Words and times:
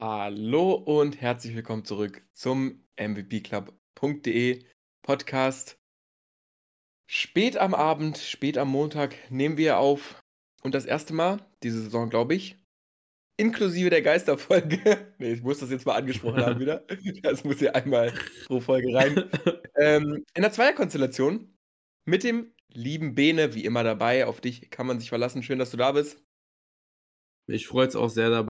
Hallo 0.00 0.74
und 0.74 1.20
herzlich 1.20 1.56
willkommen 1.56 1.84
zurück 1.84 2.22
zum 2.32 2.84
MVPclub.de 3.00 4.64
Podcast. 5.02 5.76
Spät 7.10 7.56
am 7.56 7.74
Abend, 7.74 8.16
spät 8.16 8.58
am 8.58 8.68
Montag 8.68 9.16
nehmen 9.28 9.56
wir 9.56 9.78
auf 9.78 10.22
und 10.62 10.76
das 10.76 10.86
erste 10.86 11.14
Mal 11.14 11.44
diese 11.64 11.82
Saison, 11.82 12.10
glaube 12.10 12.36
ich, 12.36 12.64
inklusive 13.38 13.90
der 13.90 14.02
Geisterfolge. 14.02 14.78
nee, 15.18 15.32
ich 15.32 15.42
muss 15.42 15.58
das 15.58 15.70
jetzt 15.72 15.84
mal 15.84 15.96
angesprochen 15.96 16.46
haben 16.46 16.60
wieder. 16.60 16.86
Das 17.22 17.42
muss 17.42 17.60
ja 17.60 17.72
einmal 17.72 18.14
pro 18.46 18.60
Folge 18.60 18.94
rein. 18.94 19.28
ähm, 19.74 20.24
in 20.32 20.42
der 20.42 20.52
Zweierkonstellation 20.52 21.58
mit 22.04 22.22
dem 22.22 22.54
lieben 22.68 23.16
Bene, 23.16 23.52
wie 23.56 23.64
immer 23.64 23.82
dabei. 23.82 24.26
Auf 24.26 24.40
dich 24.40 24.70
kann 24.70 24.86
man 24.86 25.00
sich 25.00 25.08
verlassen. 25.08 25.42
Schön, 25.42 25.58
dass 25.58 25.72
du 25.72 25.76
da 25.76 25.90
bist. 25.90 26.22
Mich 27.48 27.66
freut 27.66 27.88
es 27.88 27.96
auch 27.96 28.10
sehr 28.10 28.30
dabei 28.30 28.48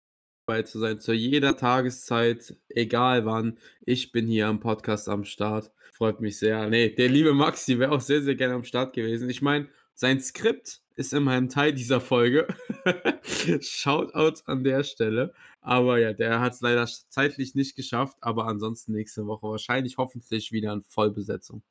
dabei 0.47 0.63
zu 0.63 0.79
sein, 0.79 0.99
zu 0.99 1.13
jeder 1.13 1.57
Tageszeit, 1.57 2.57
egal 2.69 3.25
wann. 3.27 3.59
Ich 3.85 4.13
bin 4.13 4.27
hier 4.27 4.49
am 4.49 4.61
Podcast 4.61 5.09
am 5.09 5.25
Start. 5.25 5.71
Freut 5.93 6.21
mich 6.21 6.39
sehr. 6.39 6.69
Nee, 6.69 6.91
der 6.91 7.09
liebe 7.09 7.33
Maxi 7.33 7.79
wäre 7.79 7.93
auch 7.93 8.01
sehr, 8.01 8.23
sehr 8.23 8.35
gerne 8.35 8.55
am 8.55 8.65
Start 8.65 8.95
gewesen. 8.95 9.31
Ich 9.31 9.43
meine, 9.43 9.69
sein 9.95 10.21
Skript 10.21 10.81
ist 10.97 11.13
immerhin 11.13 11.49
Teil 11.49 11.73
dieser 11.73 12.01
Folge. 12.01 12.49
Shoutout 13.61 14.43
an 14.47 14.65
der 14.65 14.83
Stelle. 14.85 15.33
Aber 15.61 15.99
ja, 15.99 16.13
der 16.13 16.41
hat 16.41 16.55
es 16.55 16.61
leider 16.61 16.87
zeitlich 17.09 17.55
nicht 17.55 17.77
geschafft. 17.77 18.17
Aber 18.21 18.47
ansonsten 18.47 18.93
nächste 18.93 19.27
Woche 19.27 19.47
wahrscheinlich 19.47 19.97
hoffentlich 19.97 20.51
wieder 20.51 20.73
in 20.73 20.83
Vollbesetzung. 20.83 21.63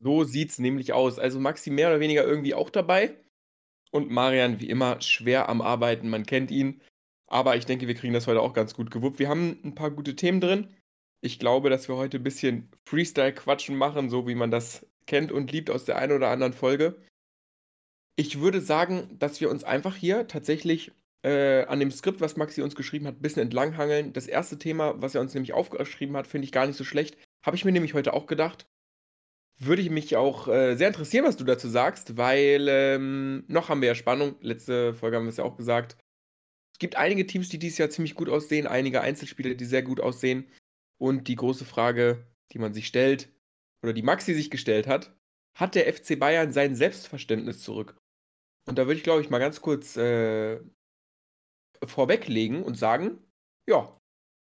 So 0.00 0.24
sieht 0.24 0.50
es 0.50 0.58
nämlich 0.58 0.92
aus. 0.92 1.18
Also 1.18 1.40
Maxi 1.40 1.70
mehr 1.70 1.88
oder 1.88 2.00
weniger 2.00 2.24
irgendwie 2.24 2.54
auch 2.54 2.68
dabei. 2.68 3.16
Und 3.90 4.10
Marian 4.10 4.60
wie 4.60 4.68
immer 4.68 5.00
schwer 5.00 5.48
am 5.48 5.62
Arbeiten. 5.62 6.10
Man 6.10 6.26
kennt 6.26 6.50
ihn. 6.50 6.82
Aber 7.26 7.56
ich 7.56 7.66
denke, 7.66 7.88
wir 7.88 7.94
kriegen 7.94 8.14
das 8.14 8.26
heute 8.26 8.40
auch 8.40 8.52
ganz 8.52 8.74
gut 8.74 8.90
gewuppt. 8.90 9.18
Wir 9.18 9.28
haben 9.28 9.58
ein 9.64 9.74
paar 9.74 9.90
gute 9.90 10.14
Themen 10.14 10.40
drin. 10.40 10.68
Ich 11.20 11.38
glaube, 11.38 11.70
dass 11.70 11.88
wir 11.88 11.96
heute 11.96 12.18
ein 12.18 12.22
bisschen 12.22 12.70
Freestyle-Quatschen 12.84 13.76
machen, 13.76 14.10
so 14.10 14.28
wie 14.28 14.34
man 14.34 14.50
das 14.50 14.86
kennt 15.06 15.32
und 15.32 15.50
liebt 15.50 15.70
aus 15.70 15.84
der 15.84 15.96
einen 15.96 16.12
oder 16.12 16.28
anderen 16.28 16.52
Folge. 16.52 16.96
Ich 18.16 18.40
würde 18.40 18.60
sagen, 18.60 19.16
dass 19.18 19.40
wir 19.40 19.50
uns 19.50 19.64
einfach 19.64 19.96
hier 19.96 20.26
tatsächlich 20.28 20.92
äh, 21.22 21.64
an 21.64 21.80
dem 21.80 21.90
Skript, 21.90 22.20
was 22.20 22.36
Maxi 22.36 22.62
uns 22.62 22.76
geschrieben 22.76 23.06
hat, 23.06 23.16
ein 23.16 23.22
bisschen 23.22 23.42
entlanghangeln. 23.42 24.12
Das 24.12 24.26
erste 24.26 24.58
Thema, 24.58 25.00
was 25.02 25.14
er 25.14 25.20
uns 25.20 25.34
nämlich 25.34 25.52
aufgeschrieben 25.52 26.16
hat, 26.16 26.26
finde 26.26 26.44
ich 26.44 26.52
gar 26.52 26.66
nicht 26.66 26.76
so 26.76 26.84
schlecht. 26.84 27.18
Habe 27.44 27.56
ich 27.56 27.64
mir 27.64 27.72
nämlich 27.72 27.94
heute 27.94 28.12
auch 28.14 28.26
gedacht. 28.26 28.66
Würde 29.58 29.82
ich 29.82 29.90
mich 29.90 30.16
auch 30.16 30.48
äh, 30.48 30.76
sehr 30.76 30.88
interessieren, 30.88 31.24
was 31.24 31.36
du 31.36 31.44
dazu 31.44 31.68
sagst, 31.68 32.16
weil 32.16 32.66
ähm, 32.68 33.44
noch 33.48 33.68
haben 33.68 33.80
wir 33.80 33.88
ja 33.88 33.94
Spannung. 33.94 34.36
Letzte 34.40 34.94
Folge 34.94 35.16
haben 35.16 35.24
wir 35.24 35.30
es 35.30 35.38
ja 35.38 35.44
auch 35.44 35.56
gesagt. 35.56 35.96
Es 36.76 36.78
gibt 36.78 36.96
einige 36.96 37.26
Teams, 37.26 37.48
die 37.48 37.58
dieses 37.58 37.78
Jahr 37.78 37.88
ziemlich 37.88 38.14
gut 38.14 38.28
aussehen, 38.28 38.66
einige 38.66 39.00
Einzelspieler, 39.00 39.54
die 39.54 39.64
sehr 39.64 39.82
gut 39.82 39.98
aussehen. 39.98 40.46
Und 40.98 41.26
die 41.26 41.34
große 41.34 41.64
Frage, 41.64 42.26
die 42.52 42.58
man 42.58 42.74
sich 42.74 42.86
stellt, 42.86 43.32
oder 43.82 43.94
die 43.94 44.02
Maxi 44.02 44.34
sich 44.34 44.50
gestellt 44.50 44.86
hat, 44.86 45.16
hat 45.56 45.74
der 45.74 45.90
FC 45.90 46.18
Bayern 46.18 46.52
sein 46.52 46.74
Selbstverständnis 46.74 47.62
zurück? 47.62 47.96
Und 48.68 48.76
da 48.76 48.86
würde 48.86 48.98
ich, 48.98 49.04
glaube 49.04 49.22
ich, 49.22 49.30
mal 49.30 49.38
ganz 49.38 49.62
kurz 49.62 49.96
äh, 49.96 50.60
vorweglegen 51.82 52.62
und 52.62 52.76
sagen, 52.76 53.24
ja, 53.66 53.98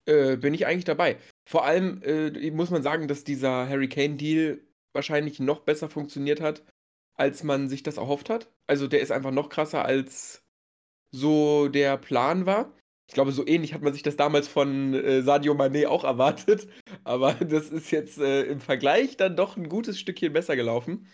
äh, 0.08 0.38
bin 0.38 0.54
ich 0.54 0.64
eigentlich 0.64 0.86
dabei. 0.86 1.18
Vor 1.46 1.66
allem 1.66 2.00
äh, 2.02 2.50
muss 2.50 2.70
man 2.70 2.82
sagen, 2.82 3.08
dass 3.08 3.24
dieser 3.24 3.68
Harry 3.68 3.90
Kane-Deal 3.90 4.58
wahrscheinlich 4.94 5.38
noch 5.38 5.60
besser 5.60 5.90
funktioniert 5.90 6.40
hat, 6.40 6.64
als 7.12 7.42
man 7.42 7.68
sich 7.68 7.82
das 7.82 7.98
erhofft 7.98 8.30
hat. 8.30 8.50
Also 8.66 8.88
der 8.88 9.02
ist 9.02 9.12
einfach 9.12 9.32
noch 9.32 9.50
krasser 9.50 9.84
als 9.84 10.42
so 11.12 11.68
der 11.68 11.96
Plan 11.98 12.46
war. 12.46 12.72
Ich 13.08 13.14
glaube, 13.14 13.32
so 13.32 13.46
ähnlich 13.46 13.74
hat 13.74 13.82
man 13.82 13.92
sich 13.92 14.02
das 14.02 14.16
damals 14.16 14.48
von 14.48 14.94
äh, 14.94 15.22
Sadio 15.22 15.54
Mané 15.54 15.86
auch 15.86 16.04
erwartet. 16.04 16.66
Aber 17.04 17.34
das 17.34 17.70
ist 17.70 17.90
jetzt 17.90 18.18
äh, 18.18 18.42
im 18.44 18.60
Vergleich 18.60 19.16
dann 19.16 19.36
doch 19.36 19.56
ein 19.56 19.68
gutes 19.68 20.00
Stückchen 20.00 20.32
besser 20.32 20.56
gelaufen. 20.56 21.08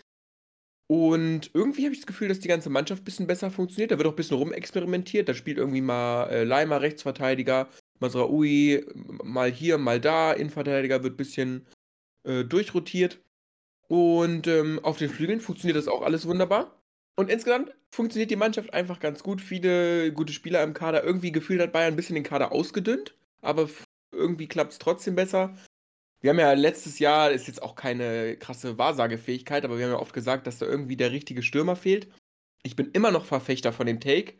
Und 0.87 1.51
irgendwie 1.53 1.83
habe 1.83 1.93
ich 1.93 1.99
das 1.99 2.07
Gefühl, 2.07 2.29
dass 2.29 2.39
die 2.39 2.47
ganze 2.47 2.69
Mannschaft 2.69 3.01
ein 3.01 3.05
bisschen 3.05 3.27
besser 3.27 3.51
funktioniert. 3.51 3.91
Da 3.91 3.97
wird 3.97 4.07
auch 4.07 4.13
ein 4.13 4.15
bisschen 4.15 4.37
rumexperimentiert. 4.37 5.29
Da 5.29 5.33
spielt 5.33 5.57
irgendwie 5.57 5.81
mal 5.81 6.29
äh, 6.29 6.43
Leimer 6.43 6.81
Rechtsverteidiger, 6.81 7.67
Masraoui 7.99 8.85
mal 9.23 9.51
hier, 9.51 9.77
mal 9.77 9.99
da. 9.99 10.31
Innenverteidiger 10.31 11.03
wird 11.03 11.13
ein 11.13 11.17
bisschen 11.17 11.67
äh, 12.23 12.43
durchrotiert. 12.43 13.21
Und 13.87 14.47
ähm, 14.47 14.79
auf 14.83 14.97
den 14.97 15.09
Flügeln 15.09 15.41
funktioniert 15.41 15.77
das 15.77 15.87
auch 15.87 16.01
alles 16.01 16.25
wunderbar. 16.25 16.81
Und 17.15 17.29
insgesamt 17.29 17.75
funktioniert 17.91 18.31
die 18.31 18.35
Mannschaft 18.35 18.73
einfach 18.73 18.99
ganz 18.99 19.23
gut. 19.23 19.41
Viele 19.41 20.13
gute 20.13 20.33
Spieler 20.33 20.63
im 20.63 20.73
Kader. 20.73 21.03
Irgendwie 21.03 21.31
gefühlt 21.31 21.61
hat 21.61 21.71
Bayern 21.71 21.93
ein 21.93 21.95
bisschen 21.95 22.15
den 22.15 22.23
Kader 22.23 22.51
ausgedünnt, 22.51 23.15
aber 23.41 23.69
irgendwie 24.11 24.47
klappt 24.47 24.73
es 24.73 24.79
trotzdem 24.79 25.15
besser. 25.15 25.55
Wir 26.21 26.31
haben 26.31 26.39
ja 26.39 26.53
letztes 26.53 26.99
Jahr, 26.99 27.31
ist 27.31 27.47
jetzt 27.47 27.63
auch 27.63 27.75
keine 27.75 28.35
krasse 28.37 28.77
Wahrsagefähigkeit, 28.77 29.63
aber 29.63 29.77
wir 29.77 29.85
haben 29.85 29.93
ja 29.93 29.99
oft 29.99 30.13
gesagt, 30.13 30.47
dass 30.47 30.57
da 30.57 30.65
irgendwie 30.65 30.97
der 30.97 31.11
richtige 31.11 31.43
Stürmer 31.43 31.75
fehlt. 31.75 32.09
Ich 32.63 32.75
bin 32.75 32.91
immer 32.91 33.11
noch 33.11 33.25
Verfechter 33.25 33.71
von 33.71 33.87
dem 33.87 34.01
Take, 34.01 34.33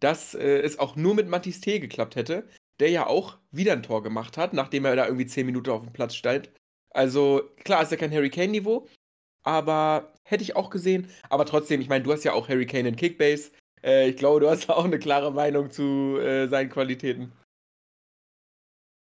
dass 0.00 0.34
äh, 0.34 0.60
es 0.60 0.78
auch 0.78 0.94
nur 0.96 1.14
mit 1.14 1.28
Matis 1.28 1.60
T 1.60 1.78
geklappt 1.78 2.16
hätte, 2.16 2.48
der 2.80 2.90
ja 2.90 3.06
auch 3.06 3.38
wieder 3.50 3.72
ein 3.72 3.82
Tor 3.82 4.02
gemacht 4.02 4.36
hat, 4.36 4.52
nachdem 4.52 4.84
er 4.84 4.96
da 4.96 5.06
irgendwie 5.06 5.26
10 5.26 5.46
Minuten 5.46 5.70
auf 5.70 5.82
dem 5.82 5.92
Platz 5.92 6.14
stand. 6.14 6.50
Also 6.90 7.50
klar 7.64 7.82
ist 7.82 7.92
ja 7.92 7.96
kein 7.96 8.12
Harry 8.12 8.28
Kane-Niveau, 8.28 8.86
aber 9.42 10.12
hätte 10.24 10.42
ich 10.42 10.56
auch 10.56 10.70
gesehen. 10.70 11.08
Aber 11.28 11.46
trotzdem, 11.46 11.80
ich 11.80 11.88
meine, 11.88 12.04
du 12.04 12.12
hast 12.12 12.24
ja 12.24 12.32
auch 12.32 12.48
Harry 12.48 12.66
Kane 12.66 12.88
in 12.88 12.96
Kickbase. 12.96 13.50
Äh, 13.82 14.10
ich 14.10 14.16
glaube, 14.16 14.40
du 14.40 14.48
hast 14.48 14.68
auch 14.70 14.84
eine 14.84 14.98
klare 14.98 15.32
Meinung 15.32 15.70
zu 15.70 16.18
äh, 16.18 16.48
seinen 16.48 16.70
Qualitäten. 16.70 17.32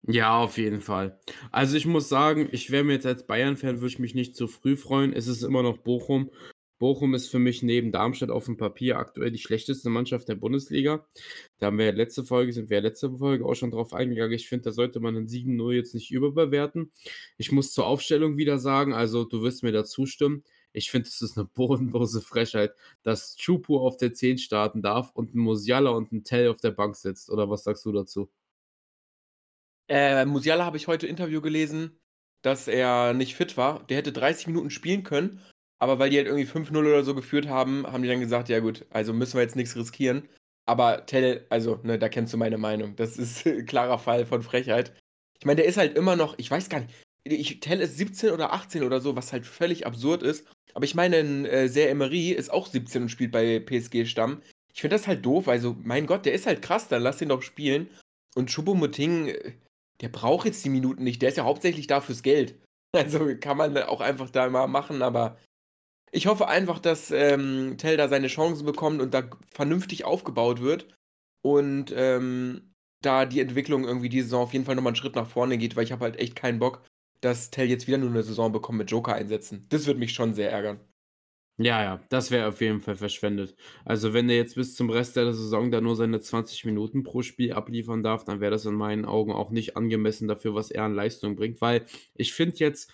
Ja, 0.08 0.38
auf 0.38 0.58
jeden 0.58 0.80
Fall. 0.80 1.20
Also 1.52 1.76
ich 1.76 1.86
muss 1.86 2.08
sagen, 2.08 2.48
ich 2.50 2.72
wäre 2.72 2.82
mir 2.82 2.94
jetzt 2.94 3.06
als 3.06 3.24
Bayern-Fan, 3.24 3.76
würde 3.76 3.86
ich 3.86 4.00
mich 4.00 4.16
nicht 4.16 4.34
zu 4.34 4.48
früh 4.48 4.76
freuen. 4.76 5.12
Es 5.12 5.28
ist 5.28 5.42
immer 5.42 5.62
noch 5.62 5.78
Bochum. 5.78 6.30
Bochum 6.82 7.14
ist 7.14 7.28
für 7.28 7.38
mich 7.38 7.62
neben 7.62 7.92
Darmstadt 7.92 8.30
auf 8.30 8.46
dem 8.46 8.56
Papier 8.56 8.98
aktuell 8.98 9.30
die 9.30 9.38
schlechteste 9.38 9.88
Mannschaft 9.88 10.28
der 10.28 10.34
Bundesliga. 10.34 11.06
Da 11.58 11.66
haben 11.66 11.78
wir 11.78 11.84
ja 11.84 11.92
letzte 11.92 12.24
Folge, 12.24 12.52
sind 12.52 12.70
wir 12.70 12.78
ja 12.78 12.82
letzte 12.82 13.18
Folge 13.18 13.46
auch 13.46 13.54
schon 13.54 13.70
drauf 13.70 13.94
eingegangen. 13.94 14.32
Ich 14.32 14.48
finde, 14.48 14.64
da 14.64 14.72
sollte 14.72 14.98
man 14.98 15.16
einen 15.16 15.28
7-0 15.28 15.74
jetzt 15.74 15.94
nicht 15.94 16.10
überbewerten. 16.10 16.90
Ich 17.38 17.52
muss 17.52 17.72
zur 17.72 17.86
Aufstellung 17.86 18.36
wieder 18.36 18.58
sagen, 18.58 18.94
also 18.94 19.22
du 19.22 19.42
wirst 19.42 19.62
mir 19.62 19.70
da 19.70 19.84
zustimmen. 19.84 20.42
Ich 20.72 20.90
finde, 20.90 21.08
es 21.08 21.22
ist 21.22 21.38
eine 21.38 21.46
bodenlose 21.54 22.20
Frechheit, 22.20 22.74
dass 23.04 23.36
Chupu 23.36 23.78
auf 23.78 23.96
der 23.96 24.12
10 24.12 24.38
starten 24.38 24.82
darf 24.82 25.12
und 25.14 25.36
ein 25.36 25.38
Musiala 25.38 25.90
und 25.90 26.10
ein 26.10 26.24
Tell 26.24 26.48
auf 26.48 26.60
der 26.60 26.72
Bank 26.72 26.96
sitzt. 26.96 27.30
Oder 27.30 27.48
was 27.48 27.62
sagst 27.62 27.86
du 27.86 27.92
dazu? 27.92 28.28
Äh, 29.86 30.24
Musiala 30.24 30.64
habe 30.64 30.78
ich 30.78 30.88
heute 30.88 31.06
Interview 31.06 31.40
gelesen, 31.40 32.00
dass 32.42 32.66
er 32.66 33.14
nicht 33.14 33.36
fit 33.36 33.56
war. 33.56 33.86
Der 33.86 33.98
hätte 33.98 34.10
30 34.10 34.48
Minuten 34.48 34.70
spielen 34.70 35.04
können 35.04 35.40
aber 35.82 35.98
weil 35.98 36.10
die 36.10 36.16
halt 36.16 36.28
irgendwie 36.28 36.46
5-0 36.46 36.78
oder 36.78 37.02
so 37.02 37.12
geführt 37.12 37.48
haben, 37.48 37.84
haben 37.88 38.04
die 38.04 38.08
dann 38.08 38.20
gesagt, 38.20 38.48
ja 38.48 38.60
gut, 38.60 38.86
also 38.90 39.12
müssen 39.12 39.34
wir 39.34 39.42
jetzt 39.42 39.56
nichts 39.56 39.74
riskieren. 39.74 40.28
Aber 40.64 41.06
Tell, 41.06 41.44
also, 41.50 41.80
ne, 41.82 41.98
da 41.98 42.08
kennst 42.08 42.32
du 42.32 42.36
meine 42.36 42.56
Meinung. 42.56 42.94
Das 42.94 43.16
ist 43.16 43.44
ein 43.44 43.66
klarer 43.66 43.98
Fall 43.98 44.24
von 44.24 44.42
Frechheit. 44.44 44.92
Ich 45.40 45.44
meine, 45.44 45.56
der 45.56 45.64
ist 45.64 45.78
halt 45.78 45.96
immer 45.96 46.14
noch, 46.14 46.38
ich 46.38 46.48
weiß 46.48 46.68
gar 46.68 46.78
nicht, 46.78 46.94
ich, 47.24 47.58
Tell 47.58 47.80
ist 47.80 47.96
17 47.96 48.30
oder 48.30 48.52
18 48.52 48.84
oder 48.84 49.00
so, 49.00 49.16
was 49.16 49.32
halt 49.32 49.44
völlig 49.44 49.84
absurd 49.84 50.22
ist. 50.22 50.46
Aber 50.72 50.84
ich 50.84 50.94
meine, 50.94 51.16
ein 51.16 51.46
äh, 51.46 51.68
Ser 51.68 51.90
Emery 51.90 52.30
ist 52.30 52.52
auch 52.52 52.68
17 52.68 53.02
und 53.02 53.08
spielt 53.08 53.32
bei 53.32 53.58
PSG-Stamm. 53.58 54.40
Ich 54.72 54.82
finde 54.82 54.94
das 54.94 55.08
halt 55.08 55.26
doof, 55.26 55.48
also, 55.48 55.76
mein 55.82 56.06
Gott, 56.06 56.26
der 56.26 56.32
ist 56.32 56.46
halt 56.46 56.62
krass, 56.62 56.86
dann 56.86 57.02
lass 57.02 57.20
ihn 57.20 57.28
doch 57.28 57.42
spielen. 57.42 57.90
Und 58.36 58.50
Choupo-Moting, 58.50 59.30
äh, 59.30 59.52
der 60.00 60.10
braucht 60.10 60.46
jetzt 60.46 60.64
die 60.64 60.70
Minuten 60.70 61.02
nicht, 61.02 61.22
der 61.22 61.30
ist 61.30 61.38
ja 61.38 61.44
hauptsächlich 61.44 61.88
da 61.88 62.00
fürs 62.00 62.22
Geld. 62.22 62.54
Also 62.94 63.34
kann 63.40 63.56
man 63.56 63.74
auch 63.78 64.02
einfach 64.02 64.28
da 64.28 64.50
mal 64.50 64.66
machen, 64.66 65.00
aber 65.00 65.38
ich 66.12 66.26
hoffe 66.26 66.46
einfach, 66.46 66.78
dass 66.78 67.10
ähm, 67.10 67.76
Tell 67.78 67.96
da 67.96 68.08
seine 68.08 68.28
Chancen 68.28 68.66
bekommt 68.66 69.00
und 69.00 69.14
da 69.14 69.24
vernünftig 69.50 70.04
aufgebaut 70.04 70.60
wird. 70.60 70.86
Und 71.42 71.92
ähm, 71.96 72.74
da 73.00 73.26
die 73.26 73.40
Entwicklung 73.40 73.84
irgendwie 73.84 74.08
diese 74.08 74.26
Saison 74.26 74.44
auf 74.44 74.52
jeden 74.52 74.64
Fall 74.64 74.76
nochmal 74.76 74.90
einen 74.90 74.96
Schritt 74.96 75.16
nach 75.16 75.26
vorne 75.26 75.58
geht, 75.58 75.74
weil 75.74 75.84
ich 75.84 75.92
habe 75.92 76.04
halt 76.04 76.16
echt 76.18 76.36
keinen 76.36 76.60
Bock, 76.60 76.82
dass 77.20 77.50
Tell 77.50 77.68
jetzt 77.68 77.86
wieder 77.88 77.98
nur 77.98 78.10
eine 78.10 78.22
Saison 78.22 78.52
bekommt 78.52 78.78
mit 78.78 78.90
Joker-Einsätzen. 78.90 79.66
Das 79.70 79.86
würde 79.86 80.00
mich 80.00 80.12
schon 80.12 80.34
sehr 80.34 80.52
ärgern. 80.52 80.80
Ja, 81.58 81.82
ja, 81.82 82.00
das 82.08 82.30
wäre 82.30 82.48
auf 82.48 82.60
jeden 82.60 82.80
Fall 82.80 82.96
verschwendet. 82.96 83.54
Also 83.84 84.14
wenn 84.14 84.28
er 84.28 84.36
jetzt 84.36 84.54
bis 84.54 84.74
zum 84.74 84.90
Rest 84.90 85.16
der 85.16 85.32
Saison 85.32 85.70
da 85.70 85.80
nur 85.80 85.96
seine 85.96 86.20
20 86.20 86.64
Minuten 86.64 87.02
pro 87.02 87.22
Spiel 87.22 87.52
abliefern 87.52 88.02
darf, 88.02 88.24
dann 88.24 88.40
wäre 88.40 88.50
das 88.50 88.64
in 88.64 88.74
meinen 88.74 89.04
Augen 89.04 89.32
auch 89.32 89.50
nicht 89.50 89.76
angemessen 89.76 90.28
dafür, 90.28 90.54
was 90.54 90.70
er 90.70 90.84
an 90.84 90.94
Leistung 90.94 91.36
bringt. 91.36 91.60
Weil 91.60 91.84
ich 92.14 92.32
finde 92.32 92.56
jetzt, 92.56 92.90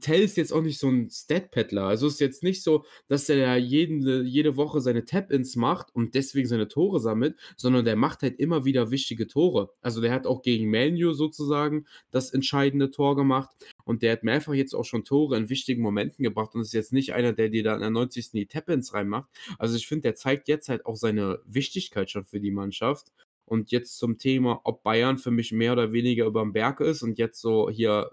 Tell 0.00 0.20
ist 0.22 0.36
jetzt 0.36 0.52
auch 0.52 0.62
nicht 0.62 0.78
so 0.78 0.88
ein 0.88 1.10
Stat-Paddler. 1.10 1.84
Also 1.84 2.06
ist 2.06 2.20
jetzt 2.20 2.42
nicht 2.42 2.62
so, 2.62 2.84
dass 3.08 3.28
er 3.28 3.36
ja 3.36 3.56
jeden, 3.56 4.26
jede 4.26 4.56
Woche 4.56 4.80
seine 4.80 5.04
Tap-Ins 5.04 5.56
macht 5.56 5.94
und 5.94 6.14
deswegen 6.14 6.48
seine 6.48 6.68
Tore 6.68 7.00
sammelt, 7.00 7.36
sondern 7.56 7.84
der 7.84 7.96
macht 7.96 8.22
halt 8.22 8.38
immer 8.38 8.64
wieder 8.64 8.90
wichtige 8.90 9.26
Tore. 9.26 9.70
Also 9.80 10.00
der 10.00 10.12
hat 10.12 10.26
auch 10.26 10.42
gegen 10.42 10.70
Manu 10.70 11.12
sozusagen 11.12 11.86
das 12.10 12.30
entscheidende 12.30 12.90
Tor 12.90 13.16
gemacht 13.16 13.50
und 13.84 14.02
der 14.02 14.12
hat 14.12 14.24
mehrfach 14.24 14.54
jetzt 14.54 14.74
auch 14.74 14.84
schon 14.84 15.04
Tore 15.04 15.36
in 15.36 15.48
wichtigen 15.48 15.82
Momenten 15.82 16.22
gebracht 16.22 16.54
und 16.54 16.62
ist 16.62 16.72
jetzt 16.72 16.92
nicht 16.92 17.12
einer, 17.12 17.32
der 17.32 17.48
dir 17.48 17.64
da 17.64 17.74
in 17.74 17.80
der 17.80 17.90
90. 17.90 18.30
die 18.30 18.46
Tap-Ins 18.46 18.94
reinmacht. 18.94 19.28
Also 19.58 19.76
ich 19.76 19.86
finde, 19.86 20.02
der 20.02 20.14
zeigt 20.14 20.48
jetzt 20.48 20.68
halt 20.68 20.86
auch 20.86 20.96
seine 20.96 21.40
Wichtigkeit 21.44 22.10
schon 22.10 22.24
für 22.24 22.40
die 22.40 22.50
Mannschaft. 22.50 23.12
Und 23.44 23.70
jetzt 23.70 23.98
zum 23.98 24.16
Thema, 24.18 24.60
ob 24.64 24.82
Bayern 24.82 25.18
für 25.18 25.32
mich 25.32 25.52
mehr 25.52 25.72
oder 25.72 25.92
weniger 25.92 26.24
über 26.26 26.40
dem 26.40 26.52
Berg 26.52 26.80
ist 26.80 27.02
und 27.02 27.18
jetzt 27.18 27.40
so 27.40 27.68
hier 27.68 28.12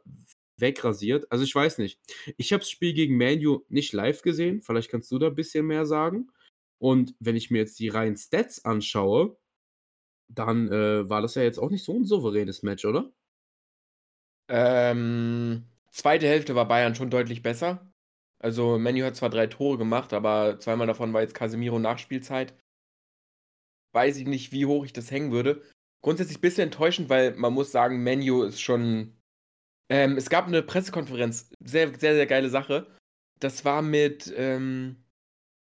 wegrasiert. 0.61 1.31
Also 1.31 1.43
ich 1.43 1.53
weiß 1.53 1.77
nicht. 1.77 1.99
Ich 2.37 2.53
habe 2.53 2.61
das 2.61 2.69
Spiel 2.69 2.93
gegen 2.93 3.17
Manu 3.17 3.65
nicht 3.69 3.93
live 3.93 4.21
gesehen. 4.21 4.61
Vielleicht 4.61 4.89
kannst 4.89 5.11
du 5.11 5.19
da 5.19 5.27
ein 5.27 5.35
bisschen 5.35 5.65
mehr 5.67 5.85
sagen. 5.85 6.29
Und 6.79 7.15
wenn 7.19 7.35
ich 7.35 7.51
mir 7.51 7.59
jetzt 7.59 7.79
die 7.79 7.89
reinen 7.89 8.17
Stats 8.17 8.63
anschaue, 8.65 9.37
dann 10.29 10.71
äh, 10.71 11.09
war 11.09 11.21
das 11.21 11.35
ja 11.35 11.43
jetzt 11.43 11.59
auch 11.59 11.69
nicht 11.69 11.83
so 11.83 11.95
ein 11.97 12.05
souveränes 12.05 12.63
Match, 12.63 12.85
oder? 12.85 13.11
Ähm, 14.49 15.65
zweite 15.91 16.27
Hälfte 16.27 16.55
war 16.55 16.67
Bayern 16.67 16.95
schon 16.95 17.09
deutlich 17.09 17.41
besser. 17.41 17.91
Also 18.39 18.79
Menu 18.79 19.03
hat 19.03 19.15
zwar 19.15 19.29
drei 19.29 19.47
Tore 19.47 19.77
gemacht, 19.77 20.13
aber 20.13 20.59
zweimal 20.59 20.87
davon 20.87 21.13
war 21.13 21.21
jetzt 21.21 21.35
Casemiro 21.35 21.77
Nachspielzeit. 21.77 22.53
Weiß 23.93 24.17
ich 24.17 24.27
nicht, 24.27 24.51
wie 24.51 24.65
hoch 24.65 24.85
ich 24.85 24.93
das 24.93 25.11
hängen 25.11 25.31
würde. 25.31 25.61
Grundsätzlich 26.01 26.37
ein 26.37 26.41
bisschen 26.41 26.63
enttäuschend, 26.65 27.09
weil 27.09 27.35
man 27.35 27.53
muss 27.53 27.71
sagen, 27.71 28.03
Menu 28.03 28.43
ist 28.43 28.61
schon. 28.61 29.18
Ähm, 29.89 30.17
es 30.17 30.29
gab 30.29 30.47
eine 30.47 30.61
Pressekonferenz, 30.61 31.49
sehr, 31.63 31.89
sehr, 31.97 32.13
sehr 32.13 32.27
geile 32.27 32.49
Sache. 32.49 32.87
Das 33.39 33.65
war 33.65 33.81
mit, 33.81 34.31
ähm, 34.37 34.97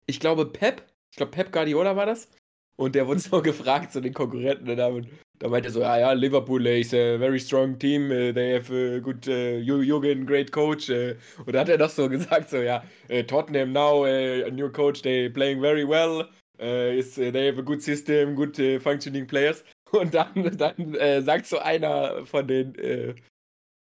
ich 0.05 0.19
glaube, 0.19 0.45
Pep. 0.45 0.83
Ich 1.11 1.17
glaube, 1.17 1.31
Pep 1.31 1.51
Guardiola 1.51 1.95
war 1.95 2.05
das. 2.05 2.29
Und 2.77 2.95
der 2.95 3.07
wurde 3.07 3.19
so 3.21 3.41
gefragt 3.41 3.93
zu 3.93 4.01
den 4.01 4.13
Konkurrenten. 4.13 4.69
Und 4.69 4.77
da, 4.77 4.91
da 5.39 5.47
meinte 5.49 5.69
er 5.69 5.71
so: 5.71 5.81
Ja, 5.81 5.97
ja, 5.99 6.11
Liverpool 6.13 6.65
is 6.67 6.93
a 6.93 7.17
very 7.17 7.39
strong 7.39 7.77
team. 7.79 8.11
Uh, 8.11 8.33
they 8.33 8.55
have 8.55 8.71
a 8.73 8.99
good 8.99 9.27
uh, 9.27 9.59
Jürgen, 9.59 10.25
great 10.25 10.51
coach. 10.51 10.89
Uh, 10.89 11.15
und 11.45 11.53
da 11.53 11.61
hat 11.61 11.69
er 11.69 11.77
noch 11.77 11.89
so 11.89 12.09
gesagt: 12.09 12.49
So, 12.49 12.57
ja, 12.57 12.83
Tottenham 13.27 13.71
now, 13.71 14.05
a 14.05 14.49
new 14.49 14.69
coach, 14.69 15.01
they 15.01 15.29
playing 15.29 15.61
very 15.61 15.87
well. 15.87 16.27
Is, 16.59 17.15
they 17.15 17.47
have 17.47 17.57
a 17.57 17.63
good 17.63 17.81
system, 17.81 18.35
good 18.35 18.55
functioning 18.83 19.25
players. 19.25 19.63
Und 19.91 20.13
dann, 20.13 20.57
dann 20.57 20.93
äh, 20.95 21.21
sagt 21.21 21.47
so 21.47 21.57
einer 21.57 22.25
von 22.25 22.47
den, 22.47 22.75
äh, 22.75 23.13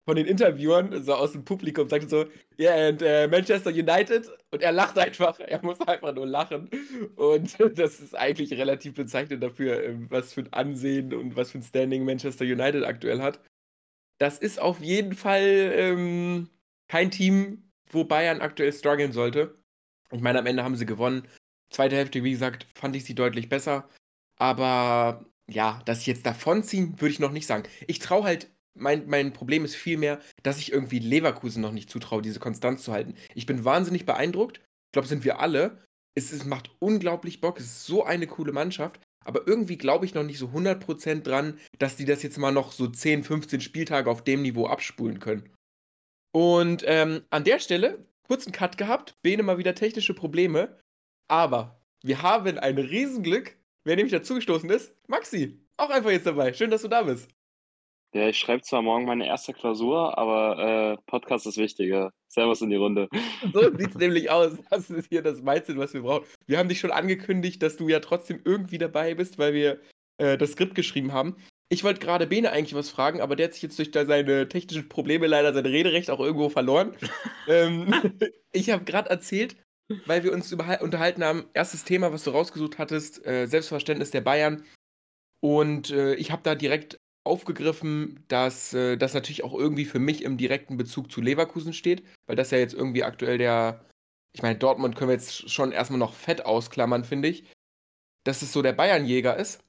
von 0.06 0.16
den 0.16 0.26
Interviewern, 0.26 1.02
so 1.02 1.14
aus 1.14 1.32
dem 1.32 1.44
Publikum, 1.44 1.88
sagt 1.88 2.10
so, 2.10 2.26
yeah, 2.58 2.88
and 2.88 3.02
uh, 3.02 3.26
Manchester 3.28 3.70
United. 3.70 4.30
Und 4.50 4.62
er 4.62 4.72
lacht 4.72 4.98
einfach, 4.98 5.40
er 5.40 5.62
muss 5.64 5.80
einfach 5.80 6.14
nur 6.14 6.26
lachen. 6.26 6.68
Und 7.16 7.56
das 7.78 8.00
ist 8.00 8.16
eigentlich 8.16 8.52
relativ 8.52 8.94
bezeichnend 8.94 9.42
dafür, 9.42 9.82
ähm, 9.82 10.06
was 10.10 10.34
für 10.34 10.42
ein 10.42 10.52
Ansehen 10.52 11.14
und 11.14 11.36
was 11.36 11.52
für 11.52 11.58
ein 11.58 11.62
Standing 11.62 12.04
Manchester 12.04 12.44
United 12.44 12.84
aktuell 12.84 13.22
hat. 13.22 13.40
Das 14.18 14.38
ist 14.38 14.60
auf 14.60 14.80
jeden 14.80 15.14
Fall 15.14 15.72
ähm, 15.74 16.48
kein 16.88 17.10
Team, 17.10 17.70
wo 17.90 18.04
Bayern 18.04 18.40
aktuell 18.40 18.72
strugglen 18.72 19.12
sollte. 19.12 19.58
Ich 20.12 20.20
meine, 20.20 20.38
am 20.38 20.46
Ende 20.46 20.62
haben 20.64 20.76
sie 20.76 20.86
gewonnen. 20.86 21.26
Zweite 21.70 21.96
Hälfte, 21.96 22.22
wie 22.22 22.30
gesagt, 22.30 22.66
fand 22.74 22.94
ich 22.94 23.04
sie 23.04 23.14
deutlich 23.14 23.48
besser. 23.48 23.88
Aber 24.36 25.24
ja, 25.48 25.82
dass 25.86 26.02
sie 26.04 26.10
jetzt 26.10 26.26
davonziehen, 26.26 27.00
würde 27.00 27.12
ich 27.12 27.20
noch 27.20 27.32
nicht 27.32 27.46
sagen. 27.46 27.64
Ich 27.86 27.98
traue 27.98 28.24
halt, 28.24 28.53
mein, 28.74 29.06
mein 29.08 29.32
Problem 29.32 29.64
ist 29.64 29.76
vielmehr, 29.76 30.20
dass 30.42 30.58
ich 30.58 30.72
irgendwie 30.72 30.98
Leverkusen 30.98 31.62
noch 31.62 31.72
nicht 31.72 31.90
zutraue, 31.90 32.22
diese 32.22 32.40
Konstanz 32.40 32.82
zu 32.84 32.92
halten. 32.92 33.14
Ich 33.34 33.46
bin 33.46 33.64
wahnsinnig 33.64 34.06
beeindruckt. 34.06 34.58
Ich 34.58 34.92
glaube, 34.92 35.08
sind 35.08 35.24
wir 35.24 35.40
alle. 35.40 35.82
Es, 36.16 36.32
es 36.32 36.44
macht 36.44 36.70
unglaublich 36.80 37.40
Bock. 37.40 37.58
Es 37.58 37.66
ist 37.66 37.86
so 37.86 38.04
eine 38.04 38.26
coole 38.26 38.52
Mannschaft. 38.52 39.00
Aber 39.24 39.46
irgendwie 39.46 39.78
glaube 39.78 40.04
ich 40.04 40.14
noch 40.14 40.22
nicht 40.22 40.38
so 40.38 40.48
100% 40.48 41.22
dran, 41.22 41.58
dass 41.78 41.96
die 41.96 42.04
das 42.04 42.22
jetzt 42.22 42.38
mal 42.38 42.52
noch 42.52 42.72
so 42.72 42.88
10, 42.88 43.24
15 43.24 43.60
Spieltage 43.60 44.10
auf 44.10 44.22
dem 44.22 44.42
Niveau 44.42 44.66
abspulen 44.66 45.18
können. 45.18 45.50
Und 46.32 46.84
ähm, 46.86 47.22
an 47.30 47.44
der 47.44 47.58
Stelle, 47.58 48.06
kurzen 48.26 48.52
Cut 48.52 48.76
gehabt, 48.76 49.14
Bene 49.22 49.42
mal 49.42 49.58
wieder 49.58 49.74
technische 49.74 50.14
Probleme. 50.14 50.78
Aber 51.28 51.80
wir 52.02 52.22
haben 52.22 52.58
ein 52.58 52.76
Riesenglück, 52.76 53.56
wer 53.84 53.96
nämlich 53.96 54.12
dazugestoßen 54.12 54.68
ist. 54.68 54.92
Maxi, 55.08 55.58
auch 55.76 55.90
einfach 55.90 56.10
jetzt 56.10 56.26
dabei. 56.26 56.52
Schön, 56.52 56.70
dass 56.70 56.82
du 56.82 56.88
da 56.88 57.02
bist. 57.02 57.30
Ja, 58.14 58.28
ich 58.28 58.38
schreibe 58.38 58.62
zwar 58.62 58.80
morgen 58.80 59.06
meine 59.06 59.26
erste 59.26 59.52
Klausur, 59.52 60.16
aber 60.16 60.92
äh, 60.92 60.96
Podcast 61.06 61.48
ist 61.48 61.56
wichtiger. 61.56 62.12
Servus 62.28 62.62
in 62.62 62.70
die 62.70 62.76
Runde. 62.76 63.08
So 63.52 63.60
sieht 63.76 63.90
es 63.90 63.96
nämlich 63.96 64.30
aus. 64.30 64.52
Das 64.70 64.88
ist 64.88 65.08
hier 65.08 65.20
das 65.20 65.42
Mindset, 65.42 65.76
was 65.76 65.94
wir 65.94 66.02
brauchen. 66.02 66.24
Wir 66.46 66.58
haben 66.58 66.68
dich 66.68 66.78
schon 66.78 66.92
angekündigt, 66.92 67.60
dass 67.60 67.76
du 67.76 67.88
ja 67.88 67.98
trotzdem 67.98 68.40
irgendwie 68.44 68.78
dabei 68.78 69.14
bist, 69.14 69.38
weil 69.38 69.52
wir 69.52 69.80
äh, 70.18 70.38
das 70.38 70.52
Skript 70.52 70.76
geschrieben 70.76 71.12
haben. 71.12 71.36
Ich 71.68 71.82
wollte 71.82 71.98
gerade 71.98 72.28
Bene 72.28 72.52
eigentlich 72.52 72.76
was 72.76 72.88
fragen, 72.88 73.20
aber 73.20 73.34
der 73.34 73.46
hat 73.46 73.54
sich 73.54 73.62
jetzt 73.62 73.78
durch 73.80 73.90
seine 73.92 74.48
technischen 74.48 74.88
Probleme 74.88 75.26
leider 75.26 75.52
sein 75.52 75.66
Rederecht 75.66 76.08
auch 76.08 76.20
irgendwo 76.20 76.48
verloren. 76.48 76.96
ähm, 77.48 77.92
ich 78.52 78.70
habe 78.70 78.84
gerade 78.84 79.10
erzählt, 79.10 79.56
weil 80.06 80.22
wir 80.22 80.32
uns 80.32 80.52
unterhalten 80.52 81.24
haben, 81.24 81.46
erstes 81.52 81.82
Thema, 81.82 82.12
was 82.12 82.22
du 82.22 82.30
rausgesucht 82.30 82.78
hattest, 82.78 83.26
äh, 83.26 83.46
Selbstverständnis 83.46 84.12
der 84.12 84.20
Bayern. 84.20 84.64
Und 85.40 85.90
äh, 85.90 86.14
ich 86.14 86.30
habe 86.30 86.42
da 86.44 86.54
direkt 86.54 87.00
aufgegriffen, 87.24 88.22
dass 88.28 88.74
äh, 88.74 88.96
das 88.96 89.14
natürlich 89.14 89.44
auch 89.44 89.54
irgendwie 89.54 89.86
für 89.86 89.98
mich 89.98 90.22
im 90.22 90.36
direkten 90.36 90.76
Bezug 90.76 91.10
zu 91.10 91.20
Leverkusen 91.20 91.72
steht, 91.72 92.04
weil 92.26 92.36
das 92.36 92.50
ja 92.50 92.58
jetzt 92.58 92.74
irgendwie 92.74 93.02
aktuell 93.02 93.38
der, 93.38 93.84
ich 94.32 94.42
meine, 94.42 94.58
Dortmund 94.58 94.96
können 94.96 95.08
wir 95.08 95.16
jetzt 95.16 95.50
schon 95.50 95.72
erstmal 95.72 95.98
noch 95.98 96.14
fett 96.14 96.44
ausklammern, 96.44 97.04
finde 97.04 97.28
ich, 97.28 97.44
dass 98.24 98.42
es 98.42 98.52
so 98.52 98.62
der 98.62 98.72
Bayernjäger 98.72 99.36
ist. 99.36 99.60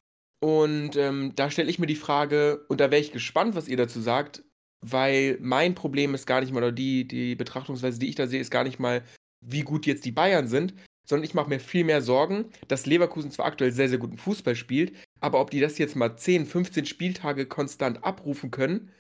Und 0.44 0.96
ähm, 0.98 1.34
da 1.36 1.50
stelle 1.50 1.70
ich 1.70 1.80
mir 1.80 1.88
die 1.88 1.96
Frage, 1.96 2.66
und 2.68 2.80
da 2.82 2.92
wäre 2.92 3.02
ich 3.02 3.12
gespannt, 3.12 3.56
was 3.56 3.68
ihr 3.68 3.78
dazu 3.78 4.02
sagt, 4.02 4.44
weil 4.82 5.38
mein 5.42 5.76
Problem 5.76 6.14
ist 6.14 6.28
gar 6.28 6.42
nicht 6.42 6.54
mal, 6.54 6.60
oder 6.60 6.72
die, 6.72 7.08
die 7.08 7.36
Betrachtungsweise, 7.36 8.00
die 8.00 8.10
ich 8.10 8.16
da 8.16 8.28
sehe, 8.28 8.42
ist 8.42 8.52
gar 8.52 8.64
nicht 8.64 8.80
mal, 8.80 9.04
wie 9.42 9.62
gut 9.62 9.86
jetzt 9.86 10.06
die 10.06 10.12
Bayern 10.12 10.48
sind, 10.48 10.74
sondern 11.08 11.24
ich 11.24 11.34
mache 11.34 11.50
mir 11.50 11.60
viel 11.60 11.84
mehr 11.84 12.02
Sorgen, 12.02 12.46
dass 12.68 12.86
Leverkusen 12.86 13.32
zwar 13.32 13.46
aktuell 13.46 13.72
sehr, 13.72 13.90
sehr 13.90 13.98
guten 13.98 14.18
Fußball 14.18 14.56
spielt, 14.56 14.94
aber 15.26 15.42
ob 15.42 15.50
die 15.50 15.60
das 15.60 15.80
jetzt 15.80 15.96
mal 15.96 16.16
10, 16.16 16.46
15 16.46 16.86
Spieltage 16.86 17.48
konstant 17.48 18.04
abrufen 18.04 18.52
können, 18.52 18.92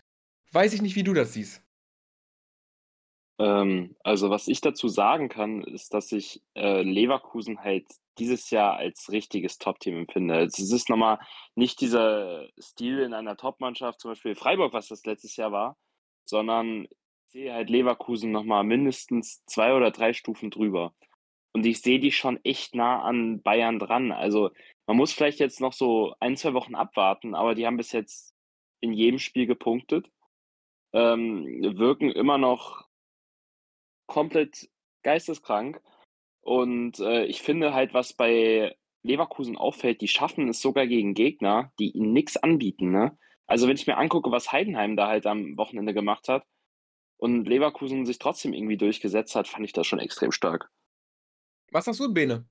weiß 0.53 0.73
ich 0.73 0.81
nicht, 0.81 0.95
wie 0.95 1.03
du 1.03 1.13
das 1.13 1.33
siehst. 1.33 1.61
Ähm, 3.37 3.95
also, 4.03 4.31
was 4.31 4.47
ich 4.47 4.59
dazu 4.59 4.87
sagen 4.87 5.29
kann, 5.29 5.61
ist, 5.61 5.93
dass 5.93 6.11
ich 6.11 6.41
äh, 6.55 6.81
Leverkusen 6.81 7.59
halt 7.59 7.85
dieses 8.17 8.49
Jahr 8.49 8.75
als 8.75 9.11
richtiges 9.11 9.59
Top-Team 9.59 9.99
empfinde. 9.99 10.39
Es 10.39 10.57
ist 10.57 10.89
nochmal 10.89 11.19
nicht 11.53 11.79
dieser 11.79 12.47
Stil 12.59 13.01
in 13.01 13.13
einer 13.13 13.37
Top-Mannschaft, 13.37 13.99
zum 13.99 14.11
Beispiel 14.11 14.33
Freiburg, 14.33 14.73
was 14.73 14.87
das 14.87 15.05
letztes 15.05 15.35
Jahr 15.35 15.51
war, 15.51 15.77
sondern 16.23 16.85
ich 16.85 17.33
sehe 17.33 17.53
halt 17.53 17.69
Leverkusen 17.69 18.31
nochmal 18.31 18.63
mindestens 18.63 19.45
zwei 19.45 19.75
oder 19.75 19.91
drei 19.91 20.13
Stufen 20.13 20.49
drüber. 20.49 20.95
Und 21.55 21.65
ich 21.65 21.81
sehe 21.81 22.01
die 22.01 22.11
schon 22.11 22.37
echt 22.43 22.75
nah 22.75 23.01
an 23.01 23.41
Bayern 23.41 23.79
dran. 23.79 24.11
Also 24.11 24.51
man 24.87 24.97
muss 24.97 25.13
vielleicht 25.13 25.39
jetzt 25.39 25.61
noch 25.61 25.71
so 25.71 26.13
ein, 26.19 26.35
zwei 26.35 26.53
Wochen 26.53 26.75
abwarten, 26.75 27.33
aber 27.33 27.55
die 27.55 27.65
haben 27.65 27.77
bis 27.77 27.93
jetzt 27.93 28.35
in 28.81 28.91
jedem 28.91 29.19
Spiel 29.19 29.45
gepunktet, 29.45 30.11
ähm, 30.91 31.45
wirken 31.77 32.11
immer 32.11 32.37
noch 32.37 32.89
komplett 34.05 34.69
geisteskrank. 35.03 35.79
Und 36.41 36.99
äh, 36.99 37.23
ich 37.23 37.41
finde 37.41 37.73
halt, 37.73 37.93
was 37.93 38.11
bei 38.11 38.75
Leverkusen 39.03 39.55
auffällt, 39.55 40.01
die 40.01 40.09
schaffen 40.09 40.49
es 40.49 40.59
sogar 40.59 40.87
gegen 40.87 41.13
Gegner, 41.13 41.71
die 41.79 41.91
ihnen 41.91 42.11
nichts 42.11 42.35
anbieten. 42.35 42.91
Ne? 42.91 43.17
Also 43.47 43.69
wenn 43.69 43.77
ich 43.77 43.87
mir 43.87 43.95
angucke, 43.95 44.29
was 44.29 44.51
Heidenheim 44.51 44.97
da 44.97 45.07
halt 45.07 45.25
am 45.25 45.55
Wochenende 45.55 45.93
gemacht 45.93 46.27
hat 46.27 46.45
und 47.15 47.47
Leverkusen 47.47 48.05
sich 48.05 48.19
trotzdem 48.19 48.51
irgendwie 48.51 48.75
durchgesetzt 48.75 49.37
hat, 49.37 49.47
fand 49.47 49.63
ich 49.63 49.71
das 49.71 49.87
schon 49.87 49.99
extrem 49.99 50.33
stark. 50.33 50.69
Was 51.71 51.85
sagst 51.85 51.99
du, 51.99 52.13
Bene? 52.13 52.45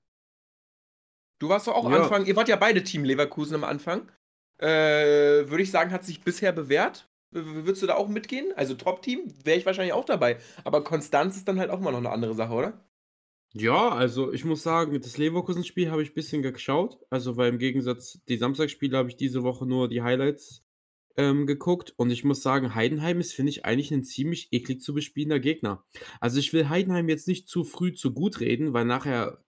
Du 1.39 1.49
warst 1.49 1.67
doch 1.67 1.75
auch 1.75 1.89
ja. 1.89 2.03
Anfang, 2.03 2.25
ihr 2.25 2.35
wart 2.35 2.47
ja 2.47 2.55
beide 2.55 2.83
Team 2.83 3.03
Leverkusen 3.03 3.55
am 3.55 3.63
Anfang. 3.63 4.11
Äh, 4.57 4.67
Würde 5.47 5.63
ich 5.63 5.71
sagen, 5.71 5.91
hat 5.91 6.05
sich 6.05 6.21
bisher 6.21 6.51
bewährt. 6.51 7.09
Würdest 7.31 7.83
du 7.83 7.87
da 7.87 7.95
auch 7.95 8.07
mitgehen? 8.07 8.53
Also 8.55 8.75
Top-Team 8.75 9.33
wäre 9.43 9.57
ich 9.57 9.65
wahrscheinlich 9.65 9.93
auch 9.93 10.05
dabei. 10.05 10.37
Aber 10.63 10.83
Konstanz 10.83 11.35
ist 11.35 11.47
dann 11.47 11.59
halt 11.59 11.69
auch 11.69 11.79
mal 11.79 11.91
noch 11.91 11.97
eine 11.97 12.11
andere 12.11 12.33
Sache, 12.33 12.53
oder? 12.53 12.85
Ja, 13.53 13.89
also 13.89 14.33
ich 14.33 14.43
muss 14.43 14.63
sagen, 14.63 14.99
das 14.99 15.17
Leverkusen-Spiel 15.17 15.91
habe 15.91 16.03
ich 16.03 16.11
ein 16.11 16.13
bisschen 16.15 16.41
geschaut. 16.41 16.99
Also, 17.09 17.37
weil 17.37 17.49
im 17.49 17.57
Gegensatz, 17.57 18.19
die 18.27 18.37
Samstagsspiele 18.37 18.97
habe 18.97 19.09
ich 19.09 19.17
diese 19.17 19.43
Woche 19.43 19.65
nur 19.65 19.87
die 19.87 20.01
Highlights 20.01 20.64
ähm, 21.17 21.47
geguckt 21.47 21.93
und 21.97 22.11
ich 22.11 22.23
muss 22.23 22.41
sagen, 22.41 22.75
Heidenheim 22.75 23.19
ist, 23.19 23.33
finde 23.33 23.51
ich, 23.51 23.65
eigentlich 23.65 23.91
ein 23.91 24.03
ziemlich 24.03 24.49
eklig 24.51 24.81
zu 24.81 24.93
bespielender 24.93 25.39
Gegner. 25.39 25.85
Also 26.19 26.39
ich 26.39 26.53
will 26.53 26.69
Heidenheim 26.69 27.09
jetzt 27.09 27.27
nicht 27.27 27.47
zu 27.47 27.63
früh 27.63 27.93
zu 27.93 28.13
gut 28.13 28.39
reden, 28.39 28.73
weil 28.73 28.85
nachher 28.85 29.39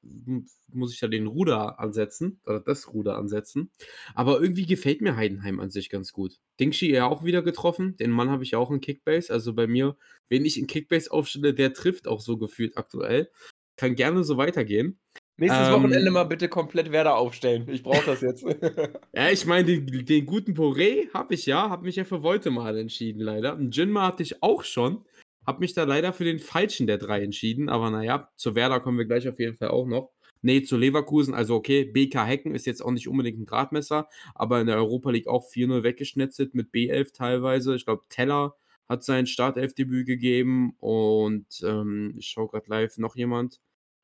muss 0.72 0.94
ich 0.94 1.02
ja 1.02 1.08
den 1.08 1.28
Ruder 1.28 1.80
ansetzen, 1.80 2.40
oder 2.46 2.60
das 2.60 2.94
Ruder 2.94 3.18
ansetzen. 3.18 3.72
Aber 4.16 4.42
irgendwie 4.42 4.66
gefällt 4.66 5.02
mir 5.02 5.16
Heidenheim 5.16 5.60
an 5.60 5.70
sich 5.70 5.90
ganz 5.90 6.14
gut. 6.14 6.40
Dingshi 6.60 6.92
ja 6.92 7.08
auch 7.08 7.24
wieder 7.24 7.42
getroffen, 7.42 7.98
den 7.98 8.12
Mann 8.12 8.30
habe 8.30 8.44
ich 8.44 8.56
auch 8.56 8.72
in 8.72 8.82
Kickbase, 8.82 9.32
also 9.32 9.54
bei 9.54 9.68
mir, 9.68 9.98
wenn 10.30 10.46
ich 10.46 10.60
in 10.60 10.68
Kickbase 10.68 11.12
aufstelle, 11.12 11.54
der 11.54 11.74
trifft 11.74 12.08
auch 12.08 12.22
so 12.22 12.38
gefühlt 12.38 12.78
aktuell. 12.78 13.30
Kann 13.76 13.96
gerne 13.96 14.24
so 14.24 14.38
weitergehen. 14.38 15.00
Nächstes 15.40 15.68
ähm, 15.68 15.74
Wochenende 15.74 16.10
mal 16.10 16.24
bitte 16.24 16.50
komplett 16.50 16.92
Werder 16.92 17.16
aufstellen. 17.16 17.68
Ich 17.70 17.84
brauche 17.84 18.06
das 18.06 18.22
jetzt. 18.22 18.44
ja, 19.14 19.30
ich 19.30 19.46
meine, 19.46 19.66
den, 19.66 20.06
den, 20.06 20.26
guten 20.26 20.54
Poré 20.54 21.14
habe 21.14 21.36
ich 21.36 21.46
ja, 21.46 21.70
habe 21.70 21.86
mich 21.86 21.96
ja 21.96 22.06
für 22.06 22.20
mal 22.20 22.78
entschieden, 22.78 23.20
leider. 23.22 23.56
Und 23.56 23.76
Jinma 23.76 24.08
hatte 24.08 24.24
ich 24.24 24.42
auch 24.42 24.64
schon. 24.64 25.06
Habe 25.46 25.60
mich 25.60 25.74
da 25.74 25.84
leider 25.84 26.12
für 26.12 26.24
den 26.24 26.40
falschen 26.40 26.88
der 26.88 26.98
drei 26.98 27.22
entschieden. 27.22 27.70
Aber 27.70 27.92
naja, 27.92 28.32
zu 28.36 28.56
Werder 28.56 28.80
kommen 28.80 28.98
wir 28.98 29.06
gleich 29.06 29.30
auf 29.30 29.40
jeden 29.40 29.56
Fall 29.56 29.70
auch 29.70 29.86
noch. 29.86 30.12
Nee, 30.42 30.64
zu 30.64 30.78
Leverkusen, 30.78 31.34
also 31.34 31.56
okay, 31.56 31.84
BK 31.84 32.26
Hecken 32.26 32.54
ist 32.54 32.66
jetzt 32.66 32.82
auch 32.82 32.92
nicht 32.92 33.08
unbedingt 33.08 33.40
ein 33.40 33.46
Gradmesser, 33.46 34.08
aber 34.36 34.62
in 34.62 34.68
der 34.68 34.78
Europa 34.78 35.10
League 35.10 35.28
auch 35.28 35.44
4-0 35.44 35.84
weggeschnetzelt 35.84 36.54
mit 36.54 36.72
B11 36.72 37.14
teilweise. 37.14 37.76
Ich 37.76 37.86
glaube, 37.86 38.04
Teller 38.10 38.56
hat 38.88 39.04
sein 39.04 39.26
Startelfdebüt 39.28 40.06
gegeben 40.06 40.76
und 40.80 41.48
ähm, 41.64 42.14
ich 42.18 42.28
schaue 42.28 42.48
gerade 42.48 42.70
live 42.70 42.98
noch 42.98 43.16
jemand. 43.16 43.60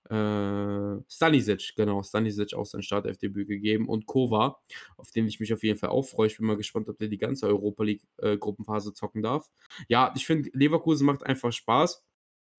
Äh, 0.09 1.01
Stanisic, 1.09 1.73
genau, 1.75 2.03
Stanisic 2.03 2.53
auch 2.53 2.65
sein 2.65 2.81
Startelfdebüt 2.81 3.47
gegeben 3.47 3.87
und 3.87 4.05
Kova, 4.05 4.59
auf 4.97 5.11
den 5.11 5.27
ich 5.27 5.39
mich 5.39 5.53
auf 5.53 5.63
jeden 5.63 5.79
Fall 5.79 5.89
auch 5.89 6.03
freue. 6.03 6.27
Ich 6.27 6.37
bin 6.37 6.45
mal 6.45 6.57
gespannt, 6.57 6.89
ob 6.89 6.97
der 6.97 7.07
die 7.07 7.17
ganze 7.17 7.47
Europa 7.47 7.83
League 7.83 8.03
äh, 8.17 8.37
Gruppenphase 8.37 8.93
zocken 8.93 9.21
darf. 9.21 9.49
Ja, 9.87 10.13
ich 10.15 10.25
finde, 10.25 10.49
Leverkusen 10.53 11.05
macht 11.05 11.25
einfach 11.25 11.53
Spaß. 11.53 12.03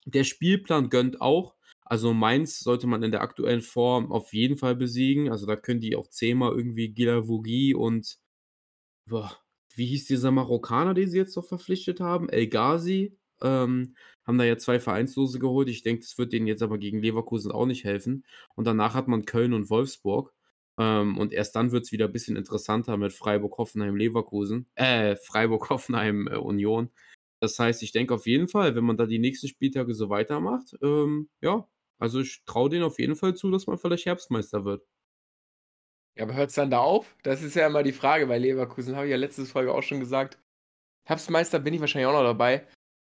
Der 0.05 0.23
Spielplan 0.23 0.89
gönnt 0.89 1.21
auch. 1.21 1.55
Also 1.85 2.13
Mainz 2.13 2.59
sollte 2.59 2.87
man 2.87 3.03
in 3.03 3.11
der 3.11 3.21
aktuellen 3.21 3.61
Form 3.61 4.11
auf 4.11 4.33
jeden 4.33 4.57
Fall 4.57 4.75
besiegen. 4.75 5.31
Also 5.31 5.45
da 5.45 5.55
können 5.55 5.79
die 5.81 5.95
auch 5.95 6.07
zehnmal 6.07 6.53
irgendwie 6.53 6.89
Gilavogi 6.89 7.75
und 7.75 8.17
boah, 9.07 9.37
wie 9.75 9.85
hieß 9.87 10.05
dieser 10.07 10.31
Marokkaner, 10.31 10.93
den 10.93 11.09
sie 11.09 11.17
jetzt 11.17 11.35
noch 11.35 11.45
verpflichtet 11.45 11.99
haben? 11.99 12.29
El 12.29 12.47
Ghazi. 12.47 13.17
Ähm, 13.41 13.95
haben 14.25 14.37
da 14.37 14.43
ja 14.43 14.57
zwei 14.57 14.79
Vereinslose 14.79 15.39
geholt. 15.39 15.69
Ich 15.69 15.83
denke, 15.83 16.01
das 16.01 16.17
wird 16.17 16.33
denen 16.33 16.47
jetzt 16.47 16.63
aber 16.63 16.77
gegen 16.77 17.01
Leverkusen 17.01 17.51
auch 17.51 17.65
nicht 17.65 17.83
helfen. 17.83 18.25
Und 18.55 18.65
danach 18.65 18.93
hat 18.95 19.07
man 19.07 19.25
Köln 19.25 19.53
und 19.53 19.69
Wolfsburg. 19.69 20.33
Ähm, 20.77 21.17
und 21.17 21.31
erst 21.33 21.55
dann 21.55 21.71
wird 21.71 21.85
es 21.85 21.91
wieder 21.91 22.05
ein 22.05 22.11
bisschen 22.11 22.35
interessanter 22.35 22.97
mit 22.97 23.13
Freiburg, 23.13 23.57
Hoffenheim, 23.57 23.95
Leverkusen. 23.95 24.67
Äh, 24.75 25.15
Freiburg, 25.15 25.69
Hoffenheim, 25.69 26.27
äh, 26.27 26.35
Union. 26.37 26.89
Das 27.39 27.59
heißt, 27.59 27.83
ich 27.83 27.91
denke 27.91 28.13
auf 28.13 28.27
jeden 28.27 28.47
Fall, 28.47 28.75
wenn 28.75 28.85
man 28.85 28.97
da 28.97 29.05
die 29.05 29.19
nächsten 29.19 29.47
Spieltage 29.47 29.93
so 29.93 30.09
weitermacht, 30.09 30.75
ähm, 30.81 31.29
ja, 31.41 31.67
also 31.99 32.19
ich 32.19 32.43
traue 32.45 32.69
denen 32.69 32.83
auf 32.83 32.99
jeden 32.99 33.15
Fall 33.15 33.35
zu, 33.35 33.51
dass 33.51 33.67
man 33.67 33.77
vielleicht 33.77 34.05
Herbstmeister 34.05 34.65
wird. 34.65 34.85
Ja, 36.17 36.23
aber 36.23 36.33
hört 36.33 36.49
es 36.49 36.55
dann 36.55 36.71
da 36.71 36.79
auf? 36.79 37.15
Das 37.23 37.43
ist 37.43 37.55
ja 37.55 37.67
immer 37.67 37.83
die 37.83 37.91
Frage 37.91 38.27
bei 38.27 38.37
Leverkusen. 38.37 38.95
Habe 38.95 39.07
ich 39.07 39.11
ja 39.11 39.17
letzte 39.17 39.45
Folge 39.45 39.73
auch 39.73 39.83
schon 39.83 39.99
gesagt. 39.99 40.39
Herbstmeister 41.05 41.59
bin 41.59 41.73
ich 41.73 41.81
wahrscheinlich 41.81 42.07
auch 42.07 42.13
noch 42.13 42.23
dabei. 42.23 42.65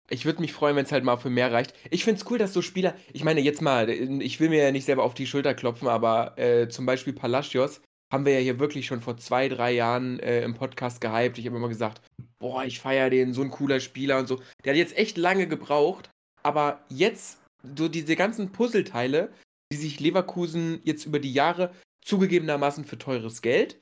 Ich 0.08 0.24
würde 0.24 0.40
mich 0.40 0.52
freuen, 0.52 0.76
wenn 0.76 0.84
es 0.84 0.92
halt 0.92 1.04
mal 1.04 1.16
für 1.16 1.30
mehr 1.30 1.52
reicht. 1.52 1.74
Ich 1.90 2.04
finde 2.04 2.20
es 2.20 2.30
cool, 2.30 2.38
dass 2.38 2.52
so 2.52 2.62
Spieler, 2.62 2.94
ich 3.12 3.24
meine 3.24 3.40
jetzt 3.40 3.60
mal, 3.60 3.88
ich 3.90 4.38
will 4.38 4.48
mir 4.48 4.62
ja 4.62 4.72
nicht 4.72 4.84
selber 4.84 5.02
auf 5.02 5.14
die 5.14 5.26
Schulter 5.26 5.54
klopfen, 5.54 5.88
aber 5.88 6.38
äh, 6.38 6.68
zum 6.68 6.86
Beispiel 6.86 7.12
Palacios 7.12 7.80
haben 8.12 8.24
wir 8.24 8.34
ja 8.34 8.40
hier 8.40 8.58
wirklich 8.60 8.86
schon 8.86 9.00
vor 9.00 9.16
zwei, 9.16 9.48
drei 9.48 9.72
Jahren 9.72 10.20
äh, 10.20 10.42
im 10.42 10.54
Podcast 10.54 11.00
gehypt. 11.00 11.38
Ich 11.38 11.46
habe 11.46 11.56
immer 11.56 11.68
gesagt, 11.68 12.00
boah, 12.38 12.64
ich 12.64 12.78
feiere 12.78 13.10
den, 13.10 13.32
so 13.34 13.42
ein 13.42 13.50
cooler 13.50 13.80
Spieler 13.80 14.18
und 14.18 14.28
so. 14.28 14.40
Der 14.64 14.72
hat 14.72 14.78
jetzt 14.78 14.96
echt 14.96 15.16
lange 15.18 15.48
gebraucht, 15.48 16.08
aber 16.42 16.84
jetzt 16.88 17.38
so 17.76 17.88
diese 17.88 18.14
ganzen 18.14 18.52
Puzzleteile, 18.52 19.32
die 19.72 19.76
sich 19.76 19.98
Leverkusen 19.98 20.80
jetzt 20.84 21.04
über 21.04 21.18
die 21.18 21.32
Jahre 21.32 21.72
zugegebenermaßen 22.04 22.84
für 22.84 22.98
teures 22.98 23.42
Geld, 23.42 23.76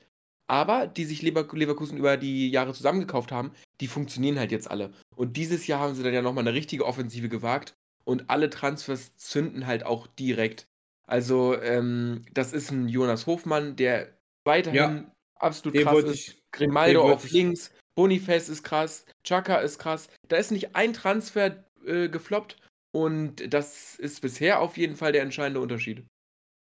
aber 0.47 0.87
die 0.87 1.05
sich 1.05 1.21
Lever 1.21 1.47
Leverkusen 1.51 1.97
über 1.97 2.17
die 2.17 2.49
Jahre 2.49 2.73
zusammengekauft 2.73 3.31
haben, 3.31 3.51
die 3.81 3.87
funktionieren 3.87 4.39
halt 4.39 4.51
jetzt 4.51 4.69
alle. 4.69 4.91
Und 5.15 5.37
dieses 5.37 5.67
Jahr 5.67 5.79
haben 5.79 5.95
sie 5.95 6.03
dann 6.03 6.13
ja 6.13 6.21
nochmal 6.21 6.47
eine 6.47 6.53
richtige 6.53 6.85
Offensive 6.85 7.29
gewagt 7.29 7.75
und 8.03 8.29
alle 8.29 8.49
Transfers 8.49 9.17
zünden 9.17 9.67
halt 9.67 9.85
auch 9.85 10.07
direkt. 10.07 10.67
Also, 11.07 11.59
ähm, 11.61 12.25
das 12.33 12.53
ist 12.53 12.71
ein 12.71 12.87
Jonas 12.87 13.27
Hofmann, 13.27 13.75
der 13.75 14.17
weiterhin 14.43 14.79
ja, 14.79 15.11
absolut 15.35 15.77
krass 15.79 16.03
ist. 16.03 16.35
Grimaldo 16.51 17.11
auf 17.11 17.29
links, 17.31 17.71
Boniface 17.95 18.49
ist 18.49 18.63
krass, 18.63 19.05
Chaka 19.23 19.57
ist 19.57 19.79
krass. 19.79 20.09
Da 20.27 20.37
ist 20.37 20.51
nicht 20.51 20.75
ein 20.75 20.93
Transfer 20.93 21.63
äh, 21.85 22.09
gefloppt 22.09 22.57
und 22.91 23.53
das 23.53 23.95
ist 23.95 24.21
bisher 24.21 24.61
auf 24.61 24.77
jeden 24.77 24.95
Fall 24.95 25.11
der 25.11 25.21
entscheidende 25.21 25.59
Unterschied. 25.59 26.05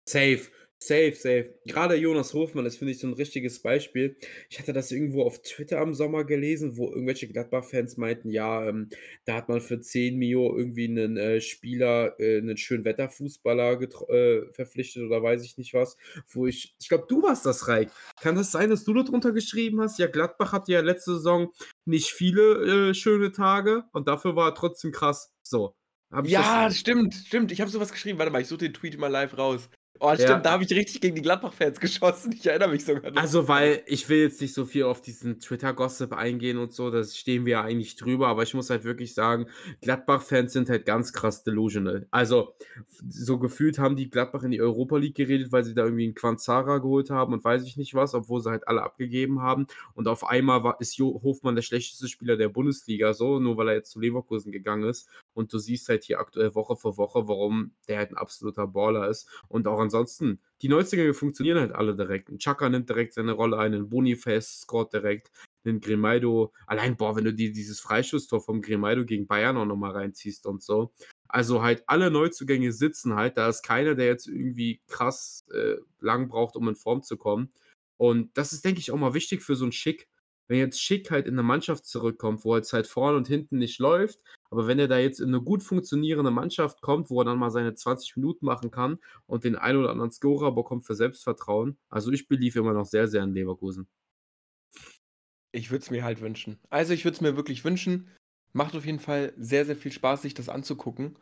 Safe. 0.09 0.41
Safe, 0.81 1.13
safe. 1.13 1.55
Gerade 1.67 1.97
Jonas 1.97 2.35
Hofmann 2.35 2.65
ist, 2.65 2.77
finde 2.77 2.93
ich, 2.93 3.01
so 3.01 3.09
ein 3.09 3.15
richtiges 3.15 3.61
Beispiel. 3.61 4.17
Ich 4.49 4.61
hatte 4.61 4.73
das 4.73 4.93
irgendwo 4.93 5.25
auf 5.25 5.43
Twitter 5.43 5.83
im 5.83 5.93
Sommer 5.93 6.23
gelesen, 6.23 6.77
wo 6.77 6.89
irgendwelche 6.89 7.27
Gladbach-Fans 7.27 7.97
meinten, 7.97 8.31
ja, 8.31 8.69
ähm, 8.69 8.89
da 9.25 9.35
hat 9.35 9.49
man 9.49 9.61
für 9.61 9.81
10 9.81 10.17
Mio 10.17 10.57
irgendwie 10.57 10.85
einen 10.85 11.17
äh, 11.17 11.41
Spieler, 11.41 12.15
äh, 12.21 12.39
einen 12.39 12.57
schönen 12.57 12.85
Wetterfußballer 12.85 13.81
äh, 14.09 14.53
verpflichtet 14.53 15.03
oder 15.03 15.21
weiß 15.21 15.43
ich 15.43 15.59
nicht 15.59 15.75
was. 15.75 15.97
Wo 16.29 16.47
ich, 16.47 16.77
ich 16.81 16.89
glaube, 16.89 17.07
du 17.09 17.23
warst 17.23 17.45
das, 17.45 17.67
Reik. 17.67 17.91
Kann 18.21 18.37
das 18.37 18.53
sein, 18.53 18.71
dass 18.71 18.85
du 18.85 18.95
da 18.95 19.03
drunter 19.03 19.33
geschrieben 19.33 19.81
hast? 19.81 19.99
Ja, 19.99 20.07
Gladbach 20.07 20.53
hatte 20.53 20.71
ja 20.71 20.81
letzte 20.81 21.15
Saison 21.15 21.53
nicht 21.87 22.11
viele 22.11 22.91
äh, 22.91 22.95
schöne 22.95 23.33
Tage 23.33 23.83
und 23.93 24.07
dafür 24.07 24.37
war 24.37 24.51
er 24.51 24.55
trotzdem 24.55 24.93
krass. 24.93 25.33
So. 25.43 25.75
ja, 26.25 26.71
stimmt, 26.71 27.15
stimmt. 27.15 27.51
Ich 27.51 27.61
habe 27.61 27.71
sowas 27.71 27.91
geschrieben. 27.91 28.19
Warte 28.21 28.31
mal, 28.31 28.43
ich 28.43 28.49
suche 28.49 28.59
den 28.59 28.75
Tweet 28.75 28.97
mal 28.97 29.09
live 29.09 29.37
raus. 29.37 29.69
Oh, 30.01 30.15
stimmt, 30.15 30.29
ja. 30.29 30.39
da 30.41 30.51
habe 30.53 30.65
ich 30.65 30.71
richtig 30.71 31.01
gegen 31.01 31.17
die 31.17 31.23
Gladbach-Fans 31.23 31.81
geschossen. 31.81 32.33
Ich 32.33 32.47
erinnere 32.47 32.71
mich 32.71 32.85
sogar 32.85 33.11
noch. 33.11 33.21
Also, 33.21 33.49
weil 33.49 33.83
ich 33.87 34.09
will 34.09 34.19
jetzt 34.19 34.41
nicht 34.41 34.55
so 34.55 34.65
viel 34.65 34.85
auf 34.85 35.01
diesen 35.01 35.41
Twitter-Gossip 35.41 36.13
eingehen 36.13 36.59
und 36.59 36.73
so, 36.73 36.91
das 36.91 37.17
stehen 37.17 37.47
wir 37.47 37.53
ja 37.53 37.63
eigentlich 37.63 37.97
drüber, 37.97 38.29
aber 38.29 38.43
ich 38.43 38.55
muss 38.55 38.71
halt 38.71 38.85
wirklich 38.85 39.15
sagen, 39.15 39.47
Gladbach-Fans 39.83 40.53
sind 40.53 40.69
halt 40.71 40.87
ganz 40.87 41.13
krass 41.13 41.43
delusional. 41.43 42.07
Also, 42.11 42.55
so 43.09 43.39
gefühlt 43.39 43.79
haben 43.79 43.97
die 43.97 44.11
Gladbach 44.11 44.43
in 44.43 44.51
die 44.51 44.61
Europa 44.61 44.97
League 44.97 45.17
geredet, 45.17 45.53
weil 45.53 45.65
sie 45.65 45.75
da 45.75 45.85
irgendwie 45.85 46.05
einen 46.05 46.15
Quanzara 46.15 46.79
geholt 46.79 47.11
haben 47.11 47.33
und 47.33 47.45
weiß 47.45 47.65
ich 47.65 47.77
nicht 47.77 47.95
was, 47.95 48.15
obwohl 48.15 48.41
sie 48.41 48.51
halt 48.51 48.69
alle 48.69 48.83
abgegeben 48.83 49.43
haben. 49.43 49.67
Und 49.95 50.09
auf 50.09 50.25
einmal 50.25 50.63
war, 50.65 50.81
ist 50.81 50.97
jo 50.97 51.21
Hofmann 51.23 51.55
der 51.55 51.63
schlechteste 51.63 52.09
Spieler 52.09 52.37
der 52.37 52.49
Bundesliga, 52.49 53.13
so, 53.15 53.39
nur 53.39 53.57
weil 53.57 53.69
er 53.69 53.75
jetzt 53.75 53.91
zu 53.91 54.01
Leverkusen 54.01 54.53
gegangen 54.53 54.89
ist. 54.89 55.09
Und 55.35 55.53
du 55.53 55.59
siehst 55.59 55.89
halt 55.89 56.05
hier 56.05 56.21
aktuell 56.21 56.55
Woche 56.55 56.77
für 56.77 56.97
Woche, 56.97 57.29
warum 57.29 57.73
der 57.89 57.99
halt 57.99 58.11
ein 58.11 58.17
absoluter 58.17 58.67
Baller 58.67 59.09
ist. 59.09 59.29
Und 59.49 59.67
auch 59.67 59.79
an 59.79 59.88
ansonsten, 59.89 60.41
die 60.63 60.69
Neuzugänge 60.69 61.15
funktionieren 61.15 61.59
halt 61.59 61.73
alle 61.73 61.97
direkt. 61.97 62.29
Ein 62.29 62.39
Chaka 62.39 62.69
nimmt 62.69 62.89
direkt 62.89 63.15
seine 63.15 63.33
Rolle 63.33 63.59
ein, 63.59 63.75
ein 63.75 63.89
Boniface 63.89 64.61
scoret 64.61 64.93
direkt, 64.93 65.31
ein 65.65 65.81
Grimaldo. 65.81 66.53
Allein, 66.67 66.97
boah, 66.97 67.17
wenn 67.17 67.25
du 67.25 67.33
dir 67.33 67.53
dieses 67.53 67.81
Freischusstor 67.81 68.41
vom 68.41 68.61
Grimaldo 68.61 69.05
gegen 69.05 69.27
Bayern 69.27 69.57
auch 69.57 69.67
nochmal 69.67 69.93
reinziehst 69.93 70.47
und 70.47 70.63
so. 70.63 70.93
Also 71.29 71.63
halt 71.63 71.85
alle 71.87 72.11
Neuzugänge 72.11 72.73
sitzen 72.73 73.15
halt. 73.15 73.37
Da 73.37 73.49
ist 73.49 73.63
keiner, 73.63 73.95
der 73.95 74.07
jetzt 74.07 74.27
irgendwie 74.27 74.81
krass 74.87 75.45
äh, 75.53 75.77
lang 76.01 76.29
braucht, 76.29 76.57
um 76.57 76.69
in 76.69 76.77
Form 76.77 77.03
zu 77.03 77.17
kommen. 77.17 77.51
Und 77.97 78.37
das 78.37 78.53
ist, 78.53 78.65
denke 78.65 78.81
ich, 78.81 78.91
auch 78.91 78.97
mal 78.97 79.15
wichtig 79.15 79.43
für 79.43 79.57
so 79.57 79.65
ein 79.65 79.73
Schick. 79.73 80.09
Wenn 80.49 80.59
jetzt 80.59 80.81
Schick 80.83 81.11
halt 81.11 81.27
in 81.27 81.35
eine 81.35 81.43
Mannschaft 81.43 81.87
zurückkommt, 81.87 82.45
wo 82.45 82.57
jetzt 82.57 82.73
halt 82.73 82.87
vorne 82.87 83.17
und 83.17 83.29
hinten 83.29 83.59
nicht 83.59 83.79
läuft, 83.79 84.19
aber 84.51 84.67
wenn 84.67 84.79
er 84.79 84.89
da 84.89 84.99
jetzt 84.99 85.21
in 85.21 85.29
eine 85.29 85.43
gut 85.43 85.63
funktionierende 85.63 86.31
Mannschaft 86.31 86.81
kommt, 86.81 87.11
wo 87.11 87.21
er 87.21 87.27
dann 87.27 87.39
mal 87.39 87.51
seine 87.51 87.75
20 87.75 88.17
Minuten 88.17 88.47
machen 88.47 88.71
kann 88.71 88.99
und 89.27 89.45
den 89.45 89.57
einen 89.57 89.79
oder 89.79 89.91
anderen 89.91 90.11
Scorer 90.11 90.55
bekommt 90.55 90.87
für 90.87 90.95
Selbstvertrauen, 90.95 91.77
also 91.91 92.11
ich 92.11 92.29
beliebe 92.29 92.59
immer 92.59 92.73
noch 92.73 92.87
sehr, 92.87 93.09
sehr 93.09 93.23
in 93.23 93.35
Leverkusen. 93.35 93.87
Ich 95.53 95.71
würde 95.71 95.83
es 95.83 95.91
mir 95.91 96.05
halt 96.05 96.21
wünschen. 96.21 96.59
Also 96.71 96.93
ich 96.93 97.05
würde 97.05 97.17
es 97.17 97.21
mir 97.21 97.37
wirklich 97.37 97.65
wünschen. 97.65 98.09
Macht 98.53 98.75
auf 98.75 98.87
jeden 98.87 99.01
Fall 99.01 99.33
sehr, 99.37 99.65
sehr 99.65 99.77
viel 99.77 99.93
Spaß, 99.93 100.23
sich 100.23 100.35
das 100.35 100.49
anzugucken. 100.49 101.19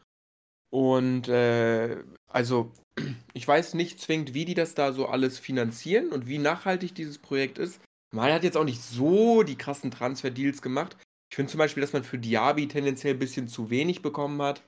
Und 0.70 1.28
äh, 1.28 2.02
also 2.28 2.72
ich 3.34 3.46
weiß 3.46 3.74
nicht 3.74 4.00
zwingend, 4.00 4.34
wie 4.34 4.44
die 4.44 4.54
das 4.54 4.74
da 4.74 4.92
so 4.92 5.06
alles 5.06 5.38
finanzieren 5.38 6.12
und 6.12 6.26
wie 6.26 6.38
nachhaltig 6.38 6.94
dieses 6.94 7.18
Projekt 7.18 7.58
ist. 7.58 7.80
Man 8.16 8.32
hat 8.32 8.44
jetzt 8.44 8.56
auch 8.56 8.64
nicht 8.64 8.82
so 8.82 9.42
die 9.42 9.58
krassen 9.58 9.90
Transfer-Deals 9.90 10.62
gemacht. 10.62 10.96
Ich 11.28 11.36
finde 11.36 11.50
zum 11.50 11.58
Beispiel, 11.58 11.82
dass 11.82 11.92
man 11.92 12.02
für 12.02 12.16
Diaby 12.16 12.66
tendenziell 12.66 13.12
ein 13.12 13.18
bisschen 13.18 13.46
zu 13.46 13.68
wenig 13.68 14.00
bekommen 14.00 14.40
hat. 14.40 14.62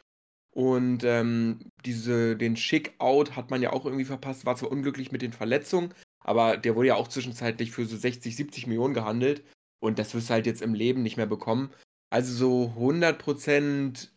Und 0.54 1.02
ähm, 1.02 1.60
diese, 1.86 2.36
den 2.36 2.56
Schick-Out 2.56 3.36
hat 3.36 3.50
man 3.50 3.62
ja 3.62 3.72
auch 3.72 3.86
irgendwie 3.86 4.04
verpasst. 4.04 4.44
War 4.44 4.56
zwar 4.56 4.70
unglücklich 4.70 5.12
mit 5.12 5.22
den 5.22 5.32
Verletzungen, 5.32 5.94
aber 6.20 6.58
der 6.58 6.76
wurde 6.76 6.88
ja 6.88 6.96
auch 6.96 7.08
zwischenzeitlich 7.08 7.70
für 7.70 7.86
so 7.86 7.96
60, 7.96 8.36
70 8.36 8.66
Millionen 8.66 8.92
gehandelt. 8.92 9.42
Und 9.80 9.98
das 9.98 10.14
wirst 10.14 10.28
du 10.28 10.34
halt 10.34 10.46
jetzt 10.46 10.60
im 10.60 10.74
Leben 10.74 11.02
nicht 11.02 11.16
mehr 11.16 11.26
bekommen. 11.26 11.70
Also 12.10 12.34
so 12.34 12.74
100% 12.78 14.08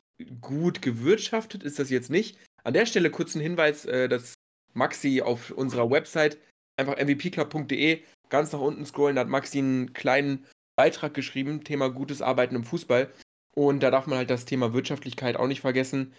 gut 0.41 0.81
gewirtschaftet 0.81 1.63
ist 1.63 1.79
das 1.79 1.89
jetzt 1.89 2.09
nicht. 2.09 2.37
An 2.65 2.73
der 2.73 2.85
Stelle 2.85 3.09
kurz 3.09 3.35
ein 3.35 3.41
Hinweis, 3.41 3.85
äh, 3.85 4.09
dass 4.09 4.33
Maxi 4.73 5.21
auf 5.21 5.51
unserer 5.51 5.89
Website 5.89 6.37
einfach 6.75 6.97
mvpclub.de 6.97 8.01
ganz 8.31 8.51
nach 8.51 8.59
unten 8.59 8.85
scrollen, 8.85 9.15
da 9.15 9.21
hat 9.21 9.27
Maxi 9.27 9.59
einen 9.59 9.93
kleinen 9.93 10.47
Beitrag 10.75 11.13
geschrieben, 11.13 11.63
Thema 11.63 11.89
gutes 11.89 12.23
Arbeiten 12.23 12.55
im 12.55 12.63
Fußball. 12.63 13.11
Und 13.53 13.83
da 13.83 13.91
darf 13.91 14.07
man 14.07 14.17
halt 14.17 14.31
das 14.31 14.45
Thema 14.45 14.73
Wirtschaftlichkeit 14.73 15.35
auch 15.37 15.47
nicht 15.47 15.61
vergessen. 15.61 16.15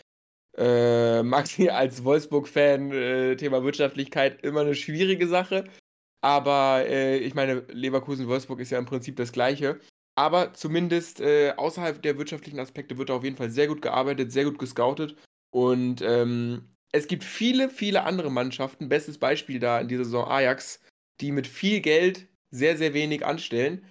Äh, 0.57 1.23
Maxi 1.25 1.69
als 1.71 2.05
Wolfsburg-Fan, 2.05 2.93
äh, 2.93 3.37
Thema 3.37 3.65
Wirtschaftlichkeit, 3.65 4.45
immer 4.45 4.61
eine 4.61 4.75
schwierige 4.77 5.27
Sache. 5.27 5.65
Aber 6.21 6.85
äh, 6.87 7.19
ich 7.19 7.35
meine, 7.35 7.65
Leverkusen-Wolfsburg 7.69 8.61
ist 8.61 8.71
ja 8.71 8.79
im 8.79 8.87
Prinzip 8.87 9.17
das 9.17 9.33
Gleiche. 9.33 9.81
Aber 10.15 10.53
zumindest 10.53 11.21
äh, 11.21 11.55
außerhalb 11.57 12.03
der 12.03 12.19
wirtschaftlichen 12.19 12.61
Aspekte 12.61 12.99
wird 12.99 13.09
da 13.09 13.15
auf 13.15 13.25
jeden 13.25 13.37
Fall 13.37 13.51
sehr 13.51 13.67
gut 13.67 13.81
gearbeitet, 13.83 14.31
sehr 14.31 14.45
gut 14.45 14.59
gescoutet. 14.59 15.17
Und 15.51 16.03
ähm, 16.03 16.77
es 16.93 17.07
gibt 17.07 17.25
viele, 17.25 17.71
viele 17.71 18.05
andere 18.05 18.31
Mannschaften, 18.31 18.91
bestes 18.91 19.19
Beispiel 19.19 19.59
da 19.59 19.81
in 19.81 19.89
dieser 19.89 20.05
Saison 20.05 20.29
Ajax, 20.29 20.81
die 21.21 21.33
mit 21.33 21.47
viel 21.47 21.81
Geld 21.81 22.29
sehr, 22.51 22.77
sehr 22.77 22.95
wenig 22.95 23.25
anstellen. 23.25 23.85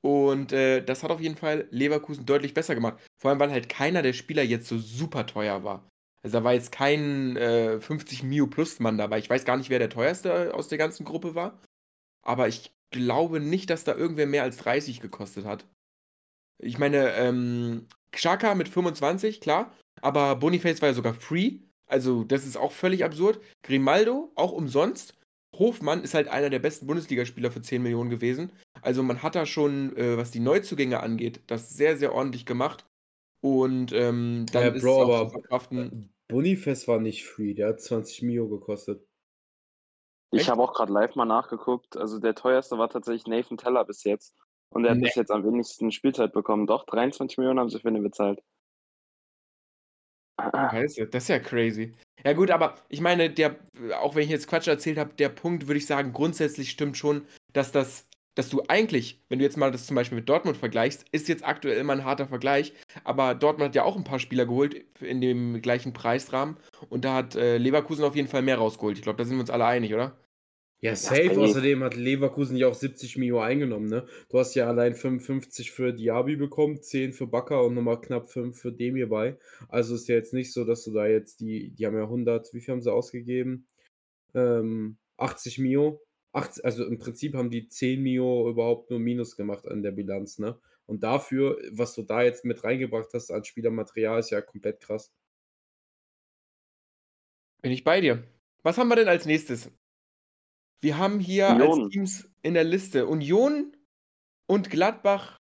Und 0.00 0.52
äh, 0.52 0.82
das 0.82 1.02
hat 1.02 1.10
auf 1.10 1.20
jeden 1.20 1.36
Fall 1.36 1.66
Leverkusen 1.70 2.24
deutlich 2.24 2.54
besser 2.54 2.74
gemacht. 2.74 2.98
Vor 3.20 3.30
allem, 3.30 3.40
weil 3.40 3.50
halt 3.50 3.68
keiner 3.68 4.02
der 4.02 4.12
Spieler 4.12 4.42
jetzt 4.42 4.68
so 4.68 4.78
super 4.78 5.26
teuer 5.26 5.64
war. 5.64 5.88
Also 6.22 6.38
da 6.38 6.44
war 6.44 6.54
jetzt 6.54 6.72
kein 6.72 7.36
äh, 7.36 7.80
50 7.80 8.22
Mio 8.22 8.46
plus 8.46 8.80
Mann 8.80 8.98
dabei. 8.98 9.18
Ich 9.18 9.30
weiß 9.30 9.44
gar 9.44 9.56
nicht, 9.56 9.70
wer 9.70 9.78
der 9.78 9.90
teuerste 9.90 10.54
aus 10.54 10.68
der 10.68 10.78
ganzen 10.78 11.04
Gruppe 11.04 11.34
war. 11.34 11.60
Aber 12.22 12.48
ich 12.48 12.72
glaube 12.90 13.40
nicht, 13.40 13.70
dass 13.70 13.84
da 13.84 13.94
irgendwer 13.94 14.26
mehr 14.26 14.42
als 14.42 14.56
30 14.58 15.00
gekostet 15.00 15.44
hat. 15.44 15.66
Ich 16.60 16.78
meine, 16.78 17.14
ähm, 17.14 17.86
Xhaka 18.12 18.54
mit 18.54 18.68
25, 18.68 19.40
klar. 19.40 19.72
Aber 20.00 20.36
Boniface 20.36 20.82
war 20.82 20.88
ja 20.88 20.94
sogar 20.94 21.14
free. 21.14 21.60
Also, 21.86 22.24
das 22.24 22.46
ist 22.46 22.56
auch 22.56 22.72
völlig 22.72 23.04
absurd. 23.04 23.40
Grimaldo, 23.62 24.32
auch 24.34 24.52
umsonst. 24.52 25.14
Hofmann 25.58 26.02
ist 26.02 26.14
halt 26.14 26.28
einer 26.28 26.50
der 26.50 26.58
besten 26.60 26.86
Bundesligaspieler 26.86 27.50
für 27.50 27.60
10 27.62 27.82
Millionen 27.82 28.10
gewesen. 28.10 28.52
Also, 28.82 29.02
man 29.02 29.22
hat 29.22 29.34
da 29.34 29.46
schon, 29.46 29.96
äh, 29.96 30.16
was 30.16 30.30
die 30.30 30.40
Neuzugänge 30.40 31.00
angeht, 31.00 31.42
das 31.46 31.70
sehr, 31.70 31.96
sehr 31.96 32.14
ordentlich 32.14 32.46
gemacht. 32.46 32.86
Und 33.40 33.92
ähm, 33.92 34.46
dann 34.52 34.62
Ja, 34.64 34.68
ist 34.70 34.76
es 34.76 34.82
Bro, 34.82 35.02
auch 35.02 35.06
zu 35.06 35.14
aber 35.14 35.30
verkraften. 35.30 36.10
Boniface 36.28 36.88
war 36.88 37.00
nicht 37.00 37.24
free, 37.26 37.54
der 37.54 37.68
hat 37.68 37.80
20 37.80 38.22
Mio 38.22 38.48
gekostet. 38.48 39.06
Ich 40.30 40.48
habe 40.48 40.62
auch 40.62 40.74
gerade 40.74 40.92
live 40.92 41.14
mal 41.16 41.24
nachgeguckt. 41.24 41.96
Also 41.96 42.18
der 42.18 42.34
teuerste 42.34 42.76
war 42.78 42.90
tatsächlich 42.90 43.26
Nathan 43.26 43.56
Teller 43.56 43.84
bis 43.84 44.04
jetzt. 44.04 44.34
Und 44.70 44.84
er 44.84 44.90
hat 44.92 44.98
Nee. 44.98 45.06
bis 45.06 45.14
jetzt 45.14 45.30
am 45.30 45.44
wenigsten 45.44 45.90
Spielzeit 45.90 46.32
bekommen. 46.32 46.66
Doch, 46.66 46.84
23 46.84 47.38
Millionen 47.38 47.58
haben 47.60 47.70
sie 47.70 47.80
für 47.80 47.88
ihn 47.88 48.02
bezahlt. 48.02 48.42
Scheiße, 50.70 51.06
das 51.06 51.24
ist 51.24 51.28
ja 51.28 51.38
crazy. 51.38 51.94
Ja 52.24 52.32
gut, 52.32 52.50
aber 52.50 52.76
ich 52.88 53.00
meine, 53.00 53.30
der, 53.30 53.56
auch 54.00 54.14
wenn 54.14 54.24
ich 54.24 54.30
jetzt 54.30 54.48
Quatsch 54.48 54.66
erzählt 54.68 54.98
habe, 54.98 55.14
der 55.14 55.28
Punkt 55.28 55.66
würde 55.66 55.78
ich 55.78 55.86
sagen, 55.86 56.12
grundsätzlich 56.12 56.70
stimmt 56.70 56.96
schon, 56.96 57.26
dass 57.52 57.72
das, 57.72 58.06
dass 58.34 58.48
du 58.48 58.62
eigentlich, 58.68 59.22
wenn 59.28 59.38
du 59.38 59.44
jetzt 59.44 59.56
mal 59.56 59.70
das 59.70 59.86
zum 59.86 59.94
Beispiel 59.96 60.16
mit 60.16 60.28
Dortmund 60.28 60.56
vergleichst, 60.56 61.04
ist 61.12 61.28
jetzt 61.28 61.44
aktuell 61.44 61.78
immer 61.78 61.92
ein 61.92 62.04
harter 62.04 62.26
Vergleich, 62.26 62.72
aber 63.04 63.34
Dortmund 63.34 63.68
hat 63.68 63.74
ja 63.76 63.84
auch 63.84 63.96
ein 63.96 64.04
paar 64.04 64.18
Spieler 64.18 64.46
geholt 64.46 64.84
in 65.00 65.20
dem 65.20 65.60
gleichen 65.62 65.92
Preisrahmen 65.92 66.56
und 66.88 67.04
da 67.04 67.14
hat 67.14 67.36
äh, 67.36 67.58
Leverkusen 67.58 68.04
auf 68.04 68.16
jeden 68.16 68.28
Fall 68.28 68.42
mehr 68.42 68.58
rausgeholt. 68.58 68.96
Ich 68.98 69.02
glaube, 69.02 69.18
da 69.18 69.24
sind 69.24 69.36
wir 69.36 69.40
uns 69.40 69.50
alle 69.50 69.66
einig, 69.66 69.94
oder? 69.94 70.16
Ja, 70.80 70.94
safe. 70.94 71.28
safe. 71.28 71.40
Außerdem 71.40 71.82
hat 71.82 71.96
Leverkusen 71.96 72.56
ja 72.56 72.68
auch 72.68 72.74
70 72.74 73.16
Mio 73.16 73.40
eingenommen, 73.40 73.88
ne? 73.88 74.06
Du 74.28 74.38
hast 74.38 74.54
ja 74.54 74.68
allein 74.68 74.94
55 74.94 75.72
für 75.72 75.92
Diaby 75.92 76.36
bekommen, 76.36 76.80
10 76.80 77.12
für 77.12 77.26
Bakker 77.26 77.64
und 77.64 77.74
nochmal 77.74 78.00
knapp 78.00 78.30
5 78.30 78.56
für 78.56 78.70
Demir 78.72 79.08
bei. 79.08 79.38
Also 79.68 79.96
ist 79.96 80.06
ja 80.06 80.14
jetzt 80.14 80.32
nicht 80.32 80.52
so, 80.52 80.64
dass 80.64 80.84
du 80.84 80.92
da 80.92 81.06
jetzt 81.06 81.40
die, 81.40 81.70
die 81.70 81.84
haben 81.84 81.96
ja 81.96 82.04
100, 82.04 82.54
wie 82.54 82.60
viel 82.60 82.72
haben 82.72 82.82
sie 82.82 82.92
ausgegeben? 82.92 83.66
Ähm, 84.34 84.98
80 85.16 85.58
Mio. 85.58 86.00
80, 86.32 86.64
also 86.64 86.84
im 86.86 86.98
Prinzip 86.98 87.34
haben 87.34 87.50
die 87.50 87.66
10 87.68 88.00
Mio 88.02 88.48
überhaupt 88.48 88.90
nur 88.90 89.00
Minus 89.00 89.36
gemacht 89.36 89.66
an 89.66 89.82
der 89.82 89.92
Bilanz, 89.92 90.38
ne? 90.38 90.60
Und 90.86 91.02
dafür, 91.02 91.58
was 91.72 91.94
du 91.94 92.02
da 92.02 92.22
jetzt 92.22 92.44
mit 92.44 92.64
reingebracht 92.64 93.08
hast 93.14 93.30
an 93.30 93.44
Spielermaterial, 93.44 94.20
ist 94.20 94.30
ja 94.30 94.40
komplett 94.40 94.80
krass. 94.80 95.12
Bin 97.62 97.72
ich 97.72 97.84
bei 97.84 98.00
dir. 98.00 98.24
Was 98.62 98.78
haben 98.78 98.88
wir 98.88 98.96
denn 98.96 99.08
als 99.08 99.26
nächstes? 99.26 99.70
Wir 100.80 100.98
haben 100.98 101.18
hier 101.18 101.48
Union. 101.48 101.82
als 101.82 101.90
Teams 101.90 102.30
in 102.42 102.54
der 102.54 102.64
Liste 102.64 103.06
Union 103.06 103.76
und 104.46 104.70
Gladbach. 104.70 105.38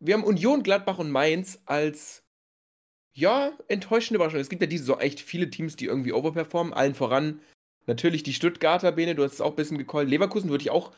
Wir 0.00 0.14
haben 0.14 0.24
Union, 0.24 0.62
Gladbach 0.62 0.98
und 0.98 1.10
Mainz 1.10 1.60
als 1.66 2.22
ja, 3.14 3.52
enttäuschende 3.68 4.16
Überraschung. 4.16 4.40
Es 4.40 4.48
gibt 4.48 4.62
ja 4.62 4.68
diese 4.68 4.84
so 4.84 4.98
echt 4.98 5.20
viele 5.20 5.50
Teams, 5.50 5.76
die 5.76 5.84
irgendwie 5.84 6.12
overperformen. 6.12 6.72
Allen 6.72 6.94
voran 6.94 7.40
natürlich 7.86 8.22
die 8.22 8.32
Stuttgarter, 8.32 8.92
Bene, 8.92 9.14
du 9.14 9.22
hast 9.22 9.34
es 9.34 9.40
auch 9.40 9.50
ein 9.50 9.56
bisschen 9.56 9.78
gecallt. 9.78 10.08
Leverkusen 10.08 10.50
würde 10.50 10.62
ich 10.62 10.70
auch, 10.70 10.92